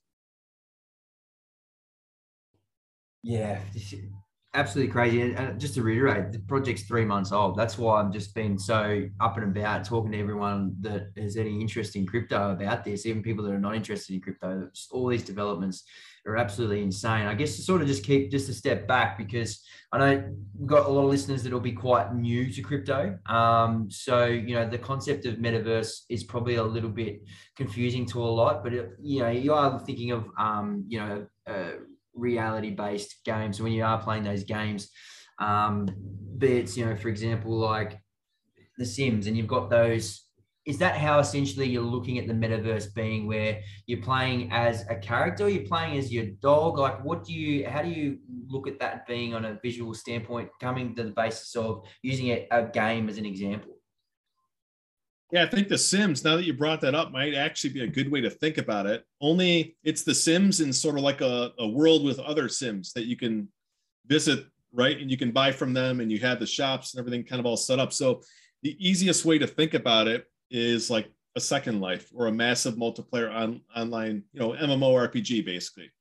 Yeah, 3.22 3.60
absolutely 4.56 4.92
crazy. 4.92 5.22
And 5.22 5.60
just 5.60 5.76
to 5.76 5.84
reiterate, 5.84 6.32
the 6.32 6.40
project's 6.40 6.84
three 6.84 7.06
months 7.06 7.32
old. 7.32 7.58
That's 7.58 7.78
why 7.78 8.00
I'm 8.00 8.12
just 8.12 8.34
been 8.34 8.58
so 8.58 9.08
up 9.20 9.38
and 9.38 9.56
about 9.56 9.84
talking 9.84 10.14
to 10.14 10.20
everyone 10.20 10.76
that 10.82 11.12
has 11.18 11.36
any 11.36 11.60
interest 11.60 11.96
in 11.96 12.08
crypto 12.08 12.52
about 12.52 12.84
this, 12.84 13.06
even 13.06 13.22
people 13.22 13.44
that 13.44 13.54
are 13.54 13.60
not 13.60 13.76
interested 13.76 14.14
in 14.14 14.22
crypto. 14.22 14.70
All 14.92 15.08
these 15.08 15.24
developments 15.24 15.84
are 16.30 16.38
absolutely 16.38 16.82
insane. 16.82 17.26
I 17.26 17.34
guess 17.34 17.56
to 17.56 17.62
sort 17.62 17.82
of 17.82 17.88
just 17.88 18.04
keep 18.04 18.32
just 18.32 18.50
a 18.50 18.54
step 18.54 18.88
back 18.88 19.18
because 19.18 19.64
I 19.92 19.98
know 19.98 20.32
we've 20.58 20.70
got 20.70 20.86
a 20.86 20.90
lot 20.90 21.04
of 21.04 21.10
listeners 21.10 21.44
that'll 21.44 21.60
be 21.60 21.72
quite 21.72 22.14
new 22.14 22.52
to 22.52 22.62
crypto. 22.62 23.18
Um, 23.26 23.90
so 23.90 24.26
you 24.26 24.56
know 24.56 24.70
the 24.70 24.78
concept 24.78 25.26
of 25.26 25.36
metaverse 25.36 26.02
is 26.10 26.24
probably 26.24 26.56
a 26.56 26.64
little 26.64 26.90
bit 26.90 27.22
confusing 27.56 28.06
to 28.08 28.22
a 28.22 28.32
lot, 28.42 28.64
but 28.64 28.74
it, 28.74 28.92
you 29.02 29.22
know 29.22 29.30
you 29.30 29.54
are 29.54 29.80
thinking 29.80 30.12
of 30.12 30.28
um, 30.38 30.86
you 30.88 31.00
know. 31.00 31.28
Uh, 31.48 31.72
reality 32.16 32.72
based 32.72 33.24
games 33.24 33.62
when 33.62 33.72
you 33.72 33.82
are 33.82 34.02
playing 34.02 34.24
those 34.24 34.44
games 34.44 34.90
um 35.38 35.88
but 36.38 36.50
it's 36.50 36.76
you 36.76 36.86
know 36.86 36.96
for 36.96 37.08
example 37.08 37.58
like 37.58 38.02
the 38.78 38.86
sims 38.86 39.28
and 39.28 39.38
you've 39.38 39.48
got 39.48 39.70
those 39.70 40.29
is 40.70 40.78
that 40.78 40.96
how 40.96 41.18
essentially 41.18 41.68
you're 41.68 41.82
looking 41.82 42.20
at 42.20 42.28
the 42.28 42.34
metaverse 42.34 42.94
being 42.94 43.26
where 43.26 43.60
you're 43.88 44.04
playing 44.04 44.52
as 44.52 44.86
a 44.88 44.96
character 44.96 45.46
or 45.46 45.50
you're 45.50 45.68
playing 45.68 45.98
as 45.98 46.14
your 46.14 46.28
dog 46.44 46.78
like 46.78 47.04
what 47.04 47.26
do 47.26 47.34
you 47.34 47.68
how 47.68 47.82
do 47.82 47.90
you 47.90 48.20
look 48.48 48.68
at 48.68 48.80
that 48.80 49.08
being 49.08 49.34
on 49.34 49.46
a 49.46 49.60
visual 49.64 49.96
standpoint 49.96 50.48
coming 50.62 50.96
to 50.96 51.04
the 51.04 51.10
basis 51.10 51.56
of 51.56 51.84
using 52.04 52.28
a, 52.30 52.48
a 52.52 52.68
game 52.68 53.10
as 53.10 53.18
an 53.18 53.26
example 53.26 53.76
yeah, 55.32 55.44
I 55.44 55.46
think 55.46 55.68
The 55.68 55.78
Sims, 55.78 56.24
now 56.24 56.38
that 56.38 56.46
you 56.46 56.54
brought 56.54 56.82
that 56.82 56.96
up, 56.96 57.12
might 57.12 57.36
actually 57.36 57.70
be 57.70 57.84
a 57.84 57.88
good 57.88 58.12
way 58.12 58.20
to 58.20 58.32
think 58.32 58.58
about 58.58 58.88
it. 58.88 59.06
Only 59.22 59.78
it's 59.84 60.02
The 60.02 60.16
Sims 60.16 60.60
in 60.60 60.74
sort 60.74 60.98
of 60.98 61.04
like 61.04 61.22
a, 61.22 61.52
a 61.60 61.68
world 61.68 62.04
with 62.04 62.18
other 62.18 62.50
Sims 62.50 62.94
that 62.94 63.06
you 63.06 63.16
can 63.16 63.48
visit, 64.08 64.48
right? 64.74 65.00
And 65.00 65.12
you 65.12 65.18
can 65.18 65.30
buy 65.30 65.52
from 65.52 65.72
them 65.72 66.00
and 66.00 66.12
you 66.12 66.18
have 66.18 66.40
the 66.40 66.48
shops 66.48 66.96
and 66.96 67.00
everything 67.00 67.24
kind 67.26 67.40
of 67.40 67.46
all 67.46 67.58
set 67.58 67.78
up. 67.78 67.94
So 67.94 68.24
the 68.64 68.76
easiest 68.80 69.24
way 69.24 69.38
to 69.38 69.46
think 69.46 69.76
about 69.76 70.08
it 70.08 70.26
is 70.50 70.90
like 70.90 71.12
a 71.36 71.40
second 71.40 71.80
life 71.80 72.10
or 72.14 72.28
a 72.28 72.32
massive 72.32 72.76
multiplayer 72.76 73.34
on, 73.34 73.62
online, 73.76 74.24
you 74.34 74.40
know, 74.40 74.52
MMORPG 74.52 75.46
basically, 75.46 75.92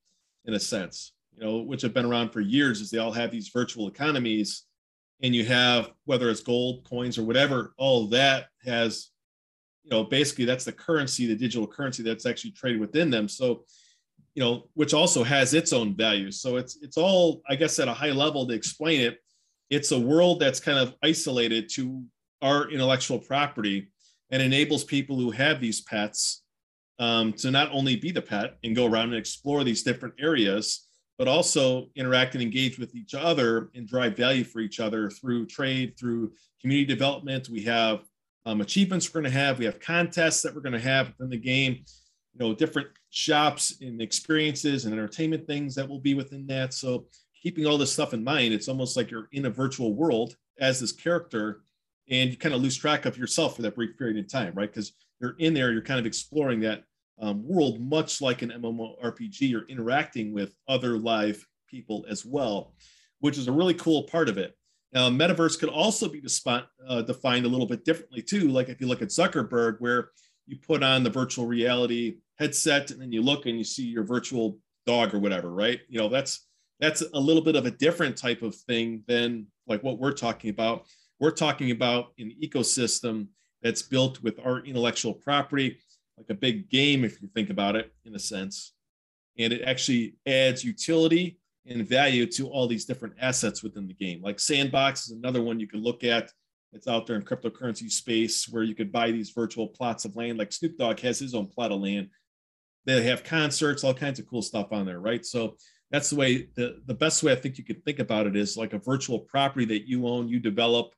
in 0.44 0.54
a 0.54 0.60
sense, 0.60 1.12
you 1.36 1.44
know, 1.44 1.58
which 1.58 1.82
have 1.82 1.94
been 1.94 2.06
around 2.06 2.30
for 2.30 2.40
years 2.40 2.80
is 2.80 2.90
they 2.90 2.98
all 2.98 3.12
have 3.12 3.30
these 3.30 3.48
virtual 3.48 3.88
economies 3.88 4.64
and 5.22 5.34
you 5.34 5.44
have 5.44 5.90
whether 6.04 6.30
it's 6.30 6.40
gold 6.40 6.84
coins 6.88 7.18
or 7.18 7.24
whatever 7.24 7.74
all 7.76 8.06
that 8.06 8.46
has 8.64 9.10
you 9.82 9.90
know 9.90 10.04
basically 10.04 10.44
that's 10.44 10.64
the 10.64 10.72
currency 10.72 11.26
the 11.26 11.34
digital 11.34 11.66
currency 11.66 12.02
that's 12.02 12.26
actually 12.26 12.52
traded 12.52 12.80
within 12.80 13.10
them. 13.10 13.28
So 13.28 13.64
you 14.34 14.42
know 14.42 14.68
which 14.74 14.94
also 14.94 15.24
has 15.24 15.54
its 15.54 15.72
own 15.72 15.96
value. 15.96 16.30
So 16.30 16.56
it's 16.56 16.78
it's 16.82 16.96
all 16.96 17.42
i 17.48 17.56
guess 17.56 17.78
at 17.78 17.88
a 17.88 17.94
high 17.94 18.12
level 18.12 18.46
to 18.46 18.54
explain 18.54 19.00
it 19.00 19.18
it's 19.70 19.92
a 19.92 19.98
world 19.98 20.40
that's 20.40 20.60
kind 20.60 20.78
of 20.78 20.94
isolated 21.02 21.68
to 21.74 22.02
our 22.40 22.70
intellectual 22.70 23.18
property 23.18 23.88
and 24.30 24.42
enables 24.42 24.84
people 24.84 25.16
who 25.16 25.30
have 25.30 25.60
these 25.60 25.80
pets 25.82 26.42
um, 26.98 27.32
to 27.34 27.50
not 27.50 27.70
only 27.72 27.96
be 27.96 28.10
the 28.10 28.22
pet 28.22 28.58
and 28.64 28.74
go 28.74 28.86
around 28.86 29.10
and 29.10 29.16
explore 29.16 29.64
these 29.64 29.82
different 29.82 30.14
areas 30.18 30.88
but 31.18 31.28
also 31.28 31.88
interact 31.96 32.34
and 32.34 32.42
engage 32.42 32.78
with 32.78 32.94
each 32.94 33.12
other 33.12 33.70
and 33.74 33.88
drive 33.88 34.16
value 34.16 34.44
for 34.44 34.60
each 34.60 34.78
other 34.78 35.10
through 35.10 35.46
trade, 35.46 35.94
through 35.98 36.32
community 36.60 36.86
development. 36.86 37.48
We 37.48 37.64
have 37.64 38.04
um, 38.46 38.60
achievements 38.60 39.12
we're 39.12 39.20
going 39.20 39.32
to 39.32 39.38
have. 39.38 39.58
We 39.58 39.64
have 39.64 39.80
contests 39.80 40.42
that 40.42 40.54
we're 40.54 40.60
going 40.60 40.74
to 40.74 40.78
have 40.78 41.08
within 41.08 41.28
the 41.28 41.36
game. 41.36 41.84
You 42.34 42.46
know, 42.46 42.54
different 42.54 42.88
shops 43.10 43.78
and 43.80 44.00
experiences 44.00 44.84
and 44.84 44.94
entertainment 44.94 45.46
things 45.46 45.74
that 45.74 45.88
will 45.88 45.98
be 45.98 46.14
within 46.14 46.46
that. 46.46 46.72
So, 46.72 47.06
keeping 47.42 47.66
all 47.66 47.78
this 47.78 47.92
stuff 47.92 48.14
in 48.14 48.22
mind, 48.22 48.54
it's 48.54 48.68
almost 48.68 48.96
like 48.96 49.10
you're 49.10 49.28
in 49.32 49.46
a 49.46 49.50
virtual 49.50 49.94
world 49.94 50.36
as 50.60 50.78
this 50.78 50.92
character, 50.92 51.62
and 52.10 52.30
you 52.30 52.36
kind 52.36 52.54
of 52.54 52.62
lose 52.62 52.76
track 52.76 53.06
of 53.06 53.18
yourself 53.18 53.56
for 53.56 53.62
that 53.62 53.74
brief 53.74 53.96
period 53.98 54.18
of 54.18 54.30
time, 54.30 54.54
right? 54.54 54.70
Because 54.70 54.92
you're 55.20 55.36
in 55.38 55.54
there, 55.54 55.72
you're 55.72 55.82
kind 55.82 56.00
of 56.00 56.06
exploring 56.06 56.60
that 56.60 56.84
um, 57.20 57.46
world, 57.46 57.80
much 57.80 58.20
like 58.20 58.42
an 58.42 58.50
MMORPG, 58.50 59.40
you're 59.40 59.66
interacting 59.68 60.32
with 60.32 60.54
other 60.68 60.98
live 60.98 61.44
people 61.68 62.06
as 62.08 62.24
well, 62.24 62.72
which 63.20 63.38
is 63.38 63.48
a 63.48 63.52
really 63.52 63.74
cool 63.74 64.04
part 64.04 64.28
of 64.28 64.38
it. 64.38 64.56
Now, 64.92 65.10
metaverse 65.10 65.58
could 65.58 65.68
also 65.68 66.08
be 66.08 66.22
uh, 66.88 67.02
defined 67.02 67.44
a 67.44 67.48
little 67.48 67.66
bit 67.66 67.84
differently 67.84 68.22
too. 68.22 68.48
Like 68.48 68.68
if 68.68 68.80
you 68.80 68.86
look 68.86 69.02
at 69.02 69.08
Zuckerberg, 69.08 69.76
where 69.80 70.10
you 70.46 70.56
put 70.56 70.82
on 70.82 71.02
the 71.02 71.10
virtual 71.10 71.46
reality 71.46 72.18
headset 72.38 72.90
and 72.90 73.02
then 73.02 73.12
you 73.12 73.20
look 73.20 73.46
and 73.46 73.58
you 73.58 73.64
see 73.64 73.84
your 73.84 74.04
virtual 74.04 74.58
dog 74.86 75.14
or 75.14 75.18
whatever, 75.18 75.50
right? 75.50 75.80
You 75.88 75.98
know, 75.98 76.08
that's 76.08 76.46
that's 76.80 77.02
a 77.12 77.20
little 77.20 77.42
bit 77.42 77.56
of 77.56 77.66
a 77.66 77.70
different 77.70 78.16
type 78.16 78.42
of 78.42 78.54
thing 78.54 79.02
than 79.08 79.46
like 79.66 79.82
what 79.82 79.98
we're 79.98 80.12
talking 80.12 80.50
about. 80.50 80.86
We're 81.20 81.30
talking 81.32 81.70
about 81.70 82.12
an 82.18 82.32
ecosystem 82.42 83.28
that's 83.62 83.82
built 83.82 84.22
with 84.22 84.38
our 84.44 84.60
intellectual 84.60 85.14
property 85.14 85.78
like 86.18 86.30
a 86.30 86.34
big 86.34 86.68
game 86.68 87.04
if 87.04 87.22
you 87.22 87.28
think 87.28 87.50
about 87.50 87.76
it 87.76 87.92
in 88.04 88.14
a 88.14 88.18
sense. 88.18 88.72
And 89.38 89.52
it 89.52 89.62
actually 89.62 90.16
adds 90.26 90.64
utility 90.64 91.38
and 91.66 91.86
value 91.86 92.26
to 92.26 92.48
all 92.48 92.66
these 92.66 92.84
different 92.84 93.14
assets 93.20 93.62
within 93.62 93.86
the 93.86 93.94
game. 93.94 94.20
Like 94.22 94.40
sandbox 94.40 95.06
is 95.06 95.12
another 95.12 95.42
one 95.42 95.60
you 95.60 95.68
can 95.68 95.82
look 95.82 96.02
at. 96.02 96.32
It's 96.72 96.88
out 96.88 97.06
there 97.06 97.16
in 97.16 97.22
cryptocurrency 97.22 97.90
space 97.90 98.48
where 98.48 98.62
you 98.62 98.74
could 98.74 98.92
buy 98.92 99.10
these 99.10 99.30
virtual 99.30 99.68
plots 99.68 100.04
of 100.04 100.16
land. 100.16 100.38
Like 100.38 100.52
snoop 100.52 100.76
dogg 100.76 101.00
has 101.00 101.18
his 101.18 101.34
own 101.34 101.46
plot 101.46 101.72
of 101.72 101.80
land. 101.80 102.08
They 102.84 103.02
have 103.04 103.22
concerts 103.22 103.84
all 103.84 103.94
kinds 103.94 104.18
of 104.18 104.26
cool 104.26 104.42
stuff 104.42 104.72
on 104.72 104.86
there 104.86 105.00
right? 105.00 105.24
So 105.24 105.56
that's 105.90 106.10
the 106.10 106.16
way 106.16 106.48
the, 106.54 106.82
the 106.84 106.92
best 106.92 107.22
way 107.22 107.32
i 107.32 107.34
think 107.34 107.56
you 107.56 107.64
could 107.64 107.82
think 107.82 107.98
about 107.98 108.26
it 108.26 108.36
is 108.36 108.58
like 108.58 108.74
a 108.74 108.78
virtual 108.78 109.20
property 109.20 109.64
that 109.64 109.88
you 109.88 110.06
own 110.06 110.28
you 110.28 110.38
develop 110.38 110.92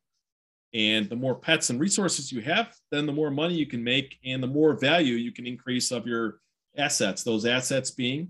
and 0.72 1.08
the 1.08 1.16
more 1.16 1.34
pets 1.34 1.70
and 1.70 1.80
resources 1.80 2.30
you 2.30 2.40
have, 2.42 2.74
then 2.90 3.06
the 3.06 3.12
more 3.12 3.30
money 3.30 3.54
you 3.54 3.66
can 3.66 3.82
make 3.82 4.18
and 4.24 4.42
the 4.42 4.46
more 4.46 4.74
value 4.74 5.14
you 5.14 5.32
can 5.32 5.46
increase 5.46 5.90
of 5.90 6.06
your 6.06 6.40
assets. 6.76 7.24
Those 7.24 7.44
assets 7.44 7.90
being 7.90 8.28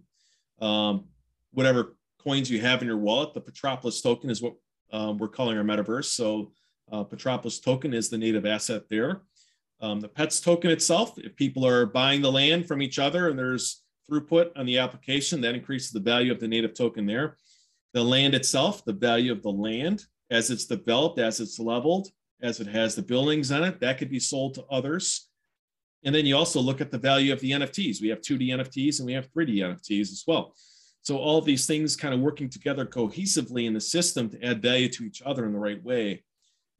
um, 0.61 1.05
whatever 1.53 1.97
coins 2.19 2.51
you 2.51 2.61
have 2.61 2.81
in 2.83 2.89
your 2.89 2.97
wallet. 2.97 3.35
The 3.35 3.41
Petropolis 3.41 4.01
token 4.01 4.31
is 4.31 4.43
what 4.43 4.55
um, 4.93 5.19
we're 5.19 5.29
calling 5.29 5.57
our 5.59 5.65
metaverse. 5.65 6.07
So 6.07 6.53
uh, 6.91 7.05
Petropolis 7.05 7.61
token 7.61 7.95
is 7.95 8.09
the 8.09 8.19
native 8.19 8.47
asset 8.47 8.89
there. 8.89 9.23
Um, 9.81 10.01
the 10.01 10.09
pets 10.09 10.41
token 10.41 10.71
itself, 10.71 11.19
if 11.19 11.35
people 11.37 11.67
are 11.67 11.87
buying 11.87 12.21
the 12.21 12.33
land 12.33 12.67
from 12.67 12.83
each 12.83 12.99
other 12.99 13.29
and 13.29 13.39
there's 13.39 13.83
throughput 14.11 14.51
on 14.57 14.67
the 14.67 14.79
application, 14.79 15.41
that 15.41 15.55
increases 15.55 15.91
the 15.91 16.01
value 16.01 16.33
of 16.33 16.41
the 16.41 16.49
native 16.49 16.75
token 16.75 17.07
there. 17.07 17.37
The 17.95 18.03
land 18.03 18.35
itself, 18.35 18.85
the 18.85 18.93
value 18.93 19.33
of 19.33 19.43
the 19.43 19.51
land 19.51 20.05
as 20.31 20.51
it's 20.51 20.67
developed, 20.67 21.19
as 21.19 21.41
it's 21.41 21.59
leveled, 21.59 22.09
as 22.43 22.61
it 22.61 22.67
has 22.67 22.95
the 22.95 23.03
buildings 23.03 23.53
on 23.53 23.65
it. 23.65 23.81
That 23.81 23.99
could 23.99 24.11
be 24.11 24.21
sold 24.21 24.55
to 24.55 24.65
others. 24.71 25.29
And 26.05 26.15
then 26.15 26.27
you 26.27 26.37
also 26.37 26.61
look 26.61 26.81
at 26.81 26.91
the 26.91 26.99
value 26.99 27.33
of 27.33 27.41
the 27.41 27.53
NFTs. 27.53 28.01
We 28.01 28.09
have 28.09 28.21
2D 28.21 28.49
NFTs 28.49 28.99
and 28.99 29.07
we 29.07 29.13
have 29.13 29.31
3D 29.33 29.57
NFTs 29.57 30.13
as 30.13 30.25
well. 30.27 30.55
So 31.03 31.17
all 31.17 31.41
these 31.41 31.67
things 31.67 31.97
kind 31.97 32.15
of 32.15 32.21
working 32.21 32.49
together 32.49 32.85
cohesively 32.85 33.67
in 33.67 33.75
the 33.75 33.81
system 33.81 34.29
to 34.31 34.45
add 34.45 34.63
value 34.63 34.89
to 34.89 35.05
each 35.05 35.23
other 35.25 35.47
in 35.47 35.53
the 35.53 35.59
right 35.59 35.83
way. 35.83 36.25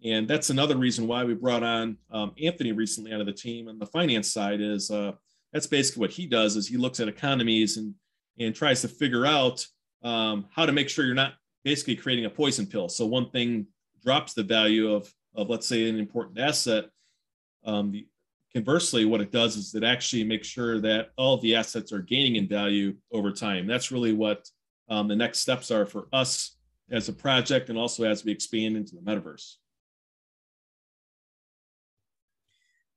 And 0.05 0.27
that's 0.27 0.51
another 0.51 0.77
reason 0.77 1.07
why 1.07 1.25
we 1.25 1.35
brought 1.35 1.63
on 1.63 1.99
um, 2.11 2.33
Anthony 2.43 2.73
recently 2.73 3.13
out 3.13 3.21
of 3.21 3.27
the 3.27 3.33
team 3.33 3.69
on 3.69 3.79
the 3.79 3.87
finance 3.87 4.33
side 4.33 4.61
is 4.61 4.91
uh, 4.91 5.13
that's 5.53 5.67
basically 5.67 6.01
what 6.01 6.11
he 6.11 6.27
does 6.27 6.57
is 6.57 6.67
he 6.67 6.77
looks 6.77 7.01
at 7.01 7.09
economies 7.09 7.77
and, 7.77 7.95
and 8.39 8.55
tries 8.55 8.81
to 8.83 8.89
figure 8.89 9.27
out 9.27 9.67
um, 10.03 10.47
how 10.55 10.65
to 10.65 10.73
make 10.73 10.89
sure 10.89 11.05
you're 11.05 11.15
not 11.15 11.35
basically 11.65 11.97
creating 11.97 12.25
a 12.25 12.31
poison 12.31 12.67
pill. 12.67 12.89
So 12.89 13.07
one 13.07 13.31
thing 13.31 13.67
drops 14.03 14.33
the 14.33 14.43
value 14.43 14.93
of 14.93 15.13
of 15.35 15.49
let's 15.49 15.67
say 15.67 15.89
an 15.89 15.99
important 15.99 16.39
asset 16.39 16.87
um, 17.65 17.91
the, 17.93 18.07
conversely 18.53 19.05
what 19.05 19.21
it 19.21 19.31
does 19.31 19.57
is 19.57 19.75
it 19.75 19.85
actually 19.85 20.25
makes 20.25 20.49
sure 20.49 20.81
that 20.81 21.11
all 21.17 21.37
the 21.39 21.55
assets 21.55 21.93
are 21.93 22.01
gaining 22.01 22.37
in 22.37 22.49
value 22.49 22.97
over 23.13 23.31
time. 23.31 23.67
That's 23.67 23.93
really 23.93 24.13
what 24.13 24.49
um, 24.89 25.09
the 25.09 25.17
next 25.17 25.41
steps 25.41 25.71
are 25.71 25.87
for 25.87 26.09
us 26.13 26.57
as 26.91 27.09
a 27.09 27.13
project 27.13 27.69
and 27.69 27.79
also 27.79 28.05
as 28.05 28.25
we 28.25 28.33
expand 28.33 28.77
into 28.77 28.97
the 28.97 29.03
metaverse. 29.03 29.55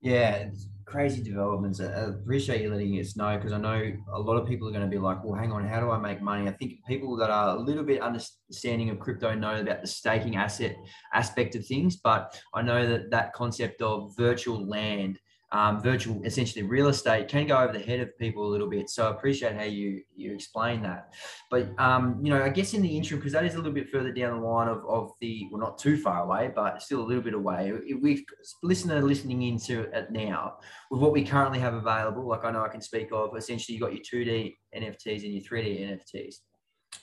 Yeah 0.00 0.50
crazy 0.86 1.22
developments. 1.22 1.80
I 1.80 1.86
appreciate 1.86 2.60
you 2.60 2.70
letting 2.70 2.98
us 3.00 3.16
know 3.16 3.36
because 3.36 3.52
I 3.52 3.58
know 3.58 3.92
a 4.12 4.20
lot 4.20 4.36
of 4.36 4.46
people 4.46 4.68
are 4.68 4.72
going 4.72 4.84
to 4.84 4.88
be 4.88 4.98
like, 4.98 5.24
well, 5.24 5.34
hang 5.34 5.52
on, 5.52 5.66
how 5.66 5.80
do 5.80 5.90
I 5.90 5.98
make 5.98 6.20
money? 6.20 6.48
I 6.48 6.52
think 6.52 6.84
people 6.86 7.16
that 7.16 7.30
are 7.30 7.56
a 7.56 7.60
little 7.60 7.84
bit 7.84 8.00
understanding 8.00 8.90
of 8.90 8.98
crypto 8.98 9.34
know 9.34 9.60
about 9.60 9.80
the 9.80 9.86
staking 9.86 10.36
asset 10.36 10.76
aspect 11.12 11.54
of 11.54 11.66
things, 11.66 11.96
but 11.96 12.38
I 12.54 12.62
know 12.62 12.86
that 12.86 13.10
that 13.10 13.32
concept 13.32 13.82
of 13.82 14.14
virtual 14.16 14.66
land 14.66 15.18
um, 15.54 15.80
virtual, 15.80 16.20
essentially 16.24 16.64
real 16.64 16.88
estate 16.88 17.28
can 17.28 17.46
go 17.46 17.56
over 17.56 17.72
the 17.72 17.78
head 17.78 18.00
of 18.00 18.18
people 18.18 18.44
a 18.44 18.50
little 18.50 18.68
bit. 18.68 18.90
So 18.90 19.06
I 19.06 19.10
appreciate 19.12 19.54
how 19.54 19.62
you 19.62 20.02
you 20.16 20.34
explain 20.34 20.82
that. 20.82 21.12
But 21.48 21.68
um, 21.78 22.18
you 22.20 22.30
know, 22.30 22.42
I 22.42 22.48
guess 22.48 22.74
in 22.74 22.82
the 22.82 22.96
interim, 22.96 23.20
because 23.20 23.34
that 23.34 23.44
is 23.44 23.54
a 23.54 23.58
little 23.58 23.72
bit 23.72 23.88
further 23.88 24.10
down 24.10 24.40
the 24.40 24.46
line 24.46 24.66
of, 24.66 24.84
of 24.88 25.12
the 25.20 25.46
well, 25.52 25.60
not 25.60 25.78
too 25.78 25.96
far 25.96 26.24
away, 26.24 26.50
but 26.52 26.82
still 26.82 27.02
a 27.02 27.06
little 27.06 27.22
bit 27.22 27.34
away. 27.34 27.72
If 27.86 28.02
we 28.02 28.26
listener 28.64 29.00
listening 29.00 29.42
into 29.42 29.82
it 29.82 30.10
now 30.10 30.58
with 30.90 31.00
what 31.00 31.12
we 31.12 31.24
currently 31.24 31.60
have 31.60 31.74
available, 31.74 32.26
like 32.26 32.44
I 32.44 32.50
know 32.50 32.64
I 32.64 32.68
can 32.68 32.80
speak 32.80 33.10
of, 33.12 33.36
essentially 33.36 33.76
you 33.76 33.80
got 33.80 33.92
your 33.94 34.02
2D 34.02 34.56
NFTs 34.76 35.22
and 35.22 35.34
your 35.34 35.42
3D 35.42 35.88
NFTs. 35.88 36.34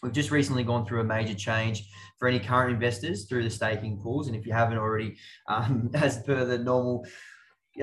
We've 0.04 0.12
just 0.12 0.32
recently 0.32 0.64
gone 0.64 0.86
through 0.86 1.02
a 1.02 1.06
major 1.06 1.36
change 1.36 1.88
for 2.18 2.28
any 2.28 2.40
current 2.40 2.74
investors 2.74 3.26
through 3.26 3.44
the 3.44 3.50
staking 3.50 4.00
pools. 4.02 4.28
And 4.28 4.36
if 4.36 4.46
you 4.46 4.54
haven't 4.54 4.78
already, 4.78 5.18
um, 5.48 5.90
as 5.94 6.24
per 6.24 6.44
the 6.44 6.58
normal 6.58 7.06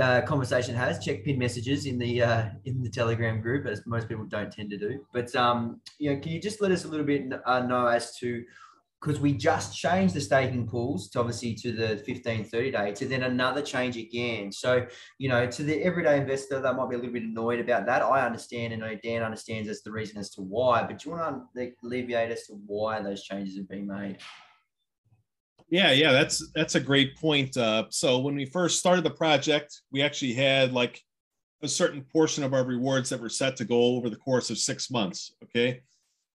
uh, 0.00 0.20
conversation 0.22 0.74
has. 0.74 1.04
Check 1.04 1.24
pin 1.24 1.38
messages 1.38 1.86
in 1.86 1.98
the 1.98 2.22
uh, 2.22 2.44
in 2.64 2.82
the 2.82 2.90
Telegram 2.90 3.40
group, 3.40 3.66
as 3.66 3.86
most 3.86 4.08
people 4.08 4.24
don't 4.24 4.52
tend 4.52 4.70
to 4.70 4.78
do. 4.78 5.04
But 5.12 5.34
um, 5.34 5.80
you 5.98 6.12
know, 6.12 6.20
can 6.20 6.32
you 6.32 6.40
just 6.40 6.60
let 6.60 6.70
us 6.72 6.84
a 6.84 6.88
little 6.88 7.06
bit 7.06 7.32
uh, 7.46 7.60
know 7.60 7.86
as 7.86 8.16
to 8.18 8.44
because 9.00 9.20
we 9.20 9.32
just 9.32 9.76
changed 9.76 10.14
the 10.14 10.20
staking 10.20 10.66
pools 10.66 11.08
to 11.08 11.20
obviously 11.20 11.54
to 11.54 11.72
the 11.72 11.98
15 11.98 12.44
30 12.44 12.70
day 12.70 12.92
to 12.92 13.06
then 13.06 13.22
another 13.22 13.62
change 13.62 13.96
again 13.96 14.50
so 14.50 14.84
you 15.18 15.28
know 15.28 15.46
to 15.46 15.62
the 15.62 15.82
everyday 15.84 16.18
investor 16.18 16.60
that 16.60 16.74
might 16.74 16.88
be 16.88 16.96
a 16.96 16.98
little 16.98 17.12
bit 17.12 17.22
annoyed 17.22 17.60
about 17.60 17.86
that 17.86 18.02
i 18.02 18.24
understand 18.26 18.72
and 18.72 18.84
I 18.84 18.94
know 18.94 19.00
dan 19.02 19.22
understands 19.22 19.68
as 19.68 19.82
the 19.82 19.92
reason 19.92 20.18
as 20.18 20.30
to 20.30 20.42
why 20.42 20.82
but 20.82 20.98
do 20.98 21.10
you 21.10 21.16
want 21.16 21.44
to 21.54 21.72
alleviate 21.84 22.32
as 22.32 22.46
to 22.46 22.54
why 22.66 23.00
those 23.00 23.22
changes 23.22 23.56
have 23.56 23.68
been 23.68 23.86
made 23.86 24.18
yeah, 25.68 25.92
yeah, 25.92 26.12
that's 26.12 26.50
that's 26.54 26.74
a 26.74 26.80
great 26.80 27.16
point. 27.16 27.56
Uh, 27.56 27.84
so 27.90 28.18
when 28.18 28.34
we 28.34 28.46
first 28.46 28.78
started 28.78 29.04
the 29.04 29.10
project, 29.10 29.82
we 29.92 30.02
actually 30.02 30.32
had 30.32 30.72
like 30.72 31.00
a 31.62 31.68
certain 31.68 32.02
portion 32.02 32.44
of 32.44 32.54
our 32.54 32.64
rewards 32.64 33.10
that 33.10 33.20
were 33.20 33.28
set 33.28 33.56
to 33.56 33.64
go 33.64 33.96
over 33.96 34.08
the 34.08 34.16
course 34.16 34.50
of 34.50 34.58
six 34.58 34.90
months. 34.90 35.34
Okay. 35.42 35.82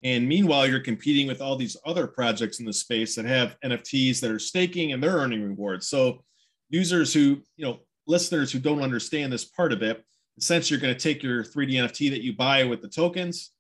And 0.03 0.27
meanwhile, 0.27 0.67
you're 0.67 0.81
competing 0.81 1.27
with 1.27 1.43
all 1.43 1.57
these 1.57 1.77
other 1.85 2.07
projects 2.07 2.59
in 2.59 2.65
the 2.65 2.73
space 2.73 3.15
that 3.15 3.27
have 3.27 3.57
NFTs 3.63 4.21
that 4.21 4.31
are 4.31 4.39
staking 4.39 4.93
and 4.93 5.03
they're 5.03 5.17
earning 5.17 5.43
rewards. 5.43 5.89
So 5.89 6.25
users 6.71 7.13
who, 7.13 7.43
you 7.57 7.67
know, 7.67 7.81
listeners 8.07 8.51
who 8.51 8.61
don't 8.61 8.83
understand 8.83 9.31
this 9.31 9.45
part 9.45 9.73
of 9.73 9.83
it, 9.83 10.03
essentially 10.39 10.75
you're 10.75 10.83
going 10.83 10.95
to 10.95 11.01
take 11.01 11.23
your 11.23 11.45
3D 11.45 11.73
NFT 11.73 12.11
that 12.11 12.23
you 12.23 12.35
buy 12.35 12.65
with 12.65 12.81
the 12.81 12.89
tokens 12.89 13.51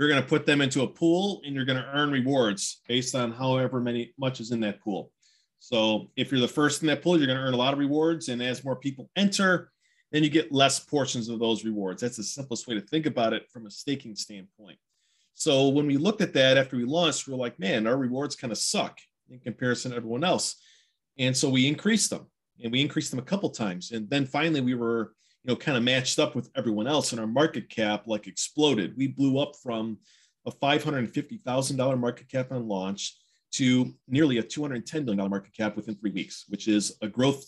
you're 0.00 0.08
going 0.08 0.22
to 0.22 0.26
put 0.26 0.46
them 0.46 0.62
into 0.62 0.80
a 0.80 0.86
pool 0.86 1.42
and 1.44 1.54
you're 1.54 1.66
going 1.66 1.76
to 1.76 1.90
earn 1.92 2.10
rewards 2.10 2.80
based 2.88 3.14
on 3.14 3.30
however 3.30 3.82
many 3.82 4.14
much 4.18 4.40
is 4.40 4.50
in 4.50 4.58
that 4.60 4.80
pool. 4.80 5.12
So 5.58 6.10
if 6.16 6.32
you're 6.32 6.40
the 6.40 6.48
first 6.48 6.80
in 6.80 6.86
that 6.86 7.02
pool, 7.02 7.18
you're 7.18 7.26
going 7.26 7.38
to 7.38 7.44
earn 7.44 7.52
a 7.52 7.58
lot 7.58 7.74
of 7.74 7.78
rewards. 7.78 8.30
And 8.30 8.42
as 8.42 8.64
more 8.64 8.76
people 8.76 9.10
enter, 9.14 9.70
then 10.10 10.24
you 10.24 10.30
get 10.30 10.52
less 10.52 10.80
portions 10.80 11.28
of 11.28 11.38
those 11.38 11.66
rewards. 11.66 12.00
That's 12.00 12.16
the 12.16 12.22
simplest 12.22 12.66
way 12.66 12.76
to 12.76 12.80
think 12.80 13.04
about 13.04 13.34
it 13.34 13.50
from 13.52 13.66
a 13.66 13.70
staking 13.70 14.16
standpoint. 14.16 14.78
So 15.34 15.68
when 15.68 15.86
we 15.86 15.98
looked 15.98 16.22
at 16.22 16.32
that 16.32 16.56
after 16.56 16.78
we 16.78 16.84
launched, 16.86 17.28
we 17.28 17.34
are 17.34 17.36
like, 17.36 17.58
man, 17.58 17.86
our 17.86 17.98
rewards 17.98 18.34
kind 18.34 18.52
of 18.52 18.58
suck 18.58 18.98
in 19.28 19.38
comparison 19.38 19.90
to 19.90 19.98
everyone 19.98 20.24
else. 20.24 20.56
And 21.18 21.36
so 21.36 21.50
we 21.50 21.68
increased 21.68 22.08
them 22.08 22.26
and 22.62 22.72
we 22.72 22.80
increased 22.80 23.10
them 23.10 23.20
a 23.20 23.22
couple 23.24 23.50
times. 23.50 23.90
And 23.90 24.08
then 24.08 24.24
finally 24.24 24.62
we 24.62 24.74
were, 24.74 25.12
you 25.44 25.48
know, 25.48 25.56
kind 25.56 25.76
of 25.76 25.84
matched 25.84 26.18
up 26.18 26.34
with 26.34 26.50
everyone 26.54 26.86
else 26.86 27.12
and 27.12 27.20
our 27.20 27.26
market 27.26 27.68
cap 27.68 28.04
like 28.06 28.26
exploded. 28.26 28.96
We 28.96 29.08
blew 29.08 29.38
up 29.38 29.54
from 29.62 29.98
a 30.46 30.50
$550,000 30.50 31.98
market 31.98 32.28
cap 32.28 32.52
on 32.52 32.68
launch 32.68 33.16
to 33.52 33.92
nearly 34.06 34.38
a 34.38 34.42
$210 34.42 35.04
million 35.04 35.30
market 35.30 35.52
cap 35.54 35.76
within 35.76 35.96
three 35.96 36.12
weeks, 36.12 36.44
which 36.48 36.68
is 36.68 36.96
a 37.02 37.08
growth 37.08 37.44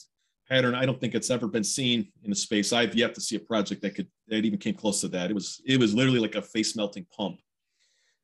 pattern 0.49 0.75
I 0.75 0.85
don't 0.85 1.01
think 1.01 1.15
it's 1.15 1.31
ever 1.31 1.47
been 1.47 1.65
seen 1.65 2.09
in 2.25 2.31
the 2.31 2.37
space. 2.37 2.73
I've 2.73 2.95
yet 2.95 3.15
to 3.15 3.21
see 3.21 3.37
a 3.37 3.41
project 3.41 3.81
that 3.83 3.95
could 3.95 4.09
that 4.29 4.45
even 4.45 4.59
came 4.59 4.75
close 4.75 5.01
to 5.01 5.09
that. 5.09 5.31
It 5.31 5.35
was 5.35 5.63
it 5.65 5.79
was 5.79 5.95
literally 5.95 6.19
like 6.19 6.35
a 6.35 6.43
face 6.43 6.77
melting 6.77 7.07
pump. 7.17 7.39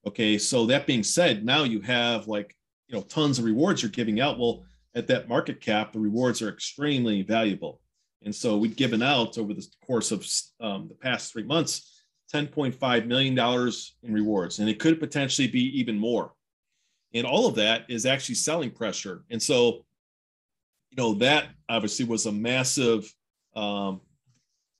Okay, 0.07 0.39
so 0.39 0.67
that 0.67 0.87
being 0.87 1.03
said, 1.03 1.45
now 1.45 1.65
you 1.65 1.81
have 1.81 2.29
like 2.29 2.55
you 2.89 2.97
know 2.97 3.03
tons 3.03 3.39
of 3.39 3.45
rewards 3.45 3.83
you're 3.83 3.91
giving 3.91 4.21
out. 4.21 4.39
Well, 4.39 4.65
at 4.95 5.07
that 5.09 5.29
market 5.29 5.61
cap, 5.61 5.93
the 5.93 6.01
rewards 6.01 6.43
are 6.43 6.49
extremely 6.49 7.23
valuable, 7.23 7.81
and 8.25 8.35
so 8.35 8.57
we've 8.57 8.77
given 8.77 9.03
out 9.03 9.39
over 9.39 9.55
the 9.55 9.67
course 9.87 10.11
of 10.13 10.27
um, 10.61 10.89
the 10.89 10.95
past 10.95 11.33
three 11.33 11.45
months. 11.45 11.95
$10.5 12.35 13.07
million 13.07 13.73
in 14.03 14.13
rewards, 14.13 14.59
and 14.59 14.69
it 14.69 14.79
could 14.79 15.01
potentially 15.01 15.49
be 15.49 15.81
even 15.81 15.99
more. 15.99 16.35
And 17.15 17.27
all 17.27 17.47
of 17.47 17.55
that 17.55 17.87
is 17.89 18.05
actually 18.05 18.35
selling 18.35 18.71
pressure. 18.71 19.25
And 19.31 19.43
so 19.43 19.87
you 20.91 20.97
know, 20.97 21.15
that 21.15 21.49
obviously 21.69 22.05
was 22.05 22.27
a 22.27 22.33
massive, 22.33 23.13
um, 23.55 24.01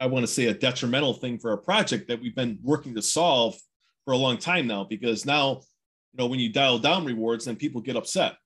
I 0.01 0.07
want 0.07 0.25
to 0.25 0.33
say 0.33 0.47
a 0.47 0.55
detrimental 0.55 1.15
thing 1.15 1.39
for 1.39 1.51
our 1.51 1.57
project 1.57 2.09
that 2.09 2.21
we've 2.21 2.35
been 2.35 2.59
working 2.63 2.95
to 2.95 3.03
solve 3.03 3.57
for 4.05 4.13
a 4.13 4.17
long 4.17 4.39
time 4.39 4.67
now, 4.67 4.85
because 4.85 5.27
now, 5.27 5.61
you 6.13 6.19
know, 6.19 6.27
when 6.27 6.41
you 6.41 6.51
dial 6.53 6.79
down 6.79 7.05
rewards, 7.05 7.45
then 7.45 7.57
people 7.57 7.81
get 7.81 7.97
upset, 7.97 8.37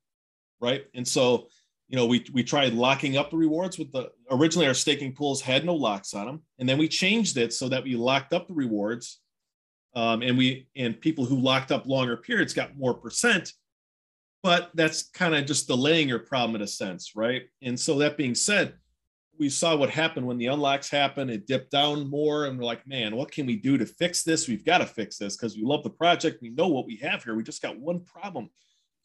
right? 0.60 0.84
And 0.94 1.06
so, 1.06 1.48
you 1.92 1.96
know, 1.96 2.06
we, 2.06 2.24
we 2.32 2.42
tried 2.42 2.72
locking 2.72 3.16
up 3.16 3.30
the 3.30 3.36
rewards 3.36 3.78
with 3.78 3.92
the 3.92 4.10
originally 4.30 4.66
our 4.66 4.74
staking 4.74 5.14
pools 5.14 5.40
had 5.40 5.64
no 5.64 5.74
locks 5.74 6.14
on 6.14 6.26
them. 6.26 6.42
And 6.58 6.68
then 6.68 6.78
we 6.78 6.88
changed 6.88 7.36
it 7.36 7.52
so 7.52 7.68
that 7.68 7.84
we 7.84 7.94
locked 7.94 8.32
up 8.32 8.48
the 8.48 8.54
rewards. 8.54 9.20
Um, 9.94 10.22
and 10.22 10.36
we 10.36 10.66
and 10.74 11.00
people 11.00 11.24
who 11.24 11.38
locked 11.38 11.70
up 11.70 11.86
longer 11.86 12.16
periods 12.16 12.54
got 12.54 12.76
more 12.76 12.94
percent 12.94 13.52
but 14.42 14.70
that's 14.74 15.04
kind 15.04 15.34
of 15.34 15.46
just 15.46 15.68
delaying 15.68 16.08
your 16.08 16.18
problem 16.18 16.56
in 16.56 16.62
a 16.62 16.66
sense, 16.66 17.14
right? 17.14 17.42
And 17.62 17.78
so 17.78 17.98
that 17.98 18.16
being 18.16 18.34
said, 18.34 18.74
we 19.38 19.48
saw 19.48 19.76
what 19.76 19.88
happened 19.88 20.26
when 20.26 20.36
the 20.36 20.46
unlocks 20.46 20.90
happened. 20.90 21.30
It 21.30 21.46
dipped 21.46 21.70
down 21.70 22.10
more, 22.10 22.46
and 22.46 22.58
we're 22.58 22.64
like, 22.64 22.86
man, 22.86 23.16
what 23.16 23.30
can 23.30 23.46
we 23.46 23.56
do 23.56 23.78
to 23.78 23.86
fix 23.86 24.22
this? 24.22 24.48
We've 24.48 24.64
got 24.64 24.78
to 24.78 24.86
fix 24.86 25.16
this 25.16 25.36
because 25.36 25.56
we 25.56 25.62
love 25.62 25.84
the 25.84 25.90
project. 25.90 26.42
We 26.42 26.50
know 26.50 26.68
what 26.68 26.86
we 26.86 26.96
have 26.96 27.24
here. 27.24 27.34
We 27.34 27.42
just 27.42 27.62
got 27.62 27.78
one 27.78 28.00
problem. 28.00 28.50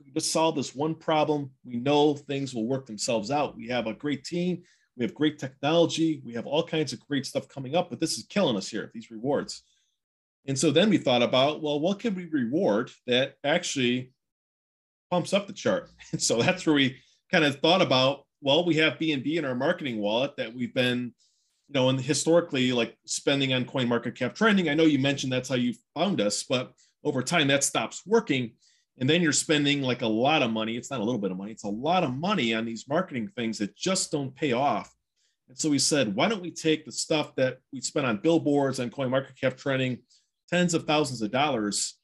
We 0.03 0.11
just 0.11 0.31
solve 0.31 0.55
this 0.55 0.75
one 0.75 0.95
problem. 0.95 1.51
We 1.65 1.77
know 1.77 2.15
things 2.15 2.53
will 2.53 2.67
work 2.67 2.85
themselves 2.85 3.31
out. 3.31 3.57
We 3.57 3.67
have 3.67 3.87
a 3.87 3.93
great 3.93 4.23
team. 4.23 4.63
We 4.95 5.03
have 5.03 5.13
great 5.13 5.37
technology. 5.37 6.21
We 6.25 6.33
have 6.33 6.47
all 6.47 6.63
kinds 6.63 6.93
of 6.93 6.99
great 7.07 7.25
stuff 7.25 7.47
coming 7.47 7.75
up, 7.75 7.89
but 7.89 7.99
this 7.99 8.17
is 8.17 8.25
killing 8.27 8.57
us 8.57 8.67
here, 8.67 8.89
these 8.93 9.11
rewards. 9.11 9.63
And 10.47 10.57
so 10.57 10.71
then 10.71 10.89
we 10.89 10.97
thought 10.97 11.21
about, 11.21 11.61
well, 11.61 11.79
what 11.79 11.99
can 11.99 12.15
we 12.15 12.25
reward 12.25 12.91
that 13.05 13.35
actually 13.43 14.11
pumps 15.09 15.33
up 15.33 15.47
the 15.47 15.53
chart. 15.53 15.89
And 16.11 16.21
so 16.21 16.41
that's 16.41 16.65
where 16.65 16.75
we 16.75 16.97
kind 17.31 17.45
of 17.45 17.59
thought 17.59 17.81
about, 17.81 18.23
well, 18.41 18.65
we 18.65 18.75
have 18.75 18.99
BNB 18.99 19.37
in 19.37 19.45
our 19.45 19.55
marketing 19.55 19.99
wallet 19.99 20.35
that 20.37 20.53
we've 20.53 20.73
been, 20.73 21.13
you 21.67 21.73
know, 21.73 21.89
and 21.89 21.99
historically 21.99 22.71
like 22.71 22.95
spending 23.05 23.53
on 23.53 23.65
CoinMarketCap 23.65 24.35
trending. 24.35 24.69
I 24.69 24.73
know 24.73 24.83
you 24.83 24.99
mentioned 24.99 25.31
that's 25.31 25.49
how 25.49 25.55
you 25.55 25.73
found 25.95 26.21
us, 26.21 26.43
but 26.43 26.73
over 27.03 27.21
time 27.21 27.47
that 27.47 27.63
stops 27.63 28.03
working. 28.05 28.53
And 28.99 29.09
then 29.09 29.21
you're 29.21 29.31
spending 29.31 29.81
like 29.81 30.01
a 30.01 30.07
lot 30.07 30.41
of 30.41 30.51
money. 30.51 30.75
It's 30.75 30.89
not 30.89 30.99
a 30.99 31.03
little 31.03 31.21
bit 31.21 31.31
of 31.31 31.37
money, 31.37 31.51
it's 31.51 31.63
a 31.63 31.69
lot 31.69 32.03
of 32.03 32.15
money 32.15 32.53
on 32.53 32.65
these 32.65 32.87
marketing 32.87 33.29
things 33.35 33.57
that 33.59 33.75
just 33.75 34.11
don't 34.11 34.35
pay 34.35 34.53
off. 34.53 34.93
And 35.49 35.57
so 35.57 35.69
we 35.69 35.79
said, 35.79 36.15
why 36.15 36.27
don't 36.27 36.41
we 36.41 36.51
take 36.51 36.85
the 36.85 36.91
stuff 36.91 37.35
that 37.35 37.59
we 37.71 37.79
spent 37.79 38.05
on 38.05 38.17
billboards 38.17 38.79
and 38.79 38.91
CoinMarketCap 38.91 39.57
trending, 39.57 39.99
tens 40.49 40.73
of 40.73 40.85
thousands 40.85 41.21
of 41.21 41.31
dollars, 41.31 41.95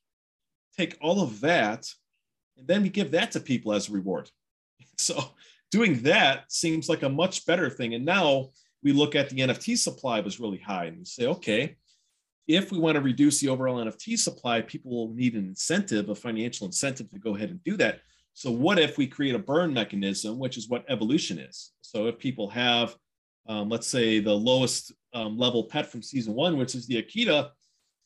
take 0.78 0.98
all 1.02 1.22
of 1.22 1.42
that 1.42 1.88
and 2.58 2.68
then 2.68 2.84
we 2.84 2.90
give 2.90 3.12
that 3.12 3.32
to 3.32 3.40
people 3.40 3.74
as 3.74 3.90
a 3.90 3.94
reward. 3.94 4.30
So 4.96 5.24
doing 5.72 6.04
that 6.04 6.52
seems 6.52 6.88
like 6.88 7.02
a 7.02 7.10
much 7.10 7.48
better 7.48 7.68
thing. 7.68 7.96
And 7.96 8.06
now 8.06 8.50
we 8.84 8.94
look 8.94 9.16
at 9.16 9.30
the 9.30 9.38
NFT 9.38 9.76
supply 9.78 10.20
was 10.20 10.40
really 10.40 10.60
high 10.60 10.86
and 10.86 11.00
we 11.00 11.06
say, 11.06 11.26
okay, 11.26 11.78
if 12.48 12.72
we 12.72 12.78
want 12.78 12.96
to 12.96 13.02
reduce 13.02 13.40
the 13.40 13.50
overall 13.50 13.84
NFT 13.84 14.18
supply, 14.18 14.62
people 14.62 14.92
will 14.92 15.14
need 15.14 15.36
an 15.36 15.46
incentive, 15.46 16.10
a 16.10 16.16
financial 16.16 16.68
incentive 16.68 17.10
to 17.12 17.20
go 17.20 17.36
ahead 17.36 17.50
and 17.50 17.64
do 17.64 17.78
that. 17.78 18.02
So 18.34 18.52
what 18.52 18.80
if 18.80 18.98
we 18.98 19.08
create 19.08 19.36
a 19.36 19.40
burn 19.40 19.74
mechanism, 19.74 20.40
which 20.40 20.58
is 20.58 20.68
what 20.68 20.86
evolution 20.90 21.40
is? 21.40 21.72
So 21.82 22.08
if 22.08 22.18
people 22.18 22.50
have, 22.50 22.96
um, 23.48 23.70
let's 23.70 23.88
say, 23.88 24.20
the 24.20 24.34
lowest 24.34 24.92
um, 25.14 25.38
level 25.38 25.66
pet 25.66 25.92
from 25.92 26.02
season 26.02 26.34
one, 26.34 26.58
which 26.58 26.76
is 26.76 26.88
the 26.88 27.02
Akita, 27.02 27.52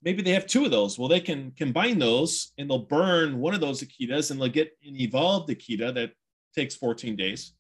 maybe 0.04 0.22
they 0.22 0.34
have 0.34 0.46
two 0.46 0.66
of 0.66 0.72
those. 0.72 1.00
Well, 1.00 1.08
they 1.08 1.22
can 1.22 1.52
combine 1.52 1.98
those 1.98 2.52
and 2.58 2.70
they'll 2.70 2.80
burn 2.80 3.40
one 3.40 3.54
of 3.54 3.62
those 3.62 3.82
Akitas 3.82 4.30
and 4.30 4.40
they'll 4.40 4.50
get 4.50 4.78
an 4.86 5.00
evolved 5.00 5.50
Akita 5.50 5.94
that 5.96 6.12
takes 6.54 6.76
14 6.76 7.16
days. 7.16 7.54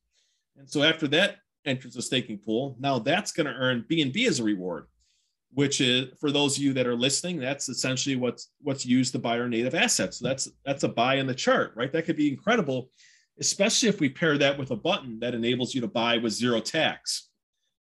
And 0.58 0.70
so 0.70 0.84
after 0.84 1.08
that 1.10 1.38
enters 1.66 1.94
the 1.94 2.02
staking 2.02 2.40
pool, 2.40 2.76
now 2.80 3.00
that's 3.00 3.32
going 3.32 3.48
to 3.48 3.54
earn 3.54 3.86
BNB 3.90 4.28
as 4.28 4.40
a 4.40 4.44
reward, 4.44 4.88
which 5.54 5.82
is 5.82 6.08
for 6.20 6.32
those 6.32 6.58
of 6.58 6.64
you 6.64 6.74
that 6.74 6.88
are 6.88 6.96
listening, 6.96 7.40
that's 7.40 7.70
essentially 7.70 8.16
what's 8.16 8.52
what's 8.62 8.86
used 8.86 9.14
to 9.14 9.20
buy 9.20 9.40
our 9.40 9.50
native 9.50 9.76
assets. 9.76 10.20
So 10.20 10.28
that's 10.28 10.50
that's 10.66 10.84
a 10.84 10.90
buy 10.90 11.16
in 11.16 11.28
the 11.28 11.36
chart, 11.36 11.74
right? 11.76 11.92
That 11.92 12.06
could 12.06 12.18
be 12.18 12.30
incredible, 12.30 12.92
especially 13.40 13.90
if 13.90 14.00
we 14.00 14.10
pair 14.10 14.38
that 14.38 14.58
with 14.58 14.72
a 14.72 14.76
button 14.76 15.20
that 15.20 15.36
enables 15.36 15.74
you 15.74 15.82
to 15.82 15.88
buy 15.88 16.18
with 16.18 16.34
zero 16.34 16.60
tax 16.60 17.30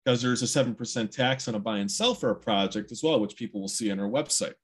because 0.04 0.22
there's 0.22 0.42
a 0.42 0.64
7% 0.64 1.10
tax 1.10 1.48
on 1.48 1.54
a 1.54 1.58
buy 1.58 1.78
and 1.78 1.90
sell 1.90 2.14
for 2.14 2.30
a 2.30 2.34
project 2.34 2.92
as 2.92 3.02
well, 3.02 3.20
which 3.20 3.36
people 3.36 3.60
will 3.60 3.68
see 3.68 3.90
on 3.90 4.00
our 4.00 4.08
website. 4.08 4.54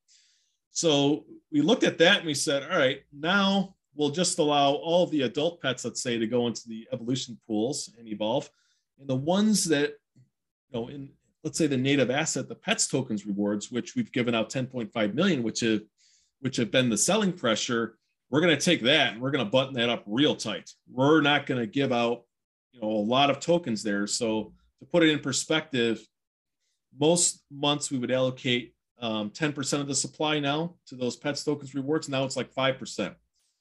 So 0.70 1.26
we 1.53 1.61
looked 1.61 1.84
at 1.84 1.99
that 1.99 2.18
and 2.18 2.26
we 2.26 2.32
said, 2.32 2.62
all 2.62 2.78
right, 2.78 3.03
now 3.12 3.76
we'll 3.95 4.09
just 4.09 4.38
allow 4.38 4.72
all 4.72 5.07
the 5.07 5.22
adult 5.22 5.61
pets, 5.61 5.84
let's 5.84 6.03
say, 6.03 6.18
to 6.18 6.26
go 6.26 6.47
into 6.47 6.62
the 6.66 6.88
evolution 6.92 7.38
pools 7.47 7.92
and 7.99 8.09
evolve. 8.09 8.49
And 8.99 9.07
the 9.07 9.16
ones 9.16 9.64
that, 9.66 9.92
you 10.70 10.80
know, 10.80 10.88
in 10.88 11.11
let's 11.45 11.59
say 11.59 11.66
the 11.66 11.76
native 11.76 12.11
asset, 12.11 12.49
the 12.49 12.55
pets 12.55 12.86
tokens 12.88 13.26
rewards, 13.26 13.70
which 13.70 13.95
we've 13.95 14.11
given 14.11 14.34
out 14.34 14.51
10.5 14.51 15.14
million, 15.14 15.42
which 15.42 15.61
have 15.61 15.82
which 16.40 16.57
have 16.57 16.70
been 16.70 16.90
the 16.90 16.99
selling 16.99 17.32
pressure, 17.32 17.97
we're 18.30 18.40
going 18.40 18.55
to 18.55 18.62
take 18.62 18.82
that 18.82 19.12
and 19.12 19.22
we're 19.22 19.30
going 19.30 19.45
to 19.45 19.51
button 19.51 19.72
that 19.74 19.88
up 19.88 20.03
real 20.07 20.36
tight. 20.36 20.70
We're 20.90 21.22
not 21.22 21.47
going 21.47 21.61
to 21.61 21.66
give 21.66 21.90
out, 21.90 22.24
you 22.72 22.82
know, 22.82 22.88
a 22.88 23.07
lot 23.07 23.30
of 23.30 23.40
tokens 23.40 23.82
there. 23.82 24.07
So 24.07 24.53
to 24.80 24.86
put 24.86 25.03
it 25.03 25.09
in 25.09 25.20
perspective, 25.20 26.07
most 26.99 27.42
months 27.51 27.90
we 27.90 27.97
would 27.97 28.11
allocate 28.11 28.74
um, 29.01 29.30
10% 29.30 29.80
of 29.80 29.86
the 29.86 29.95
supply 29.95 30.38
now 30.38 30.74
to 30.88 30.97
those 30.97 31.16
pets 31.16 31.45
tokens 31.45 31.74
rewards. 31.74 32.11
Now 32.11 32.24
it's 32.24 32.36
like 32.36 32.53
5%. 32.53 33.14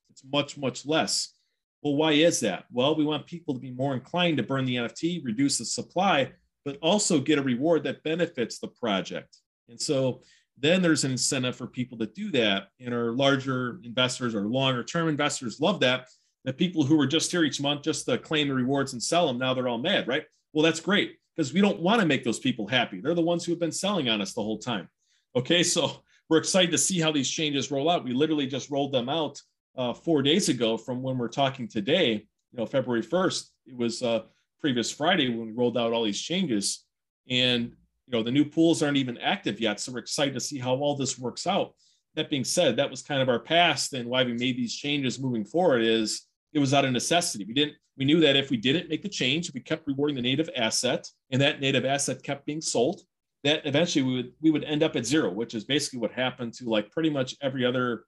It's 0.10 0.24
much, 0.30 0.58
much 0.58 0.86
less. 0.86 1.36
Well, 1.82 1.96
why 1.96 2.14
is 2.14 2.42
that? 2.42 2.66
Well, 2.70 2.96
we 2.96 3.06
want 3.06 3.28
people 3.28 3.54
to 3.54 3.62
be 3.62 3.72
more 3.72 3.94
inclined 3.94 4.38
to 4.38 4.44
burn 4.44 4.66
the 4.66 4.76
NFT, 4.76 5.24
reduce 5.24 5.58
the 5.58 5.66
supply, 5.66 6.32
but 6.66 6.78
also 6.82 7.20
get 7.20 7.40
a 7.40 7.44
reward 7.44 7.84
that 7.84 8.04
benefits 8.04 8.60
the 8.60 8.68
project. 8.68 9.38
And 9.70 9.80
so 9.80 10.22
then 10.58 10.82
there's 10.82 11.04
an 11.04 11.12
incentive 11.12 11.56
for 11.56 11.68
people 11.68 11.98
to 11.98 12.06
do 12.06 12.32
that. 12.32 12.68
And 12.80 12.94
our 12.94 13.12
larger 13.12 13.80
investors 13.84 14.36
or 14.36 14.42
longer 14.48 14.84
term 14.84 15.08
investors 15.08 15.60
love 15.60 15.80
that. 15.82 16.08
The 16.46 16.54
people 16.54 16.84
who 16.84 16.98
were 16.98 17.08
just 17.08 17.32
here 17.32 17.44
each 17.44 17.62
month 17.62 17.84
just 17.84 18.06
to 18.06 18.18
claim 18.18 18.48
the 18.48 18.54
rewards 18.54 18.94
and 18.94 19.02
sell 19.02 19.28
them, 19.28 19.38
now 19.38 19.54
they're 19.54 19.68
all 19.68 19.78
mad, 19.78 20.08
right? 20.08 20.24
Well, 20.52 20.64
that's 20.64 20.80
great 20.80 21.18
because 21.36 21.54
we 21.54 21.62
don't 21.62 21.80
want 21.80 22.02
to 22.02 22.08
make 22.08 22.24
those 22.24 22.40
people 22.40 22.68
happy. 22.68 23.02
They're 23.02 23.16
the 23.16 23.22
ones 23.22 23.46
who 23.46 23.52
have 23.52 23.60
been 23.60 23.72
selling 23.72 24.10
on 24.10 24.22
us 24.22 24.34
the 24.34 24.44
whole 24.44 24.60
time. 24.60 24.90
Okay, 25.36 25.64
so 25.64 26.04
we're 26.30 26.38
excited 26.38 26.72
to 26.72 26.78
see 26.78 27.00
how 27.00 27.12
these 27.12 27.30
changes 27.30 27.72
roll 27.72 27.90
out. 27.90 28.04
We 28.04 28.14
literally 28.14 28.48
just 28.48 28.70
rolled 28.70 28.92
them 28.92 29.10
out 29.10 29.42
uh, 29.78 29.94
four 29.94 30.22
days 30.22 30.50
ago 30.50 30.78
from 30.78 31.02
when 31.02 31.18
we're 31.18 31.28
talking 31.28 31.68
today, 31.68 32.28
you 32.52 32.58
know, 32.58 32.66
February 32.66 33.04
1st. 33.04 33.50
It 33.68 33.78
was 33.78 34.04
uh, 34.04 34.24
previous 34.64 34.90
Friday 34.90 35.28
when 35.28 35.48
we 35.48 35.52
rolled 35.52 35.78
out 35.78 35.92
all 35.92 36.06
these 36.06 36.22
changes. 36.22 36.86
And, 37.30 37.74
you 38.08 38.12
know, 38.18 38.24
the 38.24 38.32
new 38.32 38.46
pools 38.46 38.82
aren't 38.82 38.96
even 38.96 39.18
active 39.18 39.60
yet. 39.60 39.82
So 39.82 39.92
we're 39.92 40.00
excited 40.00 40.34
to 40.36 40.40
see 40.40 40.58
how 40.58 40.76
all 40.76 40.96
this 40.96 41.20
works 41.20 41.46
out. 41.46 41.74
That 42.16 42.30
being 42.30 42.46
said, 42.46 42.78
that 42.78 42.90
was 42.90 43.02
kind 43.02 43.22
of 43.22 43.28
our 43.28 43.40
past 43.40 43.92
and 43.92 44.08
why 44.08 44.24
we 44.24 44.32
made 44.32 44.56
these 44.56 44.74
changes 44.74 45.20
moving 45.20 45.44
forward 45.44 45.84
is 45.84 46.28
it 46.54 46.60
was 46.60 46.74
out 46.74 46.86
of 46.86 46.94
necessity. 46.94 47.44
We 47.44 47.54
didn't 47.54 47.76
we 47.98 48.06
knew 48.06 48.22
that 48.22 48.38
if 48.38 48.50
we 48.50 48.58
didn't 48.58 48.90
make 48.90 49.04
the 49.04 49.10
change, 49.10 49.54
we 49.54 49.60
kept 49.60 49.86
rewarding 49.86 50.16
the 50.16 50.22
native 50.22 50.50
asset, 50.56 51.08
and 51.30 51.40
that 51.42 51.60
native 51.60 51.86
asset 51.86 52.24
kept 52.24 52.44
being 52.44 52.62
sold, 52.62 53.02
that 53.44 53.62
eventually 53.66 54.02
we 54.02 54.16
would 54.16 54.32
we 54.42 54.50
would 54.50 54.64
end 54.64 54.82
up 54.82 54.96
at 54.96 55.06
zero, 55.06 55.30
which 55.32 55.54
is 55.54 55.64
basically 55.66 56.00
what 56.00 56.12
happened 56.12 56.54
to 56.54 56.70
like 56.70 56.90
pretty 56.90 57.10
much 57.10 57.36
every 57.42 57.66
other 57.66 58.06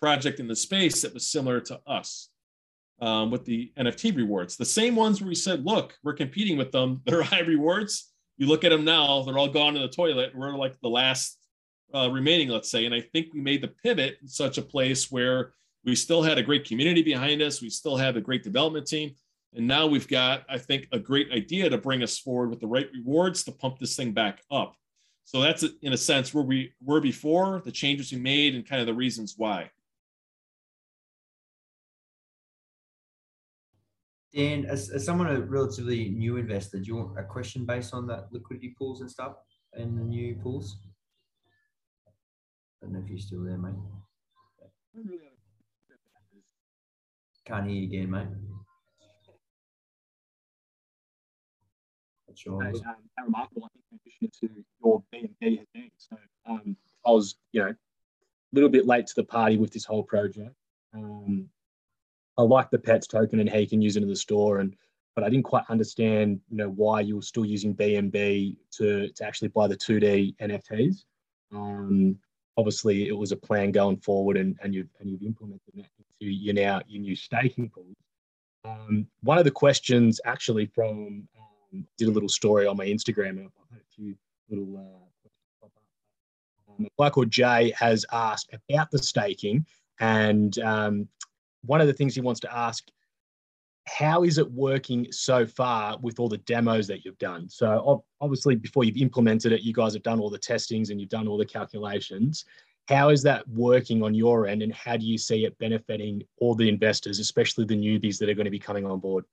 project 0.00 0.38
in 0.38 0.46
the 0.46 0.54
space 0.54 1.02
that 1.02 1.14
was 1.14 1.26
similar 1.26 1.60
to 1.60 1.80
us 1.86 2.28
um, 3.00 3.30
with 3.30 3.44
the 3.44 3.72
NFT 3.78 4.16
rewards. 4.16 4.56
The 4.56 4.64
same 4.64 4.96
ones 4.96 5.20
where 5.20 5.28
we 5.28 5.34
said, 5.34 5.64
look, 5.64 5.94
we're 6.02 6.14
competing 6.14 6.56
with 6.56 6.72
them, 6.72 7.02
they're 7.06 7.22
high 7.22 7.40
rewards. 7.40 8.12
you 8.36 8.46
look 8.46 8.64
at 8.64 8.70
them 8.70 8.84
now, 8.84 9.22
they're 9.22 9.38
all 9.38 9.48
gone 9.48 9.74
to 9.74 9.80
the 9.80 9.88
toilet. 9.88 10.32
We're 10.34 10.56
like 10.56 10.80
the 10.80 10.88
last 10.88 11.38
uh, 11.94 12.10
remaining, 12.10 12.48
let's 12.48 12.70
say. 12.70 12.86
And 12.86 12.94
I 12.94 13.00
think 13.00 13.32
we 13.32 13.40
made 13.40 13.62
the 13.62 13.68
pivot 13.68 14.18
in 14.20 14.28
such 14.28 14.58
a 14.58 14.62
place 14.62 15.10
where 15.10 15.52
we 15.84 15.94
still 15.94 16.22
had 16.22 16.38
a 16.38 16.42
great 16.42 16.66
community 16.66 17.02
behind 17.02 17.42
us. 17.42 17.60
We 17.60 17.70
still 17.70 17.96
have 17.96 18.16
a 18.16 18.20
great 18.20 18.42
development 18.42 18.86
team. 18.86 19.14
And 19.54 19.68
now 19.68 19.86
we've 19.86 20.08
got, 20.08 20.42
I 20.48 20.58
think, 20.58 20.88
a 20.90 20.98
great 20.98 21.30
idea 21.30 21.70
to 21.70 21.78
bring 21.78 22.02
us 22.02 22.18
forward 22.18 22.50
with 22.50 22.60
the 22.60 22.66
right 22.66 22.88
rewards 22.92 23.44
to 23.44 23.52
pump 23.52 23.78
this 23.78 23.94
thing 23.94 24.12
back 24.12 24.42
up. 24.50 24.74
So 25.24 25.40
that's 25.40 25.64
in 25.82 25.92
a 25.92 25.96
sense 25.96 26.34
where 26.34 26.44
we 26.44 26.72
were 26.82 27.00
before, 27.00 27.62
the 27.64 27.72
changes 27.72 28.12
we 28.12 28.18
made, 28.18 28.54
and 28.54 28.68
kind 28.68 28.80
of 28.80 28.86
the 28.86 28.94
reasons 28.94 29.34
why. 29.36 29.70
Dan, 34.34 34.66
as, 34.66 34.90
as 34.90 35.04
someone 35.04 35.28
a 35.28 35.40
relatively 35.40 36.08
new 36.08 36.38
investor, 36.38 36.78
do 36.78 36.84
you 36.84 36.96
want 36.96 37.18
a 37.18 37.22
question 37.22 37.64
based 37.64 37.94
on 37.94 38.06
that 38.08 38.32
liquidity 38.32 38.74
pools 38.76 39.00
and 39.00 39.10
stuff 39.10 39.34
and 39.74 39.96
the 39.96 40.02
new 40.02 40.34
pools? 40.42 40.78
I 42.82 42.86
don't 42.86 42.94
know 42.94 43.00
if 43.04 43.08
you're 43.08 43.18
still 43.18 43.44
there, 43.44 43.56
mate. 43.56 43.74
Can't 47.46 47.66
hear 47.68 47.76
you 47.76 47.84
again, 47.84 48.10
mate. 48.10 48.26
That's 52.26 52.44
yours. 52.44 52.80
Um, 52.80 52.94
how 53.16 53.24
remarkable 53.24 53.64
I 53.64 53.68
think 53.72 54.02
the 54.02 54.26
addition 54.26 54.48
to 54.48 54.64
your 54.82 55.02
BNB 55.14 55.58
has 55.58 55.66
been. 55.72 55.90
So 55.96 56.16
um, 56.46 56.76
I 57.06 57.10
was, 57.10 57.36
you 57.52 57.62
know, 57.62 57.68
a 57.68 57.74
little 58.52 58.70
bit 58.70 58.86
late 58.86 59.06
to 59.06 59.14
the 59.14 59.24
party 59.24 59.58
with 59.58 59.72
this 59.72 59.84
whole 59.84 60.02
project. 60.02 60.54
Um, 60.92 61.48
I 62.36 62.42
like 62.42 62.70
the 62.70 62.78
pets 62.78 63.06
token 63.06 63.40
and 63.40 63.48
how 63.48 63.58
you 63.58 63.68
can 63.68 63.82
use 63.82 63.96
it 63.96 64.02
in 64.02 64.08
the 64.08 64.16
store, 64.16 64.58
and 64.58 64.74
but 65.14 65.22
I 65.22 65.28
didn't 65.28 65.44
quite 65.44 65.64
understand, 65.68 66.40
you 66.50 66.56
know, 66.56 66.70
why 66.70 67.00
you 67.00 67.16
were 67.16 67.22
still 67.22 67.44
using 67.44 67.74
BNB 67.74 68.56
to 68.72 69.08
to 69.08 69.24
actually 69.24 69.48
buy 69.48 69.68
the 69.68 69.76
2D 69.76 70.36
NFTs. 70.36 71.04
Um, 71.52 72.18
obviously, 72.56 73.08
it 73.08 73.16
was 73.16 73.32
a 73.32 73.36
plan 73.36 73.70
going 73.70 73.98
forward, 73.98 74.36
and 74.36 74.56
and 74.62 74.74
you've 74.74 74.88
and 75.00 75.08
you've 75.08 75.22
implemented 75.22 75.72
that 75.74 75.86
into 75.98 76.32
your 76.32 76.54
now 76.54 76.80
your 76.88 77.02
new 77.02 77.16
staking 77.16 77.70
pools. 77.70 77.96
Um, 78.64 79.06
one 79.22 79.38
of 79.38 79.44
the 79.44 79.50
questions 79.50 80.20
actually 80.24 80.66
from 80.66 81.28
um, 81.38 81.86
did 81.98 82.08
a 82.08 82.10
little 82.10 82.28
story 82.28 82.66
on 82.66 82.76
my 82.76 82.86
Instagram, 82.86 83.30
and 83.30 83.46
I've 83.46 83.70
had 83.70 83.80
a 83.80 83.94
few 83.94 84.16
little 84.48 84.76
uh, 84.76 85.30
pop 85.60 85.70
up. 85.76 85.82
Um, 86.78 86.86
a 86.86 87.02
guy 87.02 87.10
called 87.10 87.30
Jay 87.30 87.72
has 87.78 88.04
asked 88.12 88.50
about 88.52 88.90
the 88.90 88.98
staking 88.98 89.66
and 90.00 90.58
um, 90.60 91.08
one 91.66 91.80
of 91.80 91.86
the 91.86 91.92
things 91.92 92.14
he 92.14 92.20
wants 92.20 92.40
to 92.40 92.56
ask 92.56 92.88
how 93.86 94.24
is 94.24 94.38
it 94.38 94.50
working 94.50 95.06
so 95.10 95.46
far 95.46 95.98
with 96.00 96.18
all 96.18 96.28
the 96.28 96.38
demos 96.38 96.86
that 96.86 97.04
you've 97.04 97.18
done? 97.18 97.48
So 97.48 98.02
obviously, 98.20 98.56
before 98.56 98.84
you've 98.84 98.96
implemented 98.96 99.52
it, 99.52 99.62
you 99.62 99.74
guys 99.74 99.92
have 99.92 100.02
done 100.02 100.20
all 100.20 100.30
the 100.30 100.38
testings 100.38 100.90
and 100.90 101.00
you've 101.00 101.10
done 101.10 101.28
all 101.28 101.36
the 101.36 101.44
calculations. 101.44 102.44
How 102.88 103.10
is 103.10 103.22
that 103.22 103.46
working 103.48 104.02
on 104.02 104.14
your 104.14 104.46
end, 104.46 104.62
and 104.62 104.72
how 104.74 104.96
do 104.96 105.06
you 105.06 105.16
see 105.16 105.44
it 105.44 105.58
benefiting 105.58 106.22
all 106.38 106.54
the 106.54 106.68
investors, 106.68 107.18
especially 107.18 107.64
the 107.64 107.76
newbies 107.76 108.18
that 108.18 108.28
are 108.28 108.34
going 108.34 108.44
to 108.44 108.50
be 108.50 108.58
coming 108.58 108.84
on 108.84 109.00
board? 109.00 109.24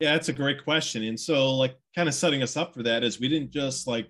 Yeah, 0.00 0.12
that's 0.12 0.28
a 0.28 0.32
great 0.32 0.64
question. 0.64 1.04
And 1.04 1.18
so, 1.18 1.54
like, 1.54 1.76
kind 1.94 2.08
of 2.08 2.14
setting 2.14 2.42
us 2.42 2.56
up 2.56 2.74
for 2.74 2.82
that 2.82 3.04
is 3.04 3.20
we 3.20 3.28
didn't 3.28 3.52
just 3.52 3.86
like 3.86 4.08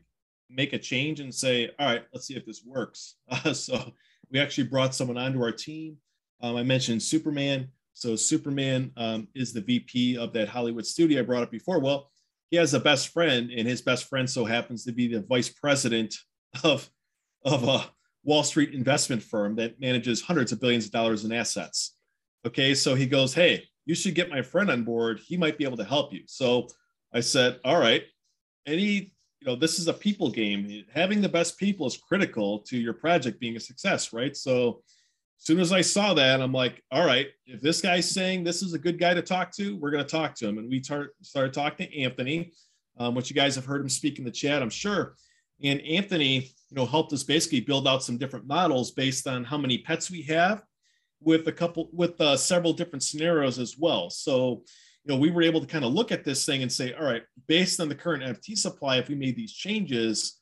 make 0.51 0.73
a 0.73 0.79
change 0.79 1.21
and 1.21 1.35
say, 1.35 1.71
all 1.79 1.87
right, 1.87 2.05
let's 2.13 2.27
see 2.27 2.37
if 2.37 2.47
this 2.47 2.63
works. 2.65 3.17
Uh, 3.31 3.53
so 3.53 3.93
we 4.35 4.41
actually 4.41 4.65
brought 4.65 4.97
someone 4.97 5.17
onto 5.17 5.41
our 5.41 5.53
team. 5.53 5.97
Um, 6.43 6.57
I 6.57 6.65
mentioned 6.65 7.01
Superman. 7.01 7.69
So 7.93 8.17
Superman 8.17 8.91
um, 8.97 9.29
is 9.37 9.53
the 9.53 9.61
VP 9.61 10.19
of 10.19 10.33
that 10.33 10.49
Hollywood 10.49 10.85
studio 10.85 11.21
I 11.21 11.23
brought 11.23 11.45
up 11.45 11.53
before. 11.53 11.79
Well, 11.79 12.11
he 12.51 12.57
has 12.57 12.75
a 12.75 12.81
best 12.81 13.09
friend, 13.09 13.53
and 13.53 13.67
his 13.67 13.81
best 13.81 14.09
friend 14.09 14.29
so 14.29 14.45
happens 14.45 14.85
to 14.85 14.93
be 14.93 15.07
the 15.07 15.23
vice 15.23 15.49
president 15.49 16.17
of 16.65 16.91
of 17.45 17.63
a 17.69 17.85
Wall 18.25 18.43
Street 18.43 18.75
investment 18.75 19.23
firm 19.23 19.55
that 19.57 19.79
manages 19.79 20.21
hundreds 20.21 20.51
of 20.51 20.61
billions 20.61 20.87
of 20.87 20.91
dollars 20.91 21.25
in 21.25 21.33
assets. 21.33 21.97
Okay, 22.45 22.75
so 22.75 22.97
he 22.97 23.07
goes, 23.07 23.35
"Hey, 23.35 23.69
you 23.87 23.95
should 23.95 24.17
get 24.17 24.31
my 24.31 24.43
friend 24.43 24.69
on 24.69 24.83
board. 24.83 25.21
He 25.25 25.37
might 25.37 25.59
be 25.59 25.65
able 25.65 25.77
to 25.77 25.85
help 25.85 26.13
you." 26.13 26.23
So 26.27 26.69
I 27.13 27.21
said, 27.21 27.61
"All 27.65 27.79
right." 27.79 28.03
Any 28.67 29.14
you 29.45 29.51
know 29.51 29.57
this 29.57 29.79
is 29.79 29.89
a 29.89 29.93
people 29.93 30.31
game. 30.31 30.85
Having 30.95 31.21
the 31.21 31.29
best 31.29 31.59
people 31.59 31.87
is 31.87 31.99
critical 31.99 32.61
to 32.61 32.79
your 32.79 32.95
project 32.95 33.41
being 33.41 33.57
a 33.57 33.61
success 33.61 34.13
right? 34.13 34.35
So 34.37 34.81
as 35.39 35.47
soon 35.47 35.61
as 35.61 35.73
i 35.73 35.81
saw 35.81 36.15
that 36.15 36.41
i'm 36.41 36.53
like 36.53 36.81
all 36.93 37.05
right 37.05 37.27
if 37.45 37.61
this 37.61 37.81
guy's 37.81 38.09
saying 38.09 38.45
this 38.45 38.63
is 38.63 38.73
a 38.73 38.79
good 38.79 38.99
guy 39.01 39.13
to 39.13 39.21
talk 39.21 39.51
to 39.51 39.77
we're 39.77 39.91
going 39.91 40.05
to 40.05 40.09
talk 40.09 40.35
to 40.37 40.49
him. 40.49 40.59
And 40.59 40.71
we 40.71 40.81
tar- 40.81 41.11
started 41.23 41.53
talking 41.53 41.89
to 41.89 42.01
anthony. 42.01 42.53
Um, 42.97 43.17
which 43.17 43.29
you 43.29 43.35
guys 43.35 43.57
have 43.57 43.65
heard 43.65 43.81
him 43.81 43.89
speak 43.89 44.19
in 44.19 44.25
the 44.25 44.31
chat 44.31 44.63
i'm 44.63 44.71
sure. 44.71 45.17
And 45.63 45.81
anthony 45.83 46.37
you 46.71 46.77
know 46.77 46.87
helped 46.87 47.13
us 47.13 47.25
basically 47.25 47.61
build 47.61 47.87
out 47.87 48.05
some 48.05 48.17
different 48.17 48.47
models 48.47 48.93
based 48.93 49.27
on 49.27 49.45
how 49.45 49.59
many 49.59 49.79
pets 49.79 50.11
we 50.11 50.23
have 50.23 50.63
with 51.21 51.49
a 51.49 51.53
couple 51.53 51.91
with 51.93 52.21
uh, 52.21 52.37
several 52.37 52.73
different 52.73 53.03
scenarios 53.03 53.59
as 53.59 53.77
well. 53.79 54.11
So 54.11 54.63
you 55.05 55.13
know, 55.15 55.21
we 55.21 55.31
were 55.31 55.43
able 55.43 55.61
to 55.61 55.67
kind 55.67 55.85
of 55.85 55.93
look 55.93 56.13
at 56.13 56.25
this 56.25 56.47
thing 56.47 56.63
and 56.63 56.73
say, 56.73 56.95
all 56.95 57.05
right, 57.05 57.23
based 57.47 57.79
on 57.79 57.89
the 57.89 57.95
current 57.95 58.23
NFT 58.23 58.57
supply, 58.57 58.97
if 58.97 59.09
we 59.09 59.15
made 59.15 59.37
these 59.37 59.53
changes, 59.53 60.41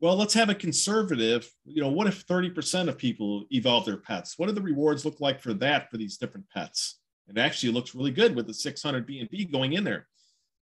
well, 0.00 0.16
let's 0.16 0.34
have 0.34 0.48
a 0.48 0.54
conservative. 0.54 1.48
You 1.64 1.82
know, 1.82 1.90
what 1.90 2.06
if 2.06 2.26
30% 2.26 2.88
of 2.88 2.96
people 2.96 3.44
evolve 3.50 3.84
their 3.84 3.98
pets? 3.98 4.38
What 4.38 4.46
do 4.46 4.52
the 4.52 4.62
rewards 4.62 5.04
look 5.04 5.20
like 5.20 5.40
for 5.40 5.52
that 5.54 5.90
for 5.90 5.98
these 5.98 6.16
different 6.16 6.48
pets? 6.48 7.00
It 7.28 7.38
actually 7.38 7.72
looks 7.72 7.94
really 7.94 8.10
good 8.10 8.34
with 8.34 8.46
the 8.46 8.54
600 8.54 9.06
BNB 9.06 9.52
going 9.52 9.74
in 9.74 9.84
there. 9.84 10.08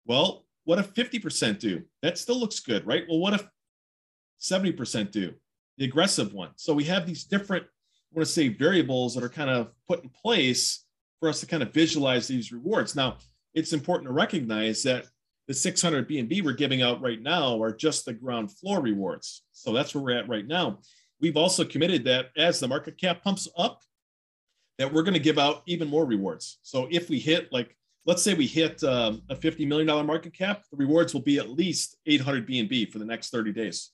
Well, 0.05 0.45
what 0.65 0.79
if 0.79 0.93
50% 0.93 1.59
do? 1.59 1.81
That 2.01 2.17
still 2.17 2.39
looks 2.39 2.59
good, 2.59 2.85
right? 2.85 3.05
Well, 3.09 3.19
what 3.19 3.33
if 3.33 3.47
70% 4.41 5.11
do? 5.11 5.33
The 5.77 5.85
aggressive 5.85 6.33
one. 6.33 6.51
So 6.57 6.73
we 6.73 6.83
have 6.85 7.07
these 7.07 7.23
different, 7.23 7.63
I 7.63 8.15
want 8.15 8.27
to 8.27 8.31
say, 8.31 8.49
variables 8.49 9.15
that 9.15 9.23
are 9.23 9.29
kind 9.29 9.49
of 9.49 9.71
put 9.87 10.03
in 10.03 10.09
place 10.09 10.82
for 11.23 11.29
us 11.29 11.39
to 11.39 11.45
kind 11.45 11.63
of 11.63 11.71
visualize 11.71 12.27
these 12.27 12.51
rewards. 12.51 12.97
Now, 12.97 13.15
it's 13.53 13.71
important 13.71 14.07
to 14.07 14.13
recognize 14.13 14.83
that 14.83 15.05
the 15.47 15.53
600 15.53 16.09
BNB 16.09 16.43
we're 16.43 16.51
giving 16.51 16.81
out 16.81 17.01
right 17.01 17.21
now 17.21 17.63
are 17.63 17.71
just 17.71 18.03
the 18.03 18.11
ground 18.11 18.51
floor 18.51 18.81
rewards. 18.81 19.43
So 19.53 19.71
that's 19.71 19.95
where 19.95 20.03
we're 20.03 20.17
at 20.17 20.27
right 20.27 20.45
now. 20.45 20.79
We've 21.21 21.37
also 21.37 21.63
committed 21.63 22.03
that 22.03 22.31
as 22.35 22.59
the 22.59 22.67
market 22.67 22.97
cap 22.97 23.23
pumps 23.23 23.47
up, 23.57 23.83
that 24.77 24.91
we're 24.91 25.03
going 25.03 25.13
to 25.13 25.19
give 25.21 25.39
out 25.39 25.63
even 25.65 25.87
more 25.87 26.05
rewards. 26.05 26.59
So 26.61 26.89
if 26.91 27.09
we 27.09 27.19
hit 27.19 27.53
like, 27.53 27.73
let's 28.05 28.21
say 28.21 28.33
we 28.33 28.45
hit 28.45 28.83
um, 28.83 29.21
a 29.29 29.35
$50 29.35 29.65
million 29.65 30.05
market 30.05 30.33
cap, 30.33 30.63
the 30.71 30.75
rewards 30.75 31.13
will 31.13 31.21
be 31.21 31.37
at 31.37 31.49
least 31.49 31.95
800 32.05 32.45
BNB 32.45 32.91
for 32.91 32.99
the 32.99 33.05
next 33.05 33.29
30 33.29 33.53
days. 33.53 33.91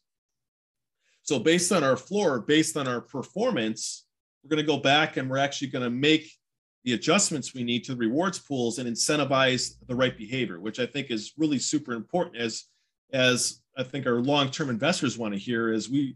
So 1.21 1.38
based 1.38 1.71
on 1.71 1.84
our 1.84 1.95
floor, 1.95 2.39
based 2.39 2.75
on 2.75 2.88
our 2.88 3.01
performance, 3.01 4.07
we're 4.43 4.49
going 4.49 4.65
to 4.65 4.71
go 4.71 4.80
back 4.80 5.17
and 5.17 5.30
we're 5.30 5.38
actually 5.38 5.67
going 5.67 5.84
to 5.84 5.91
make 5.91 6.39
the 6.84 6.93
adjustments 6.93 7.53
we 7.53 7.63
need 7.63 7.84
to 7.84 7.93
the 7.93 7.97
rewards 7.97 8.39
pools 8.39 8.80
and 8.80 8.89
incentivize 8.89 9.75
the 9.88 9.95
right 9.95 10.17
behavior, 10.17 10.59
which 10.59 10.80
I 10.80 10.86
think 10.86 11.11
is 11.11 11.34
really 11.38 11.59
super 11.59 11.93
important 11.93 12.38
as 12.38 12.65
as 13.11 13.61
I 13.77 13.84
think 13.84 14.05
our 14.05 14.21
long-term 14.21 14.69
investors 14.69 15.17
want 15.17 15.34
to 15.34 15.39
hear 15.39 15.71
is 15.71 15.89
we 15.89 16.15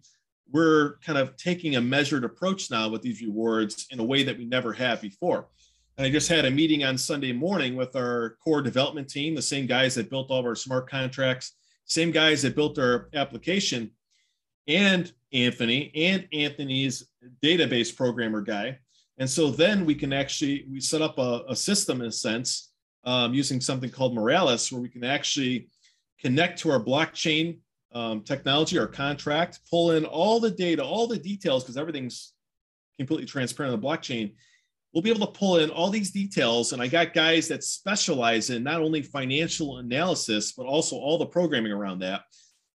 we're 0.51 0.97
kind 0.97 1.17
of 1.17 1.35
taking 1.37 1.75
a 1.75 1.81
measured 1.81 2.23
approach 2.23 2.69
now 2.69 2.87
with 2.89 3.01
these 3.01 3.21
rewards 3.21 3.87
in 3.89 3.99
a 3.99 4.03
way 4.03 4.23
that 4.23 4.37
we 4.37 4.45
never 4.45 4.71
have 4.73 5.01
before. 5.01 5.47
And 5.97 6.05
I 6.05 6.11
just 6.11 6.29
had 6.29 6.45
a 6.45 6.51
meeting 6.51 6.83
on 6.83 6.97
Sunday 6.97 7.31
morning 7.31 7.75
with 7.75 7.95
our 7.95 8.37
core 8.43 8.61
development 8.61 9.09
team, 9.09 9.35
the 9.35 9.41
same 9.41 9.65
guys 9.65 9.95
that 9.95 10.09
built 10.09 10.29
all 10.29 10.39
of 10.39 10.45
our 10.45 10.55
smart 10.55 10.89
contracts, 10.89 11.53
same 11.85 12.11
guys 12.11 12.41
that 12.41 12.55
built 12.55 12.77
our 12.77 13.09
application, 13.13 13.91
and 14.67 15.11
Anthony 15.33 15.91
and 15.95 16.27
Anthony's 16.31 17.05
database 17.41 17.95
programmer 17.95 18.41
guy 18.41 18.79
and 19.17 19.29
so 19.29 19.49
then 19.49 19.85
we 19.85 19.95
can 19.95 20.11
actually, 20.11 20.65
we 20.71 20.79
set 20.79 21.01
up 21.01 21.17
a, 21.17 21.43
a 21.49 21.55
system 21.55 22.01
in 22.01 22.07
a 22.07 22.11
sense 22.11 22.71
um, 23.05 23.33
using 23.33 23.61
something 23.61 23.89
called 23.89 24.15
Moralis, 24.15 24.71
where 24.71 24.81
we 24.81 24.89
can 24.89 25.03
actually 25.03 25.69
connect 26.19 26.59
to 26.59 26.71
our 26.71 26.79
blockchain 26.79 27.59
um, 27.93 28.21
technology, 28.21 28.79
our 28.79 28.87
contract, 28.87 29.59
pull 29.69 29.91
in 29.91 30.05
all 30.05 30.39
the 30.39 30.49
data, 30.49 30.83
all 30.83 31.05
the 31.05 31.19
details, 31.19 31.63
because 31.63 31.77
everything's 31.77 32.33
completely 32.97 33.25
transparent 33.25 33.73
on 33.73 33.79
the 33.79 33.87
blockchain. 33.87 34.33
We'll 34.93 35.03
be 35.03 35.09
able 35.09 35.25
to 35.27 35.39
pull 35.39 35.57
in 35.57 35.69
all 35.69 35.89
these 35.89 36.11
details. 36.11 36.71
And 36.71 36.81
I 36.81 36.87
got 36.87 37.13
guys 37.13 37.47
that 37.47 37.63
specialize 37.63 38.49
in 38.49 38.63
not 38.63 38.81
only 38.81 39.01
financial 39.01 39.77
analysis, 39.77 40.53
but 40.53 40.65
also 40.65 40.95
all 40.95 41.17
the 41.17 41.25
programming 41.25 41.71
around 41.71 41.99
that, 41.99 42.21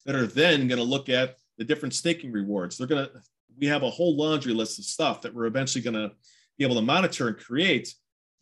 that 0.05 0.15
are 0.15 0.27
then 0.27 0.67
going 0.67 0.79
to 0.79 0.83
look 0.83 1.09
at 1.09 1.35
the 1.57 1.63
different 1.63 1.93
staking 1.93 2.31
rewards. 2.31 2.77
They're 2.77 2.87
going 2.87 3.05
to 3.05 3.11
we 3.59 3.67
have 3.67 3.83
a 3.83 3.89
whole 3.89 4.15
laundry 4.15 4.53
list 4.53 4.79
of 4.79 4.85
stuff 4.85 5.21
that 5.21 5.33
we're 5.33 5.45
eventually 5.45 5.83
going 5.83 5.93
to 5.93 6.15
be 6.57 6.65
able 6.65 6.75
to 6.75 6.81
monitor 6.81 7.27
and 7.27 7.37
create. 7.37 7.93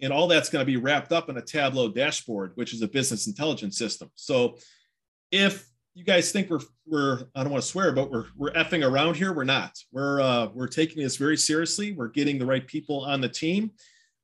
And 0.02 0.12
all 0.12 0.28
that's 0.28 0.50
going 0.50 0.62
to 0.62 0.66
be 0.66 0.78
wrapped 0.78 1.12
up 1.14 1.30
in 1.30 1.38
a 1.38 1.42
Tableau 1.42 1.88
dashboard, 1.90 2.52
which 2.56 2.74
is 2.74 2.82
a 2.82 2.88
business 2.88 3.28
intelligence 3.28 3.78
system. 3.78 4.10
So 4.16 4.58
if 5.32 5.66
you 5.94 6.04
guys 6.04 6.32
think 6.34 6.50
we're, 6.50 6.60
we're 6.86 7.20
I 7.34 7.44
don't 7.44 7.52
want 7.52 7.64
to 7.64 7.70
swear, 7.70 7.94
but 7.94 8.12
we're, 8.12 8.26
we're 8.36 8.52
effing 8.52 8.86
around 8.86 9.16
here, 9.16 9.32
we're 9.32 9.46
not. 9.46 9.72
We're, 9.94 10.20
uh, 10.20 10.48
we're 10.54 10.68
taking 10.68 11.02
this 11.02 11.16
very 11.16 11.38
seriously. 11.38 11.94
We're 11.94 12.10
getting 12.10 12.38
the 12.38 12.46
right 12.46 12.68
people 12.68 13.06
on 13.06 13.22
the 13.22 13.30
team. 13.30 13.72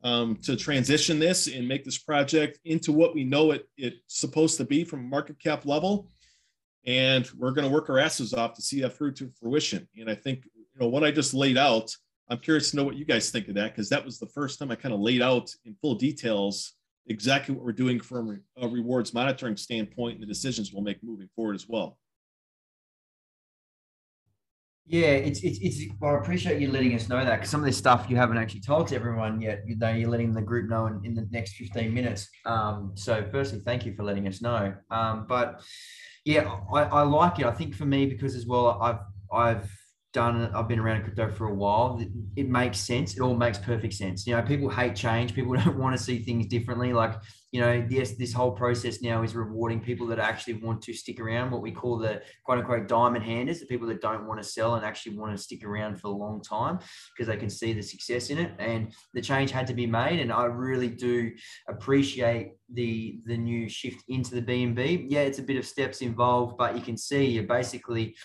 um, 0.03 0.35
to 0.37 0.55
transition 0.55 1.19
this 1.19 1.47
and 1.47 1.67
make 1.67 1.83
this 1.83 1.97
project 1.97 2.59
into 2.65 2.91
what 2.91 3.13
we 3.13 3.23
know 3.23 3.51
it, 3.51 3.67
it's 3.77 3.97
supposed 4.07 4.57
to 4.57 4.65
be 4.65 4.83
from 4.83 5.09
market 5.09 5.39
cap 5.39 5.65
level. 5.65 6.07
And 6.85 7.29
we're 7.37 7.51
going 7.51 7.67
to 7.67 7.73
work 7.73 7.89
our 7.89 7.99
asses 7.99 8.33
off 8.33 8.55
to 8.55 8.61
see 8.61 8.81
that 8.81 8.97
through 8.97 9.13
to 9.13 9.29
fruition. 9.39 9.87
And 9.97 10.09
I 10.09 10.15
think, 10.15 10.47
you 10.73 10.81
know, 10.81 10.87
what 10.87 11.03
I 11.03 11.11
just 11.11 11.33
laid 11.33 11.57
out, 11.57 11.95
I'm 12.29 12.39
curious 12.39 12.71
to 12.71 12.77
know 12.77 12.83
what 12.83 12.95
you 12.95 13.05
guys 13.05 13.29
think 13.29 13.47
of 13.49 13.55
that 13.55 13.73
because 13.73 13.89
that 13.89 14.05
was 14.05 14.19
the 14.19 14.27
first 14.27 14.59
time 14.59 14.71
I 14.71 14.75
kind 14.75 14.93
of 14.93 15.01
laid 15.01 15.21
out 15.21 15.49
in 15.65 15.75
full 15.81 15.95
details 15.95 16.73
exactly 17.07 17.53
what 17.53 17.65
we're 17.65 17.73
doing 17.73 17.99
from 17.99 18.41
a 18.57 18.67
rewards 18.67 19.13
monitoring 19.13 19.57
standpoint 19.57 20.15
and 20.15 20.23
the 20.23 20.27
decisions 20.27 20.71
we'll 20.71 20.83
make 20.83 21.03
moving 21.03 21.29
forward 21.35 21.55
as 21.55 21.67
well. 21.67 21.97
Yeah, 24.87 25.11
it's 25.11 25.41
it's 25.41 25.59
it's. 25.61 25.93
Well, 25.99 26.15
I 26.15 26.17
appreciate 26.17 26.59
you 26.59 26.69
letting 26.69 26.93
us 26.95 27.07
know 27.07 27.23
that 27.23 27.35
because 27.37 27.49
some 27.49 27.61
of 27.61 27.65
this 27.65 27.77
stuff 27.77 28.07
you 28.09 28.17
haven't 28.17 28.37
actually 28.37 28.61
told 28.61 28.87
to 28.87 28.95
everyone 28.95 29.39
yet. 29.39 29.61
You 29.65 29.77
know, 29.77 29.89
you're 29.89 30.09
letting 30.09 30.33
the 30.33 30.41
group 30.41 30.69
know 30.69 30.87
in, 30.87 31.01
in 31.05 31.13
the 31.13 31.27
next 31.31 31.53
15 31.53 31.93
minutes. 31.93 32.27
Um, 32.45 32.91
so, 32.95 33.25
firstly, 33.31 33.61
thank 33.63 33.85
you 33.85 33.93
for 33.93 34.03
letting 34.03 34.27
us 34.27 34.41
know. 34.41 34.73
Um, 34.89 35.27
but 35.29 35.61
yeah, 36.25 36.59
I, 36.73 36.81
I 36.83 37.01
like 37.03 37.39
it. 37.39 37.45
I 37.45 37.51
think 37.51 37.75
for 37.75 37.85
me 37.85 38.05
because 38.05 38.35
as 38.35 38.45
well, 38.45 38.81
I've 38.81 38.99
I've 39.31 39.71
done 40.13 40.51
I've 40.53 40.67
been 40.67 40.79
around 40.79 41.03
crypto 41.03 41.31
for 41.31 41.47
a 41.47 41.53
while. 41.53 42.03
It, 42.35 42.49
makes 42.49 42.79
sense. 42.79 43.15
It 43.15 43.21
all 43.21 43.35
makes 43.35 43.57
perfect 43.57 43.93
sense. 43.93 44.27
You 44.27 44.35
know, 44.35 44.41
people 44.41 44.69
hate 44.69 44.95
change. 44.95 45.33
People 45.33 45.53
don't 45.63 45.77
want 45.77 45.97
to 45.97 46.03
see 46.03 46.19
things 46.19 46.47
differently. 46.47 46.91
Like, 46.91 47.15
you 47.51 47.61
know, 47.61 47.85
yes, 47.89 48.11
this 48.13 48.33
whole 48.33 48.51
process 48.51 49.01
now 49.01 49.23
is 49.23 49.35
rewarding 49.35 49.79
people 49.79 50.07
that 50.07 50.19
actually 50.19 50.55
want 50.55 50.81
to 50.83 50.93
stick 50.93 51.19
around, 51.19 51.51
what 51.51 51.61
we 51.61 51.71
call 51.71 51.97
the 51.97 52.21
quote 52.45 52.59
unquote 52.59 52.87
diamond 52.87 53.23
handers, 53.23 53.59
the 53.59 53.65
people 53.65 53.87
that 53.87 54.01
don't 54.01 54.27
want 54.27 54.41
to 54.41 54.47
sell 54.47 54.75
and 54.75 54.85
actually 54.85 55.17
want 55.17 55.35
to 55.35 55.41
stick 55.41 55.63
around 55.63 55.99
for 55.99 56.07
a 56.07 56.11
long 56.11 56.41
time 56.41 56.79
because 57.15 57.27
they 57.27 57.37
can 57.37 57.49
see 57.49 57.73
the 57.73 57.81
success 57.81 58.29
in 58.29 58.37
it. 58.37 58.51
And 58.59 58.93
the 59.13 59.21
change 59.21 59.51
had 59.51 59.67
to 59.67 59.73
be 59.73 59.85
made. 59.85 60.19
And 60.19 60.31
I 60.31 60.45
really 60.45 60.89
do 60.89 61.31
appreciate 61.69 62.53
the 62.73 63.19
the 63.25 63.37
new 63.37 63.69
shift 63.69 64.03
into 64.07 64.35
the 64.35 64.41
BNB. 64.41 65.07
Yeah, 65.09 65.21
it's 65.21 65.39
a 65.39 65.43
bit 65.43 65.57
of 65.57 65.65
steps 65.65 66.01
involved, 66.01 66.57
but 66.57 66.75
you 66.75 66.81
can 66.81 66.97
see 66.97 67.25
you're 67.25 67.43
basically 67.43 68.15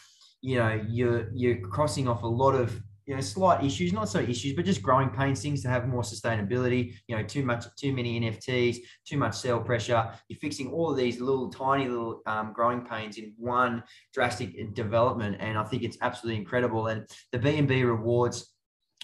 you 0.46 0.56
know 0.56 0.80
you're 0.88 1.28
you're 1.34 1.58
crossing 1.58 2.06
off 2.06 2.22
a 2.22 2.26
lot 2.26 2.54
of 2.54 2.80
you 3.04 3.14
know 3.16 3.20
slight 3.20 3.64
issues 3.64 3.92
not 3.92 4.08
so 4.08 4.20
issues 4.20 4.52
but 4.54 4.64
just 4.64 4.80
growing 4.80 5.10
pains 5.10 5.42
things 5.42 5.60
to 5.60 5.68
have 5.68 5.88
more 5.88 6.02
sustainability 6.02 6.94
you 7.08 7.16
know 7.16 7.22
too 7.24 7.44
much 7.44 7.64
too 7.76 7.92
many 7.92 8.20
nfts 8.20 8.76
too 9.04 9.18
much 9.18 9.34
sell 9.34 9.60
pressure. 9.60 10.08
You're 10.28 10.38
fixing 10.38 10.70
all 10.70 10.92
of 10.92 10.96
these 10.96 11.20
little 11.20 11.50
tiny 11.50 11.88
little 11.88 12.22
um, 12.26 12.52
growing 12.52 12.82
pains 12.82 13.18
in 13.18 13.34
one 13.36 13.82
drastic 14.14 14.74
development 14.74 15.36
and 15.40 15.58
i 15.58 15.64
think 15.64 15.82
it's 15.82 15.98
absolutely 16.00 16.40
incredible. 16.40 16.86
And 16.86 17.08
the 17.32 17.40
bnb 17.40 17.84
rewards 17.84 18.52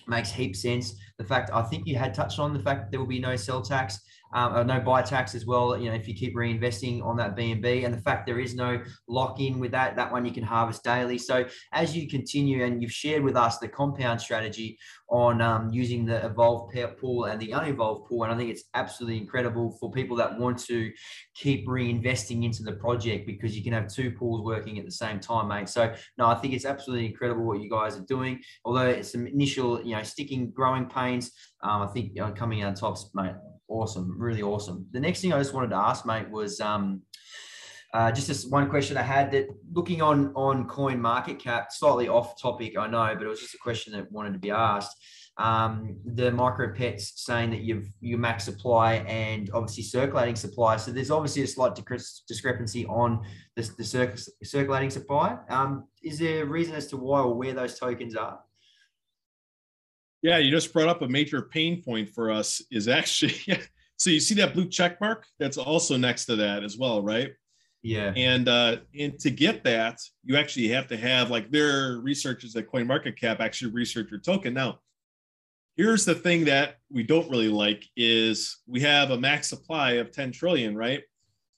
makes 0.07 0.31
heap 0.31 0.55
sense. 0.55 0.95
The 1.19 1.25
fact 1.25 1.51
i 1.53 1.63
think 1.63 1.89
you 1.89 1.97
had 1.97 2.15
touched 2.15 2.39
on 2.39 2.53
the 2.53 2.61
fact 2.61 2.93
there 2.93 3.01
will 3.01 3.15
be 3.17 3.19
no 3.19 3.35
sell 3.35 3.63
tax 3.63 3.99
um, 4.33 4.55
uh, 4.55 4.63
no 4.63 4.81
buy 4.81 5.03
tax 5.03 5.35
as 5.35 5.47
well. 5.47 5.77
You 5.77 5.91
know, 5.91 5.95
if 5.95 6.09
you 6.09 6.15
keep 6.15 6.35
reinvesting 6.35 7.05
on 7.05 7.17
that 7.17 7.37
BNB, 7.37 7.85
and 7.85 7.93
the 7.93 8.01
fact 8.01 8.27
there 8.27 8.41
is 8.41 8.55
no 8.55 8.83
lock 9.09 9.41
in 9.41 9.59
with 9.59 9.73
that, 9.73 9.97
that 9.97 10.11
one 10.11 10.25
you 10.25 10.33
can 10.33 10.43
harvest 10.43 10.83
daily. 10.83 11.19
So 11.19 11.45
as 11.73 11.97
you 11.97 12.09
continue, 12.09 12.65
and 12.65 12.83
you've 12.83 12.93
shared 12.93 13.23
with 13.23 13.37
us 13.37 13.59
the 13.59 13.69
compound 13.69 14.21
strategy 14.21 14.79
on 15.11 15.43
um, 15.43 15.71
using 15.71 16.07
the 16.07 16.25
evolved 16.25 16.75
pool 16.99 17.25
and 17.25 17.39
the 17.41 17.51
unevolved 17.51 18.09
pool, 18.09 18.25
and 18.25 18.33
I 18.33 18.37
think 18.37 18.51
it's 18.51 18.65
absolutely 18.75 19.19
incredible 19.19 19.77
for 19.79 19.91
people 19.91 20.17
that 20.17 20.39
want 20.39 20.59
to 20.65 20.91
keep 21.35 21.67
reinvesting 21.67 22.45
into 22.45 22.63
the 22.63 22.73
project 22.73 23.27
because 23.27 23.57
you 23.57 23.63
can 23.63 23.73
have 23.73 23.89
two 23.89 24.13
pools 24.13 24.43
working 24.43 24.79
at 24.79 24.87
the 24.87 24.93
same 24.93 25.21
time, 25.21 25.49
mate. 25.49 25.69
So 25.69 25.95
no, 26.17 26.27
I 26.27 26.35
think 26.37 26.55
it's 26.55 26.65
absolutely 26.65 27.07
incredible 27.07 27.45
what 27.45 27.61
you 27.61 27.69
guys 27.69 27.97
are 27.97 28.05
doing. 28.09 28.41
Although 28.65 28.87
it's 28.87 29.13
some 29.13 29.27
initial, 29.27 29.83
you 29.83 29.95
know, 29.95 30.03
sticking 30.03 30.51
growing 30.51 30.87
pains, 30.87 31.33
um, 31.63 31.83
I 31.83 31.87
think 31.89 32.13
you 32.15 32.23
know, 32.23 32.33
coming 32.33 32.63
out 32.63 32.77
tops, 32.77 33.11
mate 33.15 33.35
awesome, 33.73 34.15
really 34.19 34.43
awesome. 34.43 34.87
The 34.93 35.01
next 35.01 35.21
thing 35.21 35.33
I 35.33 35.39
just 35.39 35.55
wanted 35.55 35.71
to 35.71 35.77
ask, 35.77 36.05
mate, 36.07 36.31
was 36.31 36.61
um, 36.61 37.03
uh, 37.95 38.13
just 38.13 38.29
this 38.29 38.47
one 38.47 38.69
question 38.69 38.97
I 38.97 39.03
had 39.03 39.31
that 39.33 39.49
looking 39.73 40.03
on 40.03 40.33
on 40.35 40.69
CoinMarketCap, 40.69 41.67
slightly 41.71 42.09
off 42.09 42.41
topic, 42.41 42.79
I 42.79 42.87
know, 42.87 43.15
but 43.17 43.25
it 43.25 43.29
was 43.29 43.41
just 43.41 43.55
a 43.55 43.59
question 43.59 43.93
that 43.95 44.11
wanted 44.13 44.33
to 44.35 44.39
be 44.39 44.51
asked. 44.51 44.97
Um, 45.39 45.97
the 46.05 46.31
MicroPets 46.31 47.13
saying 47.17 47.51
that 47.51 47.61
you've 47.63 47.89
you 48.01 48.19
max 48.19 48.45
supply 48.45 48.97
and 49.09 49.51
obviously 49.55 49.83
circulating 49.83 50.37
supply. 50.37 50.77
So 50.77 50.91
there's 50.91 51.11
obviously 51.11 51.43
a 51.43 51.47
slight 51.47 51.73
discrepancy 52.29 52.85
on 52.87 53.25
the, 53.57 53.69
the 53.79 53.85
circ- 53.85 54.21
circulating 54.45 54.91
supply. 54.91 55.39
Um, 55.49 55.89
is 56.03 56.19
there 56.19 56.43
a 56.43 56.47
reason 56.47 56.75
as 56.75 56.87
to 56.89 56.99
why 56.99 57.21
or 57.21 57.35
where 57.35 57.55
those 57.55 57.79
tokens 57.79 58.15
are? 58.15 58.41
Yeah, 60.23 60.39
you 60.39 60.51
just 60.51 60.73
brought 60.73 60.89
up 60.89 61.03
a 61.03 61.09
major 61.09 61.43
pain 61.43 61.83
point 61.83 62.09
for 62.09 62.31
us 62.31 62.63
is 62.71 62.89
actually 62.89 63.35
so 63.97 64.11
you 64.11 64.21
see 64.21 64.35
that 64.37 64.55
blue 64.55 64.69
check 64.69 65.01
mark 65.01 65.27
that's 65.39 65.59
also 65.59 65.97
next 65.97 66.27
to 66.27 66.37
that 66.37 66.63
as 66.63 66.79
well, 66.79 67.03
right? 67.03 67.33
Yeah. 67.83 68.13
And 68.17 68.49
uh 68.49 68.77
and 68.99 69.19
to 69.19 69.31
get 69.31 69.65
that, 69.65 69.99
you 70.25 70.37
actually 70.37 70.69
have 70.69 70.87
to 70.89 70.97
have 70.97 71.31
like 71.31 71.51
their 71.51 71.99
researchers 71.99 72.55
at 72.57 72.69
CoinMarketCap 72.69 73.41
actually 73.41 73.73
research 73.73 74.11
your 74.11 74.21
token. 74.21 74.55
Now, 74.55 74.79
here's 75.77 76.05
the 76.05 76.15
thing 76.15 76.45
that 76.45 76.77
we 76.91 77.03
don't 77.03 77.31
really 77.31 77.49
like 77.49 77.85
is 77.97 78.59
we 78.67 78.81
have 78.81 79.11
a 79.11 79.19
max 79.19 79.49
supply 79.49 79.93
of 79.93 80.13
10 80.13 80.33
trillion, 80.33 80.77
right? 80.77 81.03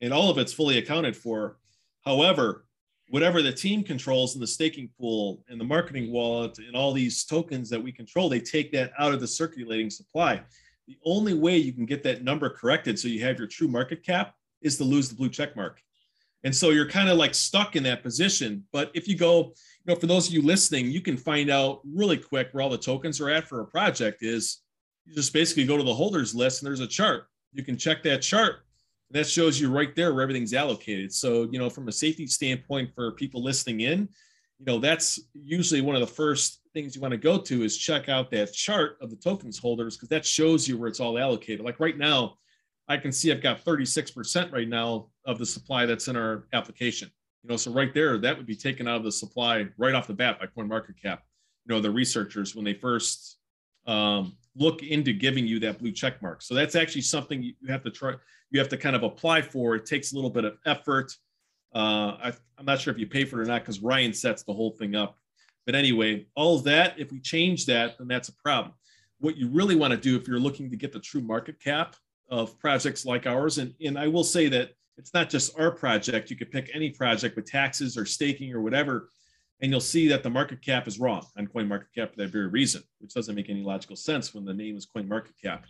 And 0.01 0.13
all 0.13 0.31
of 0.31 0.39
it's 0.39 0.53
fully 0.53 0.79
accounted 0.79 1.17
for. 1.17 1.59
However, 2.05 2.64
whatever 3.09 3.43
the 3.43 3.53
team 3.53 3.83
controls 3.83 4.35
in 4.35 4.41
the 4.41 4.47
staking 4.47 4.89
pool 4.99 5.43
and 5.49 5.61
the 5.61 5.65
marketing 5.65 6.11
wallet 6.11 6.59
and 6.59 6.75
all 6.75 6.93
these 6.93 7.25
tokens 7.25 7.69
that 7.71 7.83
we 7.83 7.93
control, 7.93 8.29
they 8.29 8.41
take 8.41 8.73
that 8.73 8.93
out 8.99 9.13
of 9.13 9.21
the 9.21 9.29
circulating 9.29 9.91
supply. 9.91 10.43
The 10.87 10.97
only 11.05 11.35
way 11.35 11.57
you 11.57 11.73
can 11.73 11.87
get 11.87 12.03
that 12.05 12.25
number 12.25 12.51
corrected 12.51 12.99
so 12.99 13.09
you 13.09 13.23
have 13.25 13.39
your 13.39 13.47
true 13.47 13.69
market 13.69 14.05
cap 14.05 14.35
is 14.63 14.77
to 14.79 14.85
lose 14.85 15.09
the 15.09 15.15
blue 15.15 15.29
check 15.29 15.57
mark. 15.57 15.81
And 16.45 16.55
so 16.55 16.71
you're 16.71 16.89
kind 16.89 17.09
of 17.09 17.17
like 17.17 17.35
stuck 17.35 17.75
in 17.75 17.83
that 17.85 18.03
position. 18.03 18.65
But 18.71 18.91
if 18.95 19.09
you 19.09 19.17
go, 19.17 19.55
you 19.85 19.95
know, 19.95 19.97
for 19.97 20.07
those 20.07 20.29
of 20.29 20.35
you 20.35 20.43
listening, 20.43 20.91
you 20.91 21.01
can 21.01 21.17
find 21.17 21.51
out 21.51 21.81
really 21.85 22.19
quick 22.19 22.49
where 22.53 22.63
all 22.63 22.69
the 22.69 22.77
tokens 22.77 23.21
are 23.21 23.31
at 23.31 23.49
for 23.49 23.61
a 23.61 23.67
project 23.67 24.23
is 24.23 24.61
you 25.07 25.15
just 25.15 25.33
basically 25.33 25.65
go 25.65 25.79
to 25.79 25.83
the 25.83 25.95
holders 25.95 26.35
list 26.35 26.63
and 26.63 26.67
there's 26.67 26.81
a 26.81 26.87
chart. 26.87 27.29
You 27.53 27.63
can 27.63 27.79
check 27.79 28.03
that 28.03 28.21
chart 28.21 28.65
that 29.11 29.27
shows 29.27 29.61
you 29.61 29.71
right 29.71 29.95
there 29.95 30.13
where 30.13 30.23
everything's 30.23 30.55
allocated. 30.55 31.13
So, 31.13 31.49
you 31.51 31.59
know, 31.59 31.71
from 31.71 31.89
a 31.89 31.93
safety 31.93 32.27
standpoint 32.27 32.91
for 32.95 33.13
people 33.13 33.43
listening 33.43 33.81
in, 33.81 34.09
you 34.59 34.67
know, 34.67 34.79
that's 34.79 35.21
usually 35.35 35.81
one 35.81 35.95
of 35.95 36.01
the 36.01 36.07
first 36.07 36.61
things 36.73 36.95
you 36.95 37.03
want 37.03 37.13
to 37.13 37.19
go 37.19 37.39
to 37.39 37.63
is 37.63 37.77
check 37.77 38.09
out 38.09 38.31
that 38.31 38.53
chart 38.53 38.97
of 39.01 39.11
the 39.11 39.17
tokens 39.17 39.59
holders 39.59 39.97
because 39.97 40.09
that 40.09 40.25
shows 40.25 40.67
you 40.67 40.79
where 40.79 40.89
it's 40.89 41.01
all 41.01 41.19
allocated. 41.19 41.65
Like 41.65 41.81
right 41.81 41.97
now, 41.97 42.37
I 42.89 42.97
can 42.97 43.13
see 43.13 43.33
I've 43.33 43.43
got 43.43 43.65
36% 43.65 44.53
right 44.53 44.69
now 44.69 45.09
of 45.25 45.39
the 45.39 45.47
supply 45.47 45.87
that's 45.87 46.09
in 46.09 46.17
our 46.17 46.47
application. 46.53 47.11
You 47.43 47.51
know, 47.51 47.57
so 47.57 47.73
right 47.73 47.93
there, 47.95 48.19
that 48.19 48.37
would 48.37 48.47
be 48.47 48.57
taken 48.57 48.89
out 48.89 48.97
of 48.97 49.05
the 49.05 49.13
supply 49.13 49.67
right 49.77 49.95
off 49.95 50.07
the 50.07 50.15
bat 50.15 50.39
by 50.41 50.47
CoinMarketCap. 50.47 51.19
You 51.67 51.75
know, 51.75 51.81
the 51.81 51.91
researchers 51.91 52.55
when 52.55 52.65
they 52.65 52.75
first 52.75 53.39
um, 53.87 54.37
look 54.57 54.83
into 54.83 55.13
giving 55.13 55.47
you 55.47 55.59
that 55.61 55.79
blue 55.79 55.93
check 55.93 56.23
mark. 56.23 56.43
So 56.43 56.55
that's 56.55 56.77
actually 56.77 57.03
something 57.03 57.43
you 57.43 57.55
have 57.69 57.83
to 57.85 57.91
try. 57.91 58.15
You 58.51 58.61
have 58.61 58.69
to 58.69 58.77
kind 58.77 58.95
of 58.95 59.03
apply 59.03 59.43
for. 59.43 59.75
It 59.75 59.87
takes 59.87 60.13
a 60.13 60.15
little 60.15 60.31
bit 60.31 60.45
of 60.45 60.57
effort. 60.65 61.13
Uh, 61.75 62.17
I, 62.23 62.33
am 62.59 62.65
not 62.65 62.81
sure 62.81 62.93
if 62.93 63.01
you 63.01 63.07
pay 63.07 63.25
for 63.25 63.41
it 63.41 63.45
or 63.45 63.47
not 63.47 63.63
because 63.63 63.81
Ryan 63.81 64.13
sets 64.13 64.45
the 64.45 64.53
whole 64.53 64.71
thing 64.71 64.95
up. 64.95 65.19
But 65.67 65.75
anyway, 65.75 66.27
all 66.37 66.57
of 66.57 66.65
that, 66.65 66.99
if 66.99 67.11
we 67.11 67.21
change 67.21 67.67
that, 67.67 67.99
then 67.99 68.07
that's 68.07 68.29
a 68.29 68.35
problem. 68.35 68.75
What 69.19 69.37
you 69.37 69.49
really 69.49 69.75
want 69.75 69.91
to 69.93 69.97
do 69.97 70.17
if 70.17 70.29
you're 70.29 70.39
looking 70.39 70.71
to 70.71 70.77
get 70.77 70.93
the 70.93 71.01
true 71.01 71.23
market 71.23 71.59
cap 71.59 71.97
of 72.31 72.59
projects 72.61 73.05
like 73.05 73.27
ours, 73.27 73.59
and, 73.59 73.75
and 73.85 73.99
I 73.99 74.09
will 74.09 74.25
say 74.25 74.49
that 74.49 74.71
it's 74.97 75.15
not 75.15 75.31
just 75.31 75.59
our 75.59 75.73
project. 75.73 76.31
You 76.31 76.37
could 76.37 76.53
pick 76.53 76.71
any 76.73 76.91
project 76.91 77.35
with 77.35 77.47
taxes 77.47 77.97
or 77.97 78.05
staking 78.05 78.53
or 78.53 78.61
whatever 78.61 79.09
and 79.61 79.71
you'll 79.71 79.81
see 79.81 80.09
that 80.09 80.23
the 80.23 80.31
market 80.31 80.63
cap 80.63 80.89
is 80.89 80.99
wrong 80.99 81.25
on 81.39 81.47
CoinMarketCap 81.47 82.11
for 82.11 82.17
that 82.17 82.31
very 82.31 82.49
reason, 82.49 82.83
which 82.99 83.15
doesn't 83.15 83.35
make 83.35 83.51
any 83.51 83.63
logical 83.63 83.97
sense 83.97 84.35
when 84.35 84.45
the 84.45 84.55
name 84.55 84.77
is 84.77 84.87
CoinMarketCap. 84.95 85.63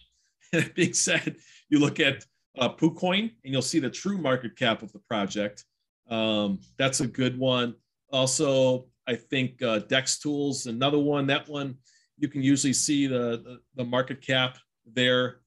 And 0.52 0.64
that 0.64 0.74
being 0.74 0.94
said, 0.94 1.36
you 1.68 1.78
look 1.78 2.00
at 2.00 2.24
uh, 2.58 2.70
PooCoin 2.70 3.30
and 3.44 3.52
you'll 3.52 3.62
see 3.62 3.80
the 3.80 3.90
true 3.90 4.18
market 4.18 4.56
cap 4.56 4.82
of 4.82 4.92
the 4.92 5.00
project. 5.00 5.64
Um, 6.08 6.60
that's 6.78 7.00
a 7.00 7.06
good 7.06 7.38
one. 7.38 7.74
Also, 8.12 8.86
I 9.06 9.16
think 9.16 9.62
uh, 9.62 9.80
DEXTools, 9.80 10.66
another 10.66 10.98
one. 10.98 11.26
That 11.26 11.48
one 11.48 11.76
you 12.18 12.28
can 12.28 12.42
usually 12.42 12.72
see 12.72 13.06
the, 13.06 13.42
the, 13.44 13.58
the 13.74 13.84
market 13.84 14.20
cap 14.20 14.58
there. 14.92 15.40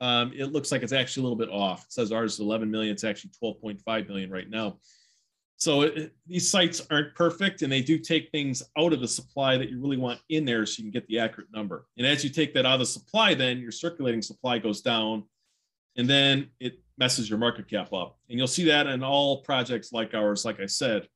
Um, 0.00 0.32
it 0.34 0.46
looks 0.46 0.72
like 0.72 0.82
it's 0.82 0.92
actually 0.92 1.22
a 1.22 1.24
little 1.24 1.38
bit 1.38 1.50
off. 1.50 1.84
It 1.84 1.92
says 1.92 2.12
ours 2.12 2.34
is 2.34 2.40
11 2.40 2.70
million. 2.70 2.92
It's 2.92 3.04
actually 3.04 3.30
12.5 3.42 4.08
million 4.08 4.30
right 4.30 4.48
now. 4.48 4.78
So 5.62 5.82
it, 5.82 6.12
these 6.26 6.50
sites 6.50 6.84
aren't 6.90 7.14
perfect 7.14 7.62
and 7.62 7.70
they 7.70 7.82
do 7.82 7.96
take 7.96 8.32
things 8.32 8.64
out 8.76 8.92
of 8.92 9.00
the 9.00 9.06
supply 9.06 9.56
that 9.56 9.70
you 9.70 9.80
really 9.80 9.96
want 9.96 10.18
in 10.28 10.44
there 10.44 10.66
so 10.66 10.78
you 10.78 10.90
can 10.90 10.90
get 10.90 11.06
the 11.06 11.20
accurate 11.20 11.52
number. 11.54 11.86
And 11.96 12.04
as 12.04 12.24
you 12.24 12.30
take 12.30 12.52
that 12.54 12.66
out 12.66 12.72
of 12.72 12.78
the 12.80 12.86
supply, 12.86 13.34
then 13.34 13.60
your 13.60 13.70
circulating 13.70 14.22
supply 14.22 14.58
goes 14.58 14.80
down 14.80 15.22
and 15.96 16.10
then 16.10 16.48
it 16.58 16.80
messes 16.98 17.30
your 17.30 17.38
market 17.38 17.70
cap 17.70 17.92
up. 17.92 18.18
And 18.28 18.36
you'll 18.36 18.48
see 18.48 18.64
that 18.64 18.88
in 18.88 19.04
all 19.04 19.42
projects 19.42 19.92
like 19.92 20.14
ours. 20.14 20.44
Like 20.44 20.58
I 20.58 20.66
said, 20.66 21.06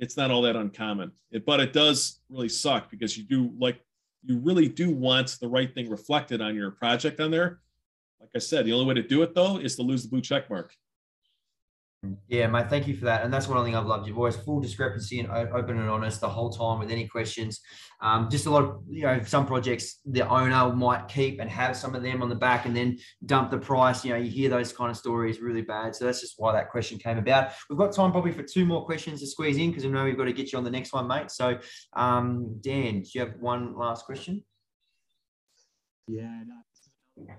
it's 0.00 0.16
not 0.16 0.32
all 0.32 0.42
that 0.42 0.56
uncommon, 0.56 1.12
it, 1.30 1.46
but 1.46 1.60
it 1.60 1.72
does 1.72 2.18
really 2.28 2.48
suck 2.48 2.90
because 2.90 3.16
you 3.16 3.22
do 3.22 3.52
like, 3.60 3.78
you 4.24 4.38
really 4.40 4.66
do 4.66 4.90
want 4.90 5.36
the 5.40 5.46
right 5.46 5.72
thing 5.72 5.88
reflected 5.88 6.40
on 6.40 6.56
your 6.56 6.72
project 6.72 7.20
on 7.20 7.30
there. 7.30 7.60
like 8.18 8.30
I 8.34 8.40
said, 8.40 8.66
the 8.66 8.72
only 8.72 8.86
way 8.86 8.94
to 8.94 9.06
do 9.06 9.22
it 9.22 9.36
though 9.36 9.58
is 9.58 9.76
to 9.76 9.82
lose 9.82 10.02
the 10.02 10.08
blue 10.08 10.20
check 10.20 10.50
mark. 10.50 10.74
Yeah, 12.28 12.46
mate, 12.46 12.68
thank 12.68 12.86
you 12.86 12.96
for 12.96 13.04
that. 13.06 13.22
And 13.22 13.32
that's 13.32 13.48
one 13.48 13.64
thing 13.64 13.76
I've 13.76 13.86
loved. 13.86 14.06
You've 14.06 14.18
always 14.18 14.36
full 14.36 14.60
discrepancy 14.60 15.20
and 15.20 15.28
open 15.30 15.78
and 15.78 15.88
honest 15.88 16.20
the 16.20 16.28
whole 16.28 16.50
time 16.50 16.78
with 16.78 16.90
any 16.90 17.06
questions. 17.06 17.60
Um, 18.00 18.28
just 18.30 18.46
a 18.46 18.50
lot 18.50 18.64
of, 18.64 18.82
you 18.88 19.02
know, 19.02 19.22
some 19.24 19.46
projects 19.46 20.00
the 20.04 20.28
owner 20.28 20.74
might 20.74 21.08
keep 21.08 21.40
and 21.40 21.48
have 21.50 21.76
some 21.76 21.94
of 21.94 22.02
them 22.02 22.22
on 22.22 22.28
the 22.28 22.34
back 22.34 22.66
and 22.66 22.76
then 22.76 22.98
dump 23.26 23.50
the 23.50 23.58
price. 23.58 24.04
You 24.04 24.12
know, 24.12 24.18
you 24.18 24.30
hear 24.30 24.50
those 24.50 24.72
kind 24.72 24.90
of 24.90 24.96
stories 24.96 25.40
really 25.40 25.62
bad. 25.62 25.94
So 25.94 26.04
that's 26.04 26.20
just 26.20 26.34
why 26.36 26.52
that 26.52 26.70
question 26.70 26.98
came 26.98 27.18
about. 27.18 27.52
We've 27.70 27.78
got 27.78 27.92
time 27.92 28.12
probably 28.12 28.32
for 28.32 28.42
two 28.42 28.64
more 28.64 28.84
questions 28.84 29.20
to 29.20 29.26
squeeze 29.26 29.56
in 29.56 29.70
because 29.70 29.84
I 29.84 29.88
know 29.88 30.04
we've 30.04 30.16
got 30.16 30.24
to 30.24 30.32
get 30.32 30.52
you 30.52 30.58
on 30.58 30.64
the 30.64 30.70
next 30.70 30.92
one, 30.92 31.06
mate. 31.06 31.30
So, 31.30 31.58
um, 31.94 32.58
Dan, 32.60 33.02
do 33.02 33.08
you 33.14 33.20
have 33.20 33.34
one 33.40 33.76
last 33.76 34.04
question? 34.04 34.44
Yeah, 36.08 36.42
no. 36.46 37.34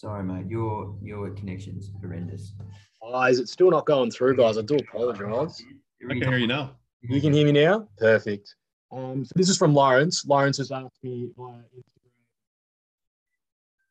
Sorry, 0.00 0.22
mate. 0.22 0.46
Your 0.48 0.94
your 1.02 1.30
connection's 1.30 1.90
horrendous. 2.00 2.52
Oh, 3.02 3.20
is 3.24 3.40
it 3.40 3.48
still 3.48 3.72
not 3.72 3.84
going 3.84 4.12
through, 4.12 4.36
guys? 4.36 4.56
I 4.56 4.62
do 4.62 4.76
apologize. 4.76 5.60
I 6.08 6.12
can 6.12 6.22
hear 6.22 6.38
you 6.38 6.46
now. 6.46 6.76
You 7.00 7.20
can 7.20 7.32
hear 7.32 7.44
me 7.44 7.50
now? 7.50 7.88
Perfect. 7.98 8.54
Um, 8.92 9.24
so 9.24 9.32
this 9.34 9.48
is 9.48 9.58
from 9.58 9.74
Lawrence. 9.74 10.24
Lawrence 10.24 10.58
has 10.58 10.70
asked 10.70 11.02
me 11.02 11.30
via 11.36 11.54
Instagram 11.76 12.12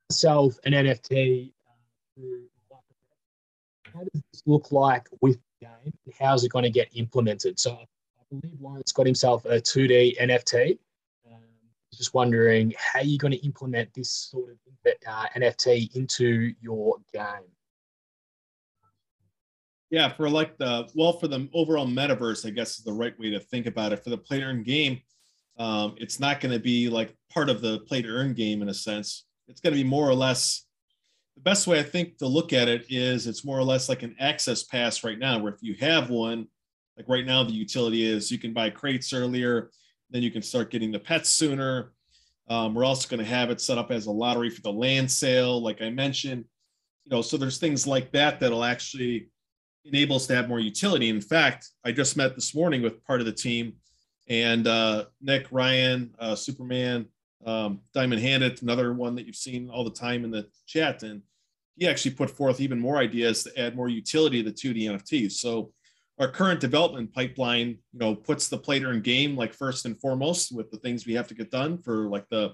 myself 0.10 0.58
an 0.64 0.72
NFT. 0.72 1.52
Uh, 2.22 2.78
how 3.94 4.00
does 4.00 4.24
this 4.32 4.44
look 4.46 4.72
like 4.72 5.10
with 5.20 5.38
the 5.60 5.66
game? 5.66 5.94
How's 6.18 6.46
it 6.46 6.54
going 6.54 6.64
to 6.64 6.70
get 6.70 6.88
implemented? 6.96 7.60
So 7.60 7.72
I 7.74 8.24
believe 8.30 8.56
Lawrence 8.62 8.94
got 8.94 9.06
himself 9.06 9.44
a 9.44 9.60
2D 9.60 10.18
NFT 10.22 10.78
just 11.98 12.14
wondering 12.14 12.74
how 12.78 13.02
you're 13.02 13.18
going 13.18 13.34
to 13.34 13.46
implement 13.46 13.94
this 13.94 14.12
sort 14.12 14.52
of 14.52 14.58
uh, 15.08 15.26
NFT 15.36 15.96
into 15.96 16.54
your 16.62 16.98
game. 17.14 17.24
Yeah, 19.90 20.10
for 20.10 20.30
like 20.30 20.58
the 20.58 20.90
well, 20.96 21.14
for 21.14 21.28
the 21.28 21.48
overall 21.54 21.88
metaverse, 21.88 22.46
I 22.46 22.50
guess 22.50 22.78
is 22.78 22.84
the 22.84 22.92
right 22.92 23.18
way 23.18 23.30
to 23.30 23.40
think 23.40 23.68
about 23.68 23.94
it. 23.94 24.04
For 24.04 24.10
the 24.10 24.18
play 24.18 24.40
to 24.40 24.46
earn 24.46 24.64
game, 24.64 25.00
um, 25.58 25.96
it's 25.98 26.20
not 26.20 26.42
going 26.42 26.52
to 26.52 26.60
be 26.60 26.90
like 26.90 27.16
part 27.32 27.50
of 27.50 27.62
the 27.62 27.80
play 27.80 28.02
to 28.02 28.10
earn 28.10 28.34
game 28.34 28.62
in 28.62 28.70
a 28.70 28.74
sense. 28.74 29.26
It's 29.48 29.62
going 29.62 29.74
to 29.74 29.82
be 29.82 29.88
more 29.88 30.08
or 30.08 30.14
less. 30.14 30.66
The 31.36 31.42
best 31.42 31.68
way 31.68 31.80
I 31.80 31.84
think 31.84 32.18
to 32.18 32.28
look 32.28 32.52
at 32.52 32.68
it 32.68 32.88
is 32.90 33.28
it's 33.28 33.46
more 33.46 33.60
or 33.60 33.64
less 33.64 33.90
like 33.90 34.04
an 34.04 34.16
access 34.20 34.64
pass 34.64 35.04
right 35.04 35.20
now, 35.20 35.40
where 35.40 35.54
if 35.54 35.62
you 35.62 35.76
have 35.80 36.10
one, 36.10 36.48
like 36.98 37.08
right 37.08 37.26
now, 37.26 37.44
the 37.44 37.54
utility 37.54 38.04
is 38.04 38.32
you 38.32 38.40
can 38.40 38.54
buy 38.54 38.72
crates 38.72 39.14
earlier 39.14 39.70
then 40.10 40.24
you 40.24 40.32
can 40.32 40.42
start 40.42 40.72
getting 40.72 40.92
the 40.92 41.00
pets 41.00 41.30
sooner. 41.30 41.92
Um, 42.50 42.74
we're 42.74 42.86
also 42.86 43.10
going 43.10 43.20
to 43.20 43.30
have 43.30 43.50
it 43.50 43.60
set 43.60 43.78
up 43.78 43.92
as 43.92 44.06
a 44.06 44.12
lottery 44.12 44.50
for 44.50 44.62
the 44.62 44.72
land 44.72 45.12
sale, 45.12 45.62
like 45.62 45.82
I 45.82 45.90
mentioned. 45.90 46.46
You 47.06 47.12
know, 47.12 47.22
so 47.22 47.38
there's 47.38 47.58
things 47.58 47.86
like 47.86 48.12
that 48.14 48.40
that'll 48.40 48.64
actually 48.64 49.30
enable 49.86 50.18
us 50.18 50.28
to 50.28 50.36
have 50.36 50.50
more 50.50 50.60
utility. 50.60 51.10
In 51.10 51.22
fact, 51.22 51.70
I 51.86 51.92
just 51.92 52.18
met 52.18 52.36
this 52.36 52.54
morning 52.54 52.82
with 52.82 53.04
part 53.06 53.20
of 53.20 53.26
the 53.26 53.34
team, 53.34 53.74
and 54.30 54.68
uh, 54.68 55.06
Nick 55.22 55.48
Ryan, 55.52 56.14
uh, 56.20 56.36
Superman, 56.36 57.06
um, 57.46 57.82
Diamond 57.94 58.22
Handed, 58.22 58.62
another 58.62 58.94
one 58.94 59.16
that 59.16 59.26
you've 59.26 59.36
seen 59.36 59.70
all 59.70 59.84
the 59.84 59.92
time 59.92 60.24
in 60.24 60.32
the 60.32 60.48
chat, 60.66 61.04
and 61.04 61.22
he 61.78 61.88
actually 61.88 62.12
put 62.12 62.30
forth 62.30 62.60
even 62.60 62.80
more 62.80 62.98
ideas 62.98 63.44
to 63.44 63.60
add 63.60 63.76
more 63.76 63.88
utility 63.88 64.44
to 64.44 64.50
the 64.50 64.56
2D 64.56 64.84
NFTs. 64.90 65.34
So 65.34 65.72
our 66.20 66.28
current 66.28 66.60
development 66.60 67.14
pipeline, 67.14 67.78
you 67.94 68.00
know, 68.00 68.16
puts 68.16 68.48
the 68.48 68.58
player 68.58 68.92
in 68.92 69.02
game 69.02 69.36
like 69.36 69.54
first 69.54 69.86
and 69.86 70.00
foremost 70.00 70.52
with 70.52 70.72
the 70.72 70.78
things 70.78 71.06
we 71.06 71.14
have 71.14 71.28
to 71.28 71.36
get 71.36 71.52
done 71.52 71.78
for 71.78 72.10
like 72.10 72.28
the 72.30 72.54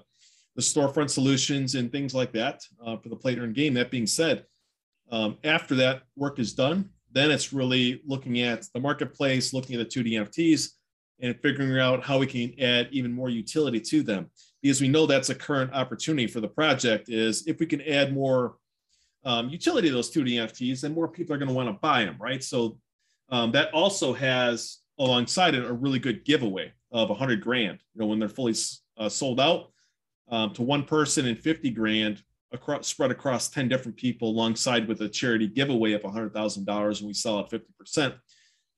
the 0.56 0.62
storefront 0.62 1.10
solutions 1.10 1.74
and 1.74 1.90
things 1.90 2.14
like 2.14 2.32
that 2.32 2.60
uh, 2.84 2.96
for 2.96 3.08
the 3.08 3.16
player 3.16 3.44
in 3.44 3.52
game. 3.52 3.74
That 3.74 3.90
being 3.90 4.06
said, 4.06 4.44
um, 5.10 5.36
after 5.42 5.74
that 5.76 6.02
work 6.16 6.38
is 6.38 6.52
done, 6.52 6.90
then 7.12 7.30
it's 7.30 7.52
really 7.52 8.02
looking 8.06 8.40
at 8.40 8.66
the 8.72 8.80
marketplace, 8.80 9.52
looking 9.52 9.80
at 9.80 9.90
the 9.90 10.02
2D 10.02 10.12
NFTs, 10.12 10.70
and 11.20 11.40
figuring 11.40 11.78
out 11.78 12.04
how 12.04 12.18
we 12.18 12.26
can 12.26 12.54
add 12.60 12.88
even 12.92 13.12
more 13.12 13.30
utility 13.30 13.80
to 13.80 14.02
them. 14.02 14.30
Because 14.62 14.80
we 14.80 14.88
know 14.88 15.06
that's 15.06 15.30
a 15.30 15.34
current 15.34 15.72
opportunity 15.72 16.26
for 16.26 16.40
the 16.40 16.48
project 16.48 17.08
is 17.08 17.46
if 17.46 17.58
we 17.58 17.66
can 17.66 17.80
add 17.82 18.14
more 18.14 18.56
um, 19.24 19.48
utility 19.48 19.88
to 19.88 19.94
those 19.94 20.12
2D 20.12 20.34
NFTs, 20.34 20.80
then 20.80 20.94
more 20.94 21.08
people 21.08 21.34
are 21.34 21.38
going 21.38 21.48
to 21.48 21.54
want 21.54 21.68
to 21.68 21.78
buy 21.80 22.04
them, 22.04 22.16
right? 22.20 22.42
So 22.42 22.78
um, 23.30 23.52
that 23.52 23.72
also 23.72 24.12
has 24.12 24.78
alongside 24.98 25.54
it 25.54 25.64
a 25.64 25.72
really 25.72 25.98
good 25.98 26.24
giveaway 26.24 26.72
of 26.92 27.08
100 27.08 27.40
grand. 27.40 27.78
You 27.94 28.00
know, 28.00 28.06
when 28.06 28.18
they're 28.18 28.28
fully 28.28 28.54
uh, 28.96 29.08
sold 29.08 29.40
out 29.40 29.72
um, 30.28 30.52
to 30.54 30.62
one 30.62 30.84
person 30.84 31.26
and 31.26 31.38
50 31.38 31.70
grand 31.70 32.22
across, 32.52 32.86
spread 32.86 33.10
across 33.10 33.48
10 33.48 33.68
different 33.68 33.96
people, 33.96 34.30
alongside 34.30 34.86
with 34.86 35.00
a 35.00 35.08
charity 35.08 35.48
giveaway 35.48 35.92
of 35.92 36.02
$100,000, 36.02 36.98
and 36.98 37.06
we 37.06 37.12
sell 37.12 37.40
at 37.40 37.50
50%. 37.50 38.14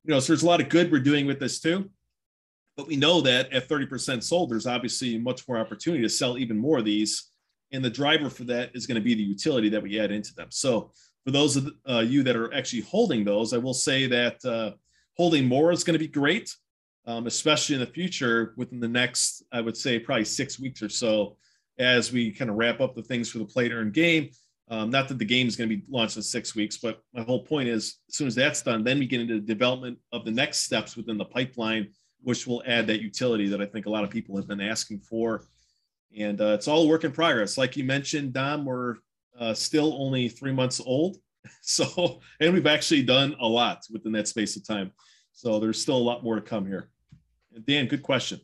You 0.05 0.15
know, 0.15 0.21
so 0.21 0.33
there's 0.33 0.43
a 0.43 0.47
lot 0.47 0.61
of 0.61 0.69
good 0.69 0.91
we're 0.91 1.01
doing 1.01 1.27
with 1.27 1.41
this 1.41 1.61
too. 1.61 1.91
But 2.77 2.87
we 2.87 2.97
know 2.97 3.21
that 3.23 3.53
at 3.53 3.69
30% 3.69 4.23
sold, 4.23 4.51
there's 4.51 4.67
obviously 4.67 5.19
much 5.19 5.49
more 5.49 5.59
opportunity 5.59 6.03
to 6.03 6.09
sell 6.09 6.37
even 6.37 6.59
more 6.59 6.79
of 6.79 6.85
these. 6.85 7.31
And 7.73 7.85
the 7.85 7.91
driver 7.91 8.31
for 8.31 8.45
that 8.45 8.71
is 8.75 8.87
going 8.87 8.97
to 8.97 9.05
be 9.05 9.15
the 9.15 9.23
utility 9.23 9.69
that 9.71 9.83
we 9.83 9.99
add 9.99 10.13
into 10.13 10.35
them. 10.35 10.49
So 10.51 10.93
for 11.27 11.33
those 11.33 11.57
of 11.57 11.69
uh, 11.91 12.05
you 12.07 12.23
that 12.23 12.37
are 12.37 12.55
actually 12.55 12.83
holding 12.83 13.25
those, 13.25 13.53
I 13.53 13.59
will 13.59 13.75
say 13.75 14.07
that 14.07 14.45
uh, 14.45 14.71
holding 15.17 15.45
more 15.45 15.73
is 15.73 15.83
going 15.83 15.99
to 15.99 15.99
be 15.99 16.07
great, 16.07 16.55
um, 17.05 17.27
especially 17.27 17.75
in 17.75 17.81
the 17.81 17.87
future 17.89 18.55
within 18.57 18.79
the 18.79 18.87
next, 18.87 19.43
I 19.51 19.61
would 19.61 19.77
say, 19.77 19.99
probably 19.99 20.25
six 20.25 20.61
weeks 20.61 20.83
or 20.83 20.89
so, 20.89 21.37
as 21.81 22.13
we 22.13 22.31
kind 22.31 22.49
of 22.49 22.57
wrap 22.57 22.81
up 22.81 22.95
the 22.95 23.03
things 23.03 23.29
for 23.29 23.39
the 23.39 23.45
play 23.45 23.69
to 23.69 23.75
earn 23.75 23.91
game. 23.91 24.31
Um, 24.69 24.91
not 24.91 25.09
that 25.09 25.19
the 25.19 25.25
game 25.25 25.49
is 25.49 25.57
going 25.57 25.69
to 25.69 25.77
be 25.77 25.83
launched 25.89 26.17
in 26.17 26.23
six 26.23 26.55
weeks, 26.55 26.77
but 26.77 27.03
my 27.13 27.23
whole 27.23 27.43
point 27.43 27.69
is 27.69 27.97
as 28.09 28.15
soon 28.15 28.29
as 28.29 28.37
that's 28.37 28.63
done, 28.63 28.85
then 28.85 29.01
we 29.01 29.07
get 29.07 29.21
into 29.21 29.35
the 29.35 29.41
development 29.41 29.99
of 30.13 30.25
the 30.25 30.31
next 30.31 30.61
steps 30.61 30.97
within 30.97 31.19
the 31.19 31.25
pipeline, 31.25 31.89
which 32.23 32.47
will 32.47 32.63
add 32.67 32.87
that 32.87 33.03
utility 33.03 33.49
that 33.49 33.61
I 33.61 33.67
think 33.67 33.87
a 33.87 33.91
lot 33.91 34.05
of 34.05 34.11
people 34.11 34.37
have 34.37 34.47
been 34.47 34.61
asking 34.61 35.01
for. 35.01 35.43
And 36.17 36.41
uh, 36.41 36.55
it's 36.55 36.69
all 36.69 36.85
a 36.85 36.87
work 36.87 37.03
in 37.03 37.11
progress. 37.11 37.59
Like 37.59 37.77
you 37.77 37.83
mentioned, 37.83 38.33
Dom, 38.33 38.65
we're 38.65 38.99
uh, 39.39 39.55
still 39.55 39.95
only 40.01 40.29
three 40.29 40.53
months 40.53 40.81
old. 40.85 41.17
So, 41.63 42.21
and 42.41 42.55
we've 42.55 42.67
actually 42.67 43.05
done 43.05 43.37
a 43.41 43.47
lot 43.47 43.85
within 43.93 44.11
that 44.13 44.27
space 44.27 44.57
of 44.57 44.67
time. 44.67 44.91
So 45.33 45.61
there's 45.61 45.81
still 45.81 45.97
a 45.97 45.99
lot 45.99 46.25
more 46.25 46.35
to 46.35 46.41
come 46.41 46.67
here. 46.67 46.91
And 47.55 47.65
Dan, 47.65 47.87
good 47.87 48.03
question. 48.03 48.41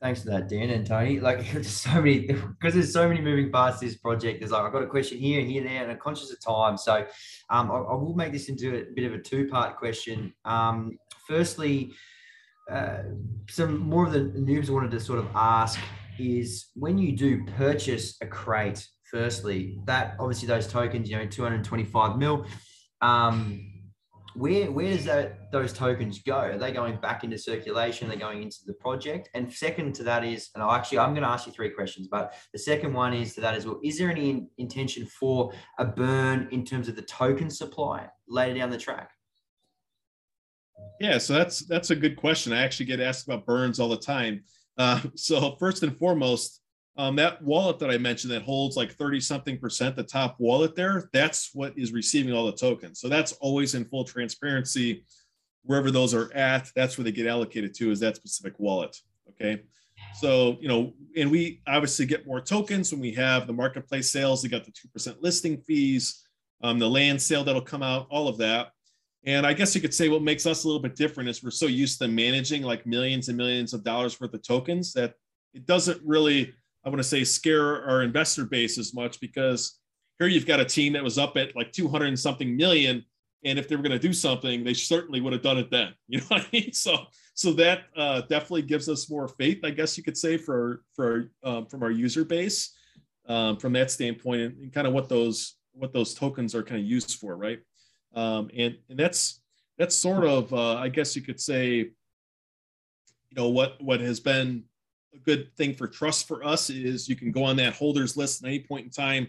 Thanks 0.00 0.22
for 0.22 0.30
that, 0.30 0.48
Dan 0.48 0.70
and 0.70 0.86
Tony. 0.86 1.18
Like, 1.18 1.50
there's 1.52 1.66
so 1.66 1.94
many 1.94 2.26
because 2.26 2.74
there's 2.74 2.92
so 2.92 3.08
many 3.08 3.20
moving 3.20 3.50
parts 3.50 3.80
to 3.80 3.86
this 3.86 3.96
project. 3.96 4.40
There's 4.40 4.52
like 4.52 4.62
I've 4.62 4.72
got 4.72 4.82
a 4.82 4.86
question 4.86 5.18
here, 5.18 5.40
and 5.40 5.50
here, 5.50 5.64
there, 5.64 5.82
and 5.82 5.90
I'm 5.90 5.98
conscious 5.98 6.30
of 6.30 6.40
time. 6.40 6.76
So, 6.76 7.06
um, 7.50 7.70
I, 7.70 7.76
I, 7.76 7.94
will 7.94 8.14
make 8.14 8.30
this 8.30 8.48
into 8.48 8.76
a 8.76 8.92
bit 8.94 9.06
of 9.06 9.14
a 9.14 9.18
two-part 9.18 9.76
question. 9.76 10.34
Um, 10.44 10.98
firstly, 11.26 11.94
uh, 12.70 12.98
some 13.48 13.78
more 13.78 14.06
of 14.06 14.12
the 14.12 14.20
noobs 14.20 14.70
wanted 14.70 14.90
to 14.90 15.00
sort 15.00 15.18
of 15.18 15.28
ask 15.34 15.80
is 16.18 16.66
when 16.74 16.98
you 16.98 17.16
do 17.16 17.44
purchase 17.56 18.16
a 18.20 18.26
crate 18.26 18.86
firstly, 19.14 19.78
that 19.84 20.16
obviously 20.18 20.48
those 20.48 20.66
tokens, 20.66 21.08
you 21.08 21.16
know, 21.16 21.24
225 21.24 22.18
mil. 22.18 22.46
Um, 23.00 23.70
where 24.34 24.68
where 24.72 24.90
does 24.90 25.04
that 25.04 25.52
those 25.52 25.72
tokens 25.72 26.18
go? 26.18 26.38
Are 26.38 26.58
they 26.58 26.72
going 26.72 26.96
back 26.96 27.22
into 27.22 27.38
circulation? 27.38 28.08
They're 28.08 28.16
they 28.16 28.20
going 28.20 28.42
into 28.42 28.58
the 28.66 28.72
project? 28.74 29.28
And 29.34 29.52
second 29.52 29.94
to 29.96 30.02
that 30.02 30.24
is, 30.24 30.50
and 30.56 30.64
I 30.64 30.76
actually 30.76 30.98
I'm 30.98 31.10
going 31.10 31.22
to 31.22 31.28
ask 31.28 31.46
you 31.46 31.52
three 31.52 31.70
questions, 31.70 32.08
but 32.08 32.34
the 32.52 32.58
second 32.58 32.92
one 32.92 33.14
is 33.14 33.34
to 33.34 33.40
that 33.42 33.54
as 33.54 33.64
well. 33.64 33.78
Is 33.84 33.96
there 33.98 34.10
any 34.10 34.30
in, 34.30 34.48
intention 34.58 35.06
for 35.06 35.52
a 35.78 35.84
burn 35.84 36.48
in 36.50 36.64
terms 36.64 36.88
of 36.88 36.96
the 36.96 37.02
token 37.02 37.48
supply 37.48 38.08
later 38.26 38.58
down 38.58 38.70
the 38.70 38.78
track? 38.78 39.12
Yeah, 40.98 41.18
so 41.18 41.34
that's 41.34 41.60
that's 41.66 41.90
a 41.90 41.96
good 41.96 42.16
question. 42.16 42.52
I 42.52 42.64
actually 42.64 42.86
get 42.86 42.98
asked 42.98 43.28
about 43.28 43.46
burns 43.46 43.78
all 43.78 43.88
the 43.88 43.96
time. 43.96 44.42
Uh, 44.76 45.00
so 45.14 45.54
first 45.60 45.84
and 45.84 45.96
foremost, 45.96 46.60
um, 46.96 47.16
that 47.16 47.42
wallet 47.42 47.78
that 47.80 47.90
I 47.90 47.98
mentioned 47.98 48.32
that 48.32 48.42
holds 48.42 48.76
like 48.76 48.92
30 48.92 49.20
something 49.20 49.58
percent, 49.58 49.96
the 49.96 50.04
top 50.04 50.36
wallet 50.38 50.76
there, 50.76 51.08
that's 51.12 51.50
what 51.52 51.76
is 51.76 51.92
receiving 51.92 52.32
all 52.32 52.46
the 52.46 52.52
tokens. 52.52 53.00
So 53.00 53.08
that's 53.08 53.32
always 53.32 53.74
in 53.74 53.84
full 53.84 54.04
transparency. 54.04 55.04
Wherever 55.64 55.90
those 55.90 56.14
are 56.14 56.32
at, 56.34 56.70
that's 56.76 56.96
where 56.96 57.04
they 57.04 57.12
get 57.12 57.26
allocated 57.26 57.74
to 57.74 57.90
is 57.90 58.00
that 58.00 58.16
specific 58.16 58.54
wallet. 58.58 58.96
Okay. 59.30 59.62
So, 60.20 60.56
you 60.60 60.68
know, 60.68 60.92
and 61.16 61.30
we 61.30 61.60
obviously 61.66 62.06
get 62.06 62.26
more 62.26 62.40
tokens 62.40 62.92
when 62.92 63.00
we 63.00 63.12
have 63.12 63.46
the 63.46 63.52
marketplace 63.52 64.10
sales. 64.10 64.42
We 64.42 64.48
got 64.48 64.64
the 64.64 64.72
2% 64.72 65.16
listing 65.20 65.58
fees, 65.62 66.24
um, 66.62 66.78
the 66.78 66.88
land 66.88 67.20
sale 67.20 67.42
that'll 67.42 67.62
come 67.62 67.82
out, 67.82 68.06
all 68.10 68.28
of 68.28 68.38
that. 68.38 68.68
And 69.26 69.46
I 69.46 69.54
guess 69.54 69.74
you 69.74 69.80
could 69.80 69.94
say 69.94 70.08
what 70.08 70.22
makes 70.22 70.46
us 70.46 70.64
a 70.64 70.68
little 70.68 70.82
bit 70.82 70.96
different 70.96 71.28
is 71.28 71.42
we're 71.42 71.50
so 71.50 71.66
used 71.66 71.98
to 72.00 72.08
managing 72.08 72.62
like 72.62 72.86
millions 72.86 73.28
and 73.28 73.38
millions 73.38 73.72
of 73.72 73.82
dollars 73.82 74.20
worth 74.20 74.34
of 74.34 74.42
tokens 74.42 74.92
that 74.92 75.14
it 75.54 75.66
doesn't 75.66 76.00
really 76.04 76.52
I 76.84 76.88
want 76.88 76.98
to 76.98 77.08
say 77.08 77.24
scare 77.24 77.84
our 77.84 78.02
investor 78.02 78.44
base 78.44 78.78
as 78.78 78.94
much 78.94 79.20
because 79.20 79.78
here 80.18 80.28
you've 80.28 80.46
got 80.46 80.60
a 80.60 80.64
team 80.64 80.92
that 80.92 81.04
was 81.04 81.18
up 81.18 81.36
at 81.36 81.56
like 81.56 81.72
200 81.72 82.06
and 82.06 82.18
something 82.18 82.56
million 82.56 83.04
And 83.44 83.58
if 83.58 83.68
they 83.68 83.76
were 83.76 83.82
going 83.82 83.98
to 83.98 83.98
do 83.98 84.12
something, 84.12 84.64
they 84.64 84.74
certainly 84.74 85.20
would 85.20 85.32
have 85.32 85.42
done 85.42 85.58
it 85.58 85.70
then. 85.70 85.94
You 86.08 86.18
know 86.18 86.24
what 86.28 86.42
I 86.42 86.46
mean? 86.52 86.72
So, 86.72 87.06
so 87.34 87.52
that 87.54 87.84
uh, 87.96 88.22
definitely 88.22 88.62
gives 88.62 88.88
us 88.88 89.10
more 89.10 89.28
faith, 89.28 89.60
I 89.64 89.70
guess 89.70 89.96
you 89.96 90.04
could 90.04 90.16
say, 90.16 90.36
for 90.36 90.82
for 90.94 91.30
um, 91.42 91.66
from 91.66 91.82
our 91.82 91.90
user 91.90 92.24
base, 92.24 92.72
um, 93.26 93.56
from 93.56 93.72
that 93.72 93.90
standpoint, 93.90 94.42
and, 94.42 94.58
and, 94.58 94.72
kind 94.72 94.86
of 94.86 94.92
what 94.92 95.08
those 95.08 95.56
what 95.72 95.92
those 95.92 96.14
tokens 96.14 96.54
are 96.54 96.62
kind 96.62 96.80
of 96.80 96.86
used 96.86 97.18
for, 97.18 97.36
right? 97.36 97.58
Um, 98.14 98.50
and 98.56 98.76
and 98.88 98.98
that's 98.98 99.42
that's 99.78 99.96
sort 99.96 100.24
of, 100.24 100.52
uh, 100.52 100.76
I 100.76 100.88
guess 100.88 101.16
you 101.16 101.22
could 101.22 101.40
say, 101.40 101.76
you 101.76 103.36
know, 103.36 103.48
what 103.48 103.82
what 103.82 104.00
has 104.00 104.20
been 104.20 104.64
a 105.14 105.18
good 105.18 105.54
thing 105.56 105.74
for 105.74 105.86
trust 105.86 106.26
for 106.26 106.44
us 106.44 106.70
is 106.70 107.08
you 107.08 107.16
can 107.16 107.30
go 107.30 107.44
on 107.44 107.56
that 107.56 107.74
holders 107.74 108.16
list 108.16 108.42
at 108.42 108.48
any 108.48 108.60
point 108.60 108.86
in 108.86 108.90
time. 108.90 109.28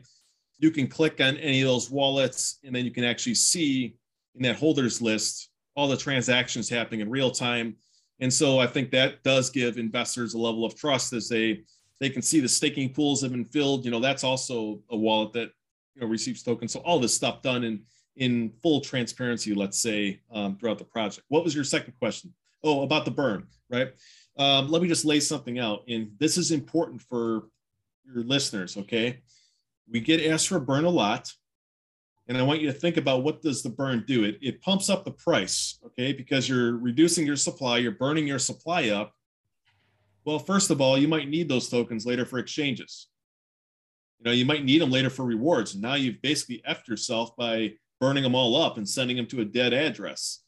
You 0.57 0.71
can 0.71 0.87
click 0.87 1.19
on 1.19 1.37
any 1.37 1.61
of 1.61 1.67
those 1.67 1.91
wallets, 1.91 2.59
and 2.63 2.75
then 2.75 2.85
you 2.85 2.91
can 2.91 3.03
actually 3.03 3.35
see 3.35 3.95
in 4.35 4.43
that 4.43 4.55
holders 4.55 5.01
list 5.01 5.49
all 5.75 5.87
the 5.87 5.97
transactions 5.97 6.69
happening 6.69 7.01
in 7.01 7.09
real 7.09 7.31
time. 7.31 7.75
And 8.19 8.33
so 8.33 8.59
I 8.59 8.67
think 8.67 8.91
that 8.91 9.23
does 9.23 9.49
give 9.49 9.77
investors 9.77 10.33
a 10.33 10.37
level 10.37 10.65
of 10.65 10.75
trust 10.75 11.13
as 11.13 11.27
they 11.27 11.63
they 11.99 12.09
can 12.09 12.21
see 12.21 12.41
the 12.41 12.49
staking 12.49 12.93
pools 12.93 13.21
have 13.21 13.31
been 13.31 13.45
filled. 13.45 13.85
You 13.85 13.91
know, 13.91 14.01
that's 14.01 14.23
also 14.23 14.81
a 14.89 14.97
wallet 14.97 15.33
that 15.33 15.49
you 15.95 16.01
know 16.01 16.07
receives 16.07 16.43
tokens. 16.43 16.73
So 16.73 16.79
all 16.81 16.99
this 16.99 17.13
stuff 17.13 17.41
done 17.41 17.63
in 17.63 17.83
in 18.15 18.51
full 18.61 18.79
transparency, 18.79 19.53
let's 19.53 19.79
say, 19.79 20.21
um, 20.31 20.57
throughout 20.57 20.77
the 20.77 20.85
project. 20.85 21.25
What 21.27 21.43
was 21.43 21.53
your 21.53 21.65
second 21.65 21.93
question? 21.99 22.33
Oh, 22.63 22.83
about 22.83 23.03
the 23.05 23.11
burn, 23.11 23.47
right? 23.69 23.93
Um, 24.37 24.67
let 24.69 24.81
me 24.81 24.87
just 24.87 25.05
lay 25.05 25.19
something 25.19 25.59
out. 25.59 25.83
And 25.87 26.11
this 26.19 26.37
is 26.37 26.51
important 26.51 27.01
for 27.01 27.47
your 28.05 28.23
listeners, 28.23 28.77
okay? 28.77 29.19
We 29.89 29.99
get 29.99 30.25
asked 30.25 30.49
for 30.49 30.59
burn 30.59 30.85
a 30.85 30.89
lot. 30.89 31.31
And 32.27 32.37
I 32.37 32.41
want 32.41 32.59
you 32.59 32.67
to 32.67 32.73
think 32.73 32.97
about 32.97 33.23
what 33.23 33.41
does 33.41 33.61
the 33.61 33.69
burn 33.69 34.03
do? 34.07 34.23
It, 34.23 34.39
it 34.41 34.61
pumps 34.61 34.89
up 34.89 35.05
the 35.05 35.11
price, 35.11 35.79
okay? 35.85 36.11
Because 36.11 36.49
you're 36.49 36.77
reducing 36.77 37.25
your 37.25 37.35
supply, 37.35 37.77
you're 37.77 37.91
burning 37.91 38.27
your 38.27 38.39
supply 38.39 38.89
up. 38.89 39.13
Well, 40.25 40.39
first 40.39 40.71
of 40.71 40.81
all, 40.81 40.97
you 40.97 41.07
might 41.07 41.29
need 41.29 41.47
those 41.47 41.69
tokens 41.69 42.05
later 42.05 42.25
for 42.25 42.39
exchanges. 42.39 43.09
You 44.19 44.25
know, 44.25 44.31
you 44.31 44.45
might 44.45 44.65
need 44.65 44.81
them 44.81 44.89
later 44.89 45.11
for 45.11 45.23
rewards. 45.23 45.73
And 45.73 45.83
now 45.83 45.93
you've 45.93 46.21
basically 46.23 46.63
effed 46.67 46.87
yourself 46.87 47.35
by 47.37 47.73
burning 48.01 48.23
them 48.23 48.33
all 48.33 48.59
up 48.59 48.77
and 48.77 48.89
sending 48.89 49.17
them 49.17 49.27
to 49.27 49.41
a 49.41 49.45
dead 49.45 49.73
address. 49.73 50.44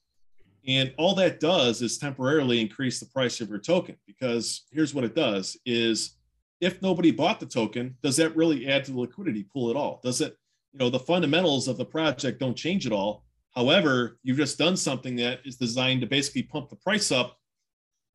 And 0.68 0.94
all 0.98 1.16
that 1.16 1.40
does 1.40 1.82
is 1.82 1.98
temporarily 1.98 2.60
increase 2.60 3.00
the 3.00 3.06
price 3.06 3.40
of 3.40 3.50
your 3.50 3.60
token 3.60 3.96
because 4.06 4.66
here's 4.72 4.94
what 4.94 5.06
it 5.06 5.16
does 5.16 5.58
is 5.66 6.18
if 6.60 6.82
nobody 6.82 7.12
bought 7.12 7.40
the 7.40 7.46
token, 7.46 7.96
does 8.04 8.18
that 8.18 8.36
really 8.36 8.68
add 8.68 8.84
to 8.86 8.92
the 8.92 9.00
liquidity 9.00 9.44
pool 9.44 9.70
at 9.70 9.78
all? 9.78 10.02
Does 10.04 10.20
it, 10.20 10.36
you 10.74 10.80
know, 10.80 10.90
the 10.90 11.00
fundamentals 11.00 11.68
of 11.68 11.78
the 11.78 11.86
project 11.86 12.40
don't 12.40 12.58
change 12.58 12.86
at 12.86 12.92
all. 12.92 13.24
However, 13.56 14.20
you've 14.24 14.38
just 14.38 14.58
done 14.58 14.76
something 14.76 15.16
that 15.16 15.40
is 15.46 15.56
designed 15.56 16.02
to 16.02 16.08
basically 16.08 16.44
pump 16.44 16.70
the 16.70 16.76
price 16.76 17.12
up 17.12 17.38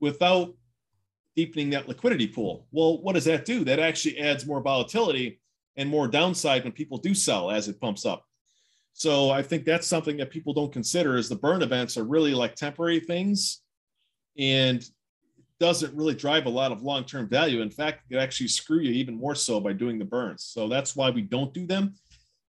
without 0.01 0.55
deepening 1.35 1.71
that 1.71 1.89
liquidity 1.89 2.27
pool. 2.27 2.67
Well, 2.71 3.03
what 3.03 3.15
does 3.15 3.25
that 3.25 3.47
do? 3.47 3.65
That 3.65 3.79
actually 3.79 4.19
adds 4.19 4.47
more 4.47 4.61
volatility 4.61 5.41
and 5.77 5.89
more 5.89 6.07
downside 6.07 6.65
when 6.65 6.73
people 6.73 6.99
do 6.99 7.15
sell 7.15 7.51
as 7.51 7.69
it 7.69 7.81
pumps 7.81 8.05
up. 8.05 8.27
So 8.93 9.30
I 9.30 9.43
think 9.43 9.64
that's 9.64 9.86
something 9.86 10.16
that 10.18 10.30
people 10.30 10.53
don't 10.53 10.72
consider 10.72 11.16
is 11.16 11.28
the 11.28 11.36
burn 11.36 11.62
events 11.62 11.97
are 11.97 12.05
really 12.05 12.34
like 12.34 12.55
temporary 12.55 13.01
things 13.01 13.62
and 14.38 14.84
doesn't 15.59 15.95
really 15.95 16.14
drive 16.14 16.47
a 16.47 16.51
lot 16.51 16.72
of 16.72 16.82
long-term 16.82 17.28
value. 17.28 17.62
In 17.62 17.70
fact, 17.70 18.03
it 18.11 18.16
actually 18.16 18.49
screw 18.49 18.80
you 18.80 18.93
even 18.93 19.16
more 19.16 19.34
so 19.34 19.61
by 19.61 19.72
doing 19.72 19.99
the 19.99 20.05
burns. 20.05 20.45
So 20.45 20.68
that's 20.68 20.97
why 20.97 21.11
we 21.11 21.22
don't 21.22 21.55
do 21.55 21.66
them. 21.66 21.95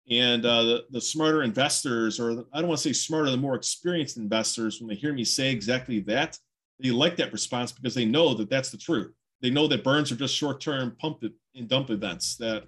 And 0.10 0.46
uh, 0.46 0.64
the, 0.64 0.86
the 0.90 1.02
smarter 1.02 1.44
investors, 1.44 2.20
or 2.20 2.36
the, 2.36 2.46
I 2.54 2.60
don't 2.60 2.68
want 2.68 2.80
to 2.80 2.90
say 2.90 2.94
smarter, 2.94 3.30
the 3.30 3.38
more 3.38 3.56
experienced 3.56 4.18
investors, 4.18 4.80
when 4.80 4.88
they 4.90 4.96
hear 4.96 5.14
me 5.14 5.24
say 5.24 5.52
exactly 5.52 6.00
that, 6.02 6.38
they 6.80 6.92
like 6.92 7.16
that 7.18 7.32
response 7.32 7.72
because 7.72 7.94
they 7.94 8.06
know 8.06 8.34
that 8.34 8.50
that's 8.50 8.72
the 8.72 8.78
truth. 8.78 9.14
They 9.42 9.50
know 9.50 9.68
that 9.68 9.84
burns 9.84 10.12
are 10.12 10.16
just 10.16 10.36
short-term 10.36 10.96
pump 11.00 11.24
and 11.56 11.68
dump 11.68 11.90
events 11.90 12.36
that 12.38 12.64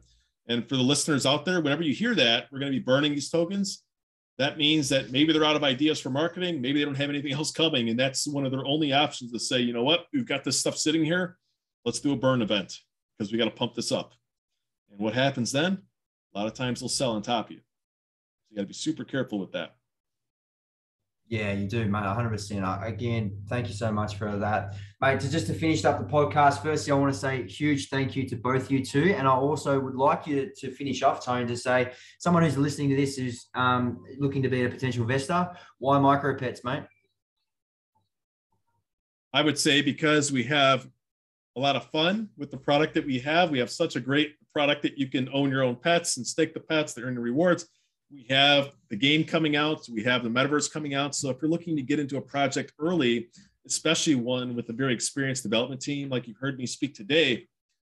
and 0.48 0.68
for 0.68 0.76
the 0.76 0.84
listeners 0.84 1.26
out 1.26 1.46
there, 1.46 1.62
whenever 1.62 1.84
you 1.84 1.94
hear 1.94 2.16
that, 2.16 2.48
we're 2.52 2.60
going 2.60 2.72
to 2.72 2.78
be 2.78 2.84
burning 2.84 3.14
these 3.14 3.30
tokens. 3.30 3.84
That 4.38 4.58
means 4.58 4.89
that 4.89 5.12
maybe 5.12 5.32
they're 5.32 5.46
out 5.46 5.56
of 5.56 5.64
ideas 5.64 6.00
for 6.00 6.10
marketing. 6.10 6.60
Maybe 6.60 6.80
they 6.80 6.86
don't 6.86 6.96
have 6.96 7.10
anything 7.10 7.34
else 7.34 7.52
coming. 7.52 7.89
And 7.89 8.00
that's 8.00 8.28
one 8.28 8.46
of 8.46 8.52
their 8.52 8.66
only 8.66 8.91
options 8.91 9.32
to 9.32 9.39
say, 9.39 9.60
you 9.60 9.74
know 9.74 9.84
what, 9.84 10.08
we've 10.12 10.28
got 10.28 10.44
this 10.44 10.60
stuff 10.60 10.76
sitting 10.76 11.06
here. 11.06 11.38
Let's 11.86 12.00
do 12.00 12.14
a 12.14 12.18
burn 12.18 12.41
event 12.41 12.80
because 13.18 13.32
we 13.32 13.38
got 13.38 13.46
to 13.46 13.52
pump 13.52 13.76
this 13.76 13.91
up. 13.91 14.14
And 14.89 15.00
what 15.00 15.14
happens 15.14 15.52
then? 15.52 15.84
A 16.34 16.38
lot 16.38 16.48
of 16.48 16.54
times 16.56 16.80
they'll 16.80 16.89
sell 16.89 17.12
on 17.12 17.22
top 17.22 17.48
of 17.48 17.52
you. 17.52 17.58
So 17.58 18.48
you 18.50 18.56
got 18.58 18.64
to 18.64 18.68
be 18.68 18.74
super 18.74 19.04
careful 19.04 19.39
with 19.39 19.52
that. 19.52 19.76
Yeah, 21.34 21.52
you 21.52 21.68
do, 21.68 21.86
mate. 21.86 22.04
100%. 22.04 22.86
Again, 22.86 23.36
thank 23.50 23.68
you 23.68 23.74
so 23.74 23.92
much 23.92 24.18
for 24.18 24.38
that. 24.38 24.76
Mate, 25.02 25.20
to 25.22 25.32
just 25.32 25.48
to 25.48 25.56
finish 25.56 25.84
up 25.84 25.98
the 25.98 26.06
podcast, 26.06 26.62
firstly, 26.62 26.92
I 26.92 26.96
want 26.96 27.12
to 27.12 27.20
say 27.20 27.48
huge 27.48 27.90
thank 27.90 28.16
you 28.16 28.30
to 28.30 28.36
both 28.36 28.70
you 28.70 28.86
two. 28.86 29.16
And 29.18 29.28
I 29.28 29.32
also 29.32 29.80
would 29.80 29.96
like 29.96 30.28
you 30.28 30.52
to, 30.56 30.70
finish 30.70 31.02
off, 31.02 31.26
Tony, 31.26 31.48
to 31.48 31.58
say 31.58 31.94
someone 32.20 32.44
who's 32.44 32.56
listening 32.56 32.90
to 32.90 32.96
this 32.96 33.18
is 33.18 33.48
um, 33.56 34.04
looking 34.20 34.44
to 34.44 34.48
be 34.48 34.64
a 34.64 34.70
potential 34.70 35.02
investor. 35.02 35.50
Why 35.80 35.98
MicroPets, 35.98 36.64
mate? 36.64 36.84
I 39.34 39.42
would 39.42 39.58
say 39.58 39.82
because 39.82 40.32
we 40.32 40.44
have 40.44 40.88
a 41.56 41.60
lot 41.60 41.76
of 41.76 41.86
fun 41.86 42.30
with 42.38 42.52
the 42.52 42.58
product 42.58 42.94
that 42.94 43.08
we 43.08 43.18
have. 43.22 43.50
We 43.50 43.58
have 43.58 43.72
such 43.72 43.96
a 43.96 44.00
great 44.00 44.36
product 44.54 44.84
that 44.84 45.00
you 45.00 45.08
can 45.08 45.28
own 45.34 45.50
your 45.50 45.64
own 45.64 45.78
pets 45.78 46.18
and 46.18 46.28
stake 46.28 46.54
the 46.54 46.60
pets, 46.60 46.94
they 46.94 47.02
earn 47.02 47.16
the 47.16 47.22
rewards 47.22 47.66
we 48.14 48.26
have 48.30 48.72
the 48.89 48.95
game 48.95 49.24
coming 49.24 49.55
out, 49.55 49.88
we 49.89 50.03
have 50.03 50.24
the 50.24 50.30
metaverse 50.30 50.72
coming 50.72 50.93
out. 50.93 51.16
So 51.16 51.30
if 51.30 51.38
you're 51.41 51.49
looking 51.49 51.76
to 51.76 51.82
get 51.82 51.99
into 51.99 52.18
a 52.18 52.22
project 52.22 52.74
early, 52.80 53.30
especially 53.66 54.16
one 54.16 54.55
with 54.55 54.70
a 54.70 54.74
very 54.74 54.93
experienced 54.93 55.43
development 55.43 55.82
team, 55.82 56.09
like 56.09 56.28
you've 56.28 56.38
heard 56.38 56.57
me 56.57 56.66
speak 56.66 56.93
today, 56.93 57.47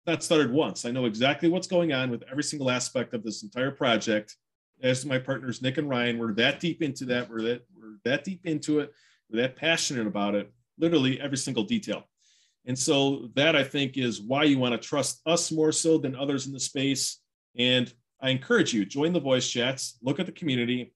that 0.07 0.23
started 0.23 0.53
once. 0.53 0.85
I 0.85 0.91
know 0.91 1.07
exactly 1.07 1.49
what's 1.49 1.67
going 1.67 1.93
on 1.93 2.11
with 2.11 2.23
every 2.31 2.43
single 2.43 2.71
aspect 2.71 3.15
of 3.15 3.25
this 3.25 3.43
entire 3.43 3.71
project. 3.71 4.37
As 4.83 5.07
my 5.07 5.19
partners 5.19 5.63
Nick 5.63 5.79
and 5.79 5.89
Ryan, 5.89 6.19
we're 6.19 6.35
that 6.35 6.61
deep 6.61 6.83
into 6.83 7.07
that. 7.07 7.31
We're 7.31 7.43
that 7.43 7.63
we're 7.75 7.97
that 8.05 8.23
deep 8.23 8.45
into 8.45 8.81
it. 8.81 8.93
We're 9.31 9.41
that 9.43 9.57
passionate 9.57 10.07
about 10.07 10.35
it. 10.35 10.53
Literally 10.79 11.21
every 11.21 11.39
single 11.39 11.65
detail. 11.65 12.05
And 12.67 12.79
so 12.79 13.31
that 13.35 13.57
I 13.57 13.65
think 13.65 13.97
is 13.97 14.21
why 14.21 14.45
you 14.45 14.59
want 14.59 14.73
to 14.73 14.89
trust 14.89 15.21
us 15.27 15.51
more 15.51 15.73
so 15.73 15.97
than 15.97 16.15
others 16.15 16.47
in 16.47 16.53
the 16.53 16.61
space. 16.61 17.21
And 17.57 17.93
I 18.25 18.31
encourage 18.31 18.73
you 18.73 18.87
join 18.87 19.13
the 19.13 19.21
voice 19.21 19.47
chats, 19.47 19.99
look 20.03 20.19
at 20.19 20.25
the 20.25 20.33
community. 20.33 20.95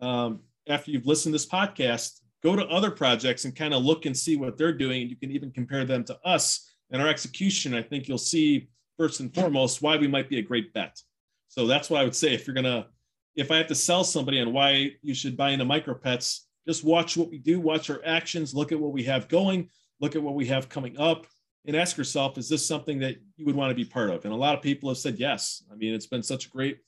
Um, 0.00 0.40
after 0.68 0.90
you've 0.90 1.06
listened 1.06 1.32
to 1.32 1.36
this 1.36 1.46
podcast, 1.46 2.18
go 2.42 2.56
to 2.56 2.66
other 2.66 2.90
projects 2.90 3.44
and 3.44 3.54
kind 3.54 3.72
of 3.72 3.84
look 3.84 4.06
and 4.06 4.16
see 4.16 4.34
what 4.34 4.58
they're 4.58 4.72
doing. 4.72 5.08
You 5.08 5.14
can 5.14 5.30
even 5.30 5.52
compare 5.52 5.84
them 5.84 6.02
to 6.06 6.18
us 6.24 6.74
and 6.90 7.00
our 7.00 7.06
execution. 7.06 7.74
I 7.74 7.82
think 7.82 8.08
you'll 8.08 8.18
see 8.18 8.68
first 8.98 9.20
and 9.20 9.32
foremost 9.32 9.82
why 9.82 9.96
we 9.96 10.08
might 10.08 10.28
be 10.28 10.38
a 10.40 10.42
great 10.42 10.74
bet. 10.74 11.00
So 11.46 11.68
that's 11.68 11.90
what 11.90 12.00
I 12.00 12.04
would 12.04 12.16
say. 12.16 12.34
If 12.34 12.44
you're 12.44 12.54
gonna, 12.54 12.88
if 13.36 13.52
I 13.52 13.58
have 13.58 13.68
to 13.68 13.74
sell 13.76 14.02
somebody 14.02 14.40
on 14.40 14.52
why 14.52 14.94
you 15.00 15.14
should 15.14 15.36
buy 15.36 15.50
into 15.50 15.64
MicroPets, 15.64 16.40
just 16.66 16.82
watch 16.82 17.16
what 17.16 17.30
we 17.30 17.38
do, 17.38 17.60
watch 17.60 17.88
our 17.88 18.00
actions, 18.04 18.52
look 18.52 18.72
at 18.72 18.80
what 18.80 18.92
we 18.92 19.04
have 19.04 19.28
going, 19.28 19.70
look 20.00 20.16
at 20.16 20.22
what 20.22 20.34
we 20.34 20.46
have 20.46 20.68
coming 20.68 20.98
up, 20.98 21.28
and 21.66 21.76
ask 21.76 21.96
yourself, 21.96 22.36
is 22.36 22.48
this 22.48 22.66
something 22.66 22.98
that 23.00 23.16
you 23.36 23.46
would 23.46 23.54
want 23.54 23.70
to 23.70 23.74
be 23.74 23.84
part 23.84 24.10
of? 24.10 24.24
And 24.24 24.32
a 24.32 24.36
lot 24.36 24.54
of 24.54 24.62
people 24.62 24.88
have 24.88 24.98
said 24.98 25.18
yes. 25.18 25.62
I 25.72 25.76
mean, 25.76 25.94
it's 25.94 26.06
been 26.06 26.22
such 26.22 26.46
a 26.46 26.50
great 26.50 26.78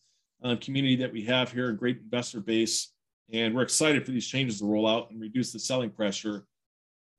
um, 0.43 0.59
community 0.59 0.97
that 0.97 1.13
we 1.13 1.23
have 1.25 1.51
here, 1.51 1.71
a 1.71 1.77
great 1.77 1.99
investor 1.99 2.41
base, 2.41 2.93
and 3.33 3.55
we're 3.55 3.63
excited 3.63 4.05
for 4.05 4.13
these 4.13 4.27
changes 4.27 4.61
to 4.61 4.67
roll 4.67 4.87
out 4.87 5.11
and 5.11 5.21
reduce 5.21 5.53
the 5.53 5.59
selling 5.59 5.91
pressure, 5.91 6.47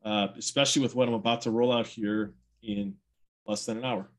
uh, 0.05 0.27
especially 0.37 0.81
with 0.81 0.95
what 0.95 1.07
I'm 1.07 1.15
about 1.15 1.41
to 1.41 1.51
roll 1.51 1.71
out 1.71 1.87
here 1.87 2.33
in 2.61 2.95
less 3.45 3.65
than 3.65 3.77
an 3.77 3.85
hour. 3.85 4.09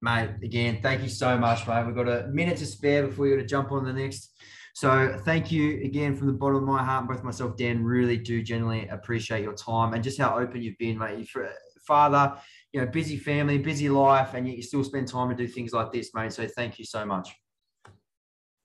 Mate, 0.00 0.30
again, 0.44 0.78
thank 0.80 1.02
you 1.02 1.08
so 1.08 1.36
much, 1.36 1.66
mate. 1.66 1.84
We've 1.84 1.94
got 1.94 2.08
a 2.08 2.28
minute 2.28 2.58
to 2.58 2.66
spare 2.66 3.08
before 3.08 3.24
we 3.24 3.30
got 3.30 3.42
to 3.42 3.46
jump 3.46 3.72
on 3.72 3.84
the 3.84 3.92
next 3.92 4.30
so 4.78 5.20
thank 5.24 5.50
you 5.50 5.82
again 5.82 6.14
from 6.14 6.28
the 6.28 6.32
bottom 6.32 6.58
of 6.58 6.62
my 6.62 6.84
heart. 6.84 7.08
Both 7.08 7.24
myself, 7.24 7.56
Dan, 7.56 7.82
really 7.82 8.16
do 8.16 8.40
genuinely 8.40 8.86
appreciate 8.86 9.42
your 9.42 9.54
time 9.54 9.92
and 9.92 10.04
just 10.04 10.20
how 10.20 10.38
open 10.38 10.62
you've 10.62 10.78
been, 10.78 10.96
mate. 10.96 11.28
For 11.28 11.50
father, 11.84 12.36
you 12.72 12.80
know, 12.80 12.86
busy 12.86 13.16
family, 13.16 13.58
busy 13.58 13.88
life, 13.88 14.34
and 14.34 14.46
yet 14.46 14.56
you 14.56 14.62
still 14.62 14.84
spend 14.84 15.08
time 15.08 15.30
to 15.30 15.34
do 15.34 15.48
things 15.48 15.72
like 15.72 15.90
this, 15.90 16.14
mate. 16.14 16.32
So 16.32 16.46
thank 16.46 16.78
you 16.78 16.84
so 16.84 17.04
much. 17.04 17.28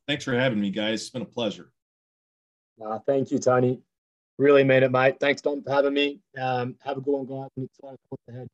Thanks 0.07 0.23
for 0.23 0.35
having 0.35 0.61
me, 0.61 0.69
guys. 0.69 1.01
It's 1.01 1.09
been 1.09 1.23
a 1.23 1.25
pleasure. 1.25 1.71
Uh, 2.79 2.99
thank 3.07 3.31
you, 3.31 3.39
Tony. 3.39 3.81
Really 4.37 4.63
mean 4.63 4.83
it, 4.83 4.91
mate. 4.91 5.15
Thanks, 5.19 5.41
Dom, 5.41 5.63
for 5.63 5.71
having 5.71 5.95
me. 5.95 6.21
Um, 6.39 6.75
have 6.83 6.97
a 6.97 7.01
good 7.01 7.11
one, 7.11 7.25
guys. 7.25 7.49
I'm 7.57 7.63
excited 7.63 7.97
for 8.07 8.17
what's 8.27 8.27
ahead. 8.29 8.47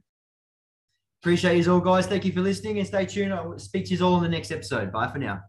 Appreciate 1.22 1.66
you 1.66 1.74
all, 1.74 1.82
guys. 1.82 2.08
Thank 2.08 2.24
you 2.24 2.32
for 2.32 2.40
listening 2.40 2.78
and 2.78 2.88
stay 2.88 3.06
tuned. 3.06 3.34
I'll 3.34 3.60
speak 3.60 3.88
to 3.88 3.96
you 3.96 4.06
all 4.06 4.16
in 4.16 4.24
the 4.24 4.30
next 4.30 4.50
episode. 4.50 4.94
Bye 4.94 5.10
for 5.10 5.18
now. 5.18 5.42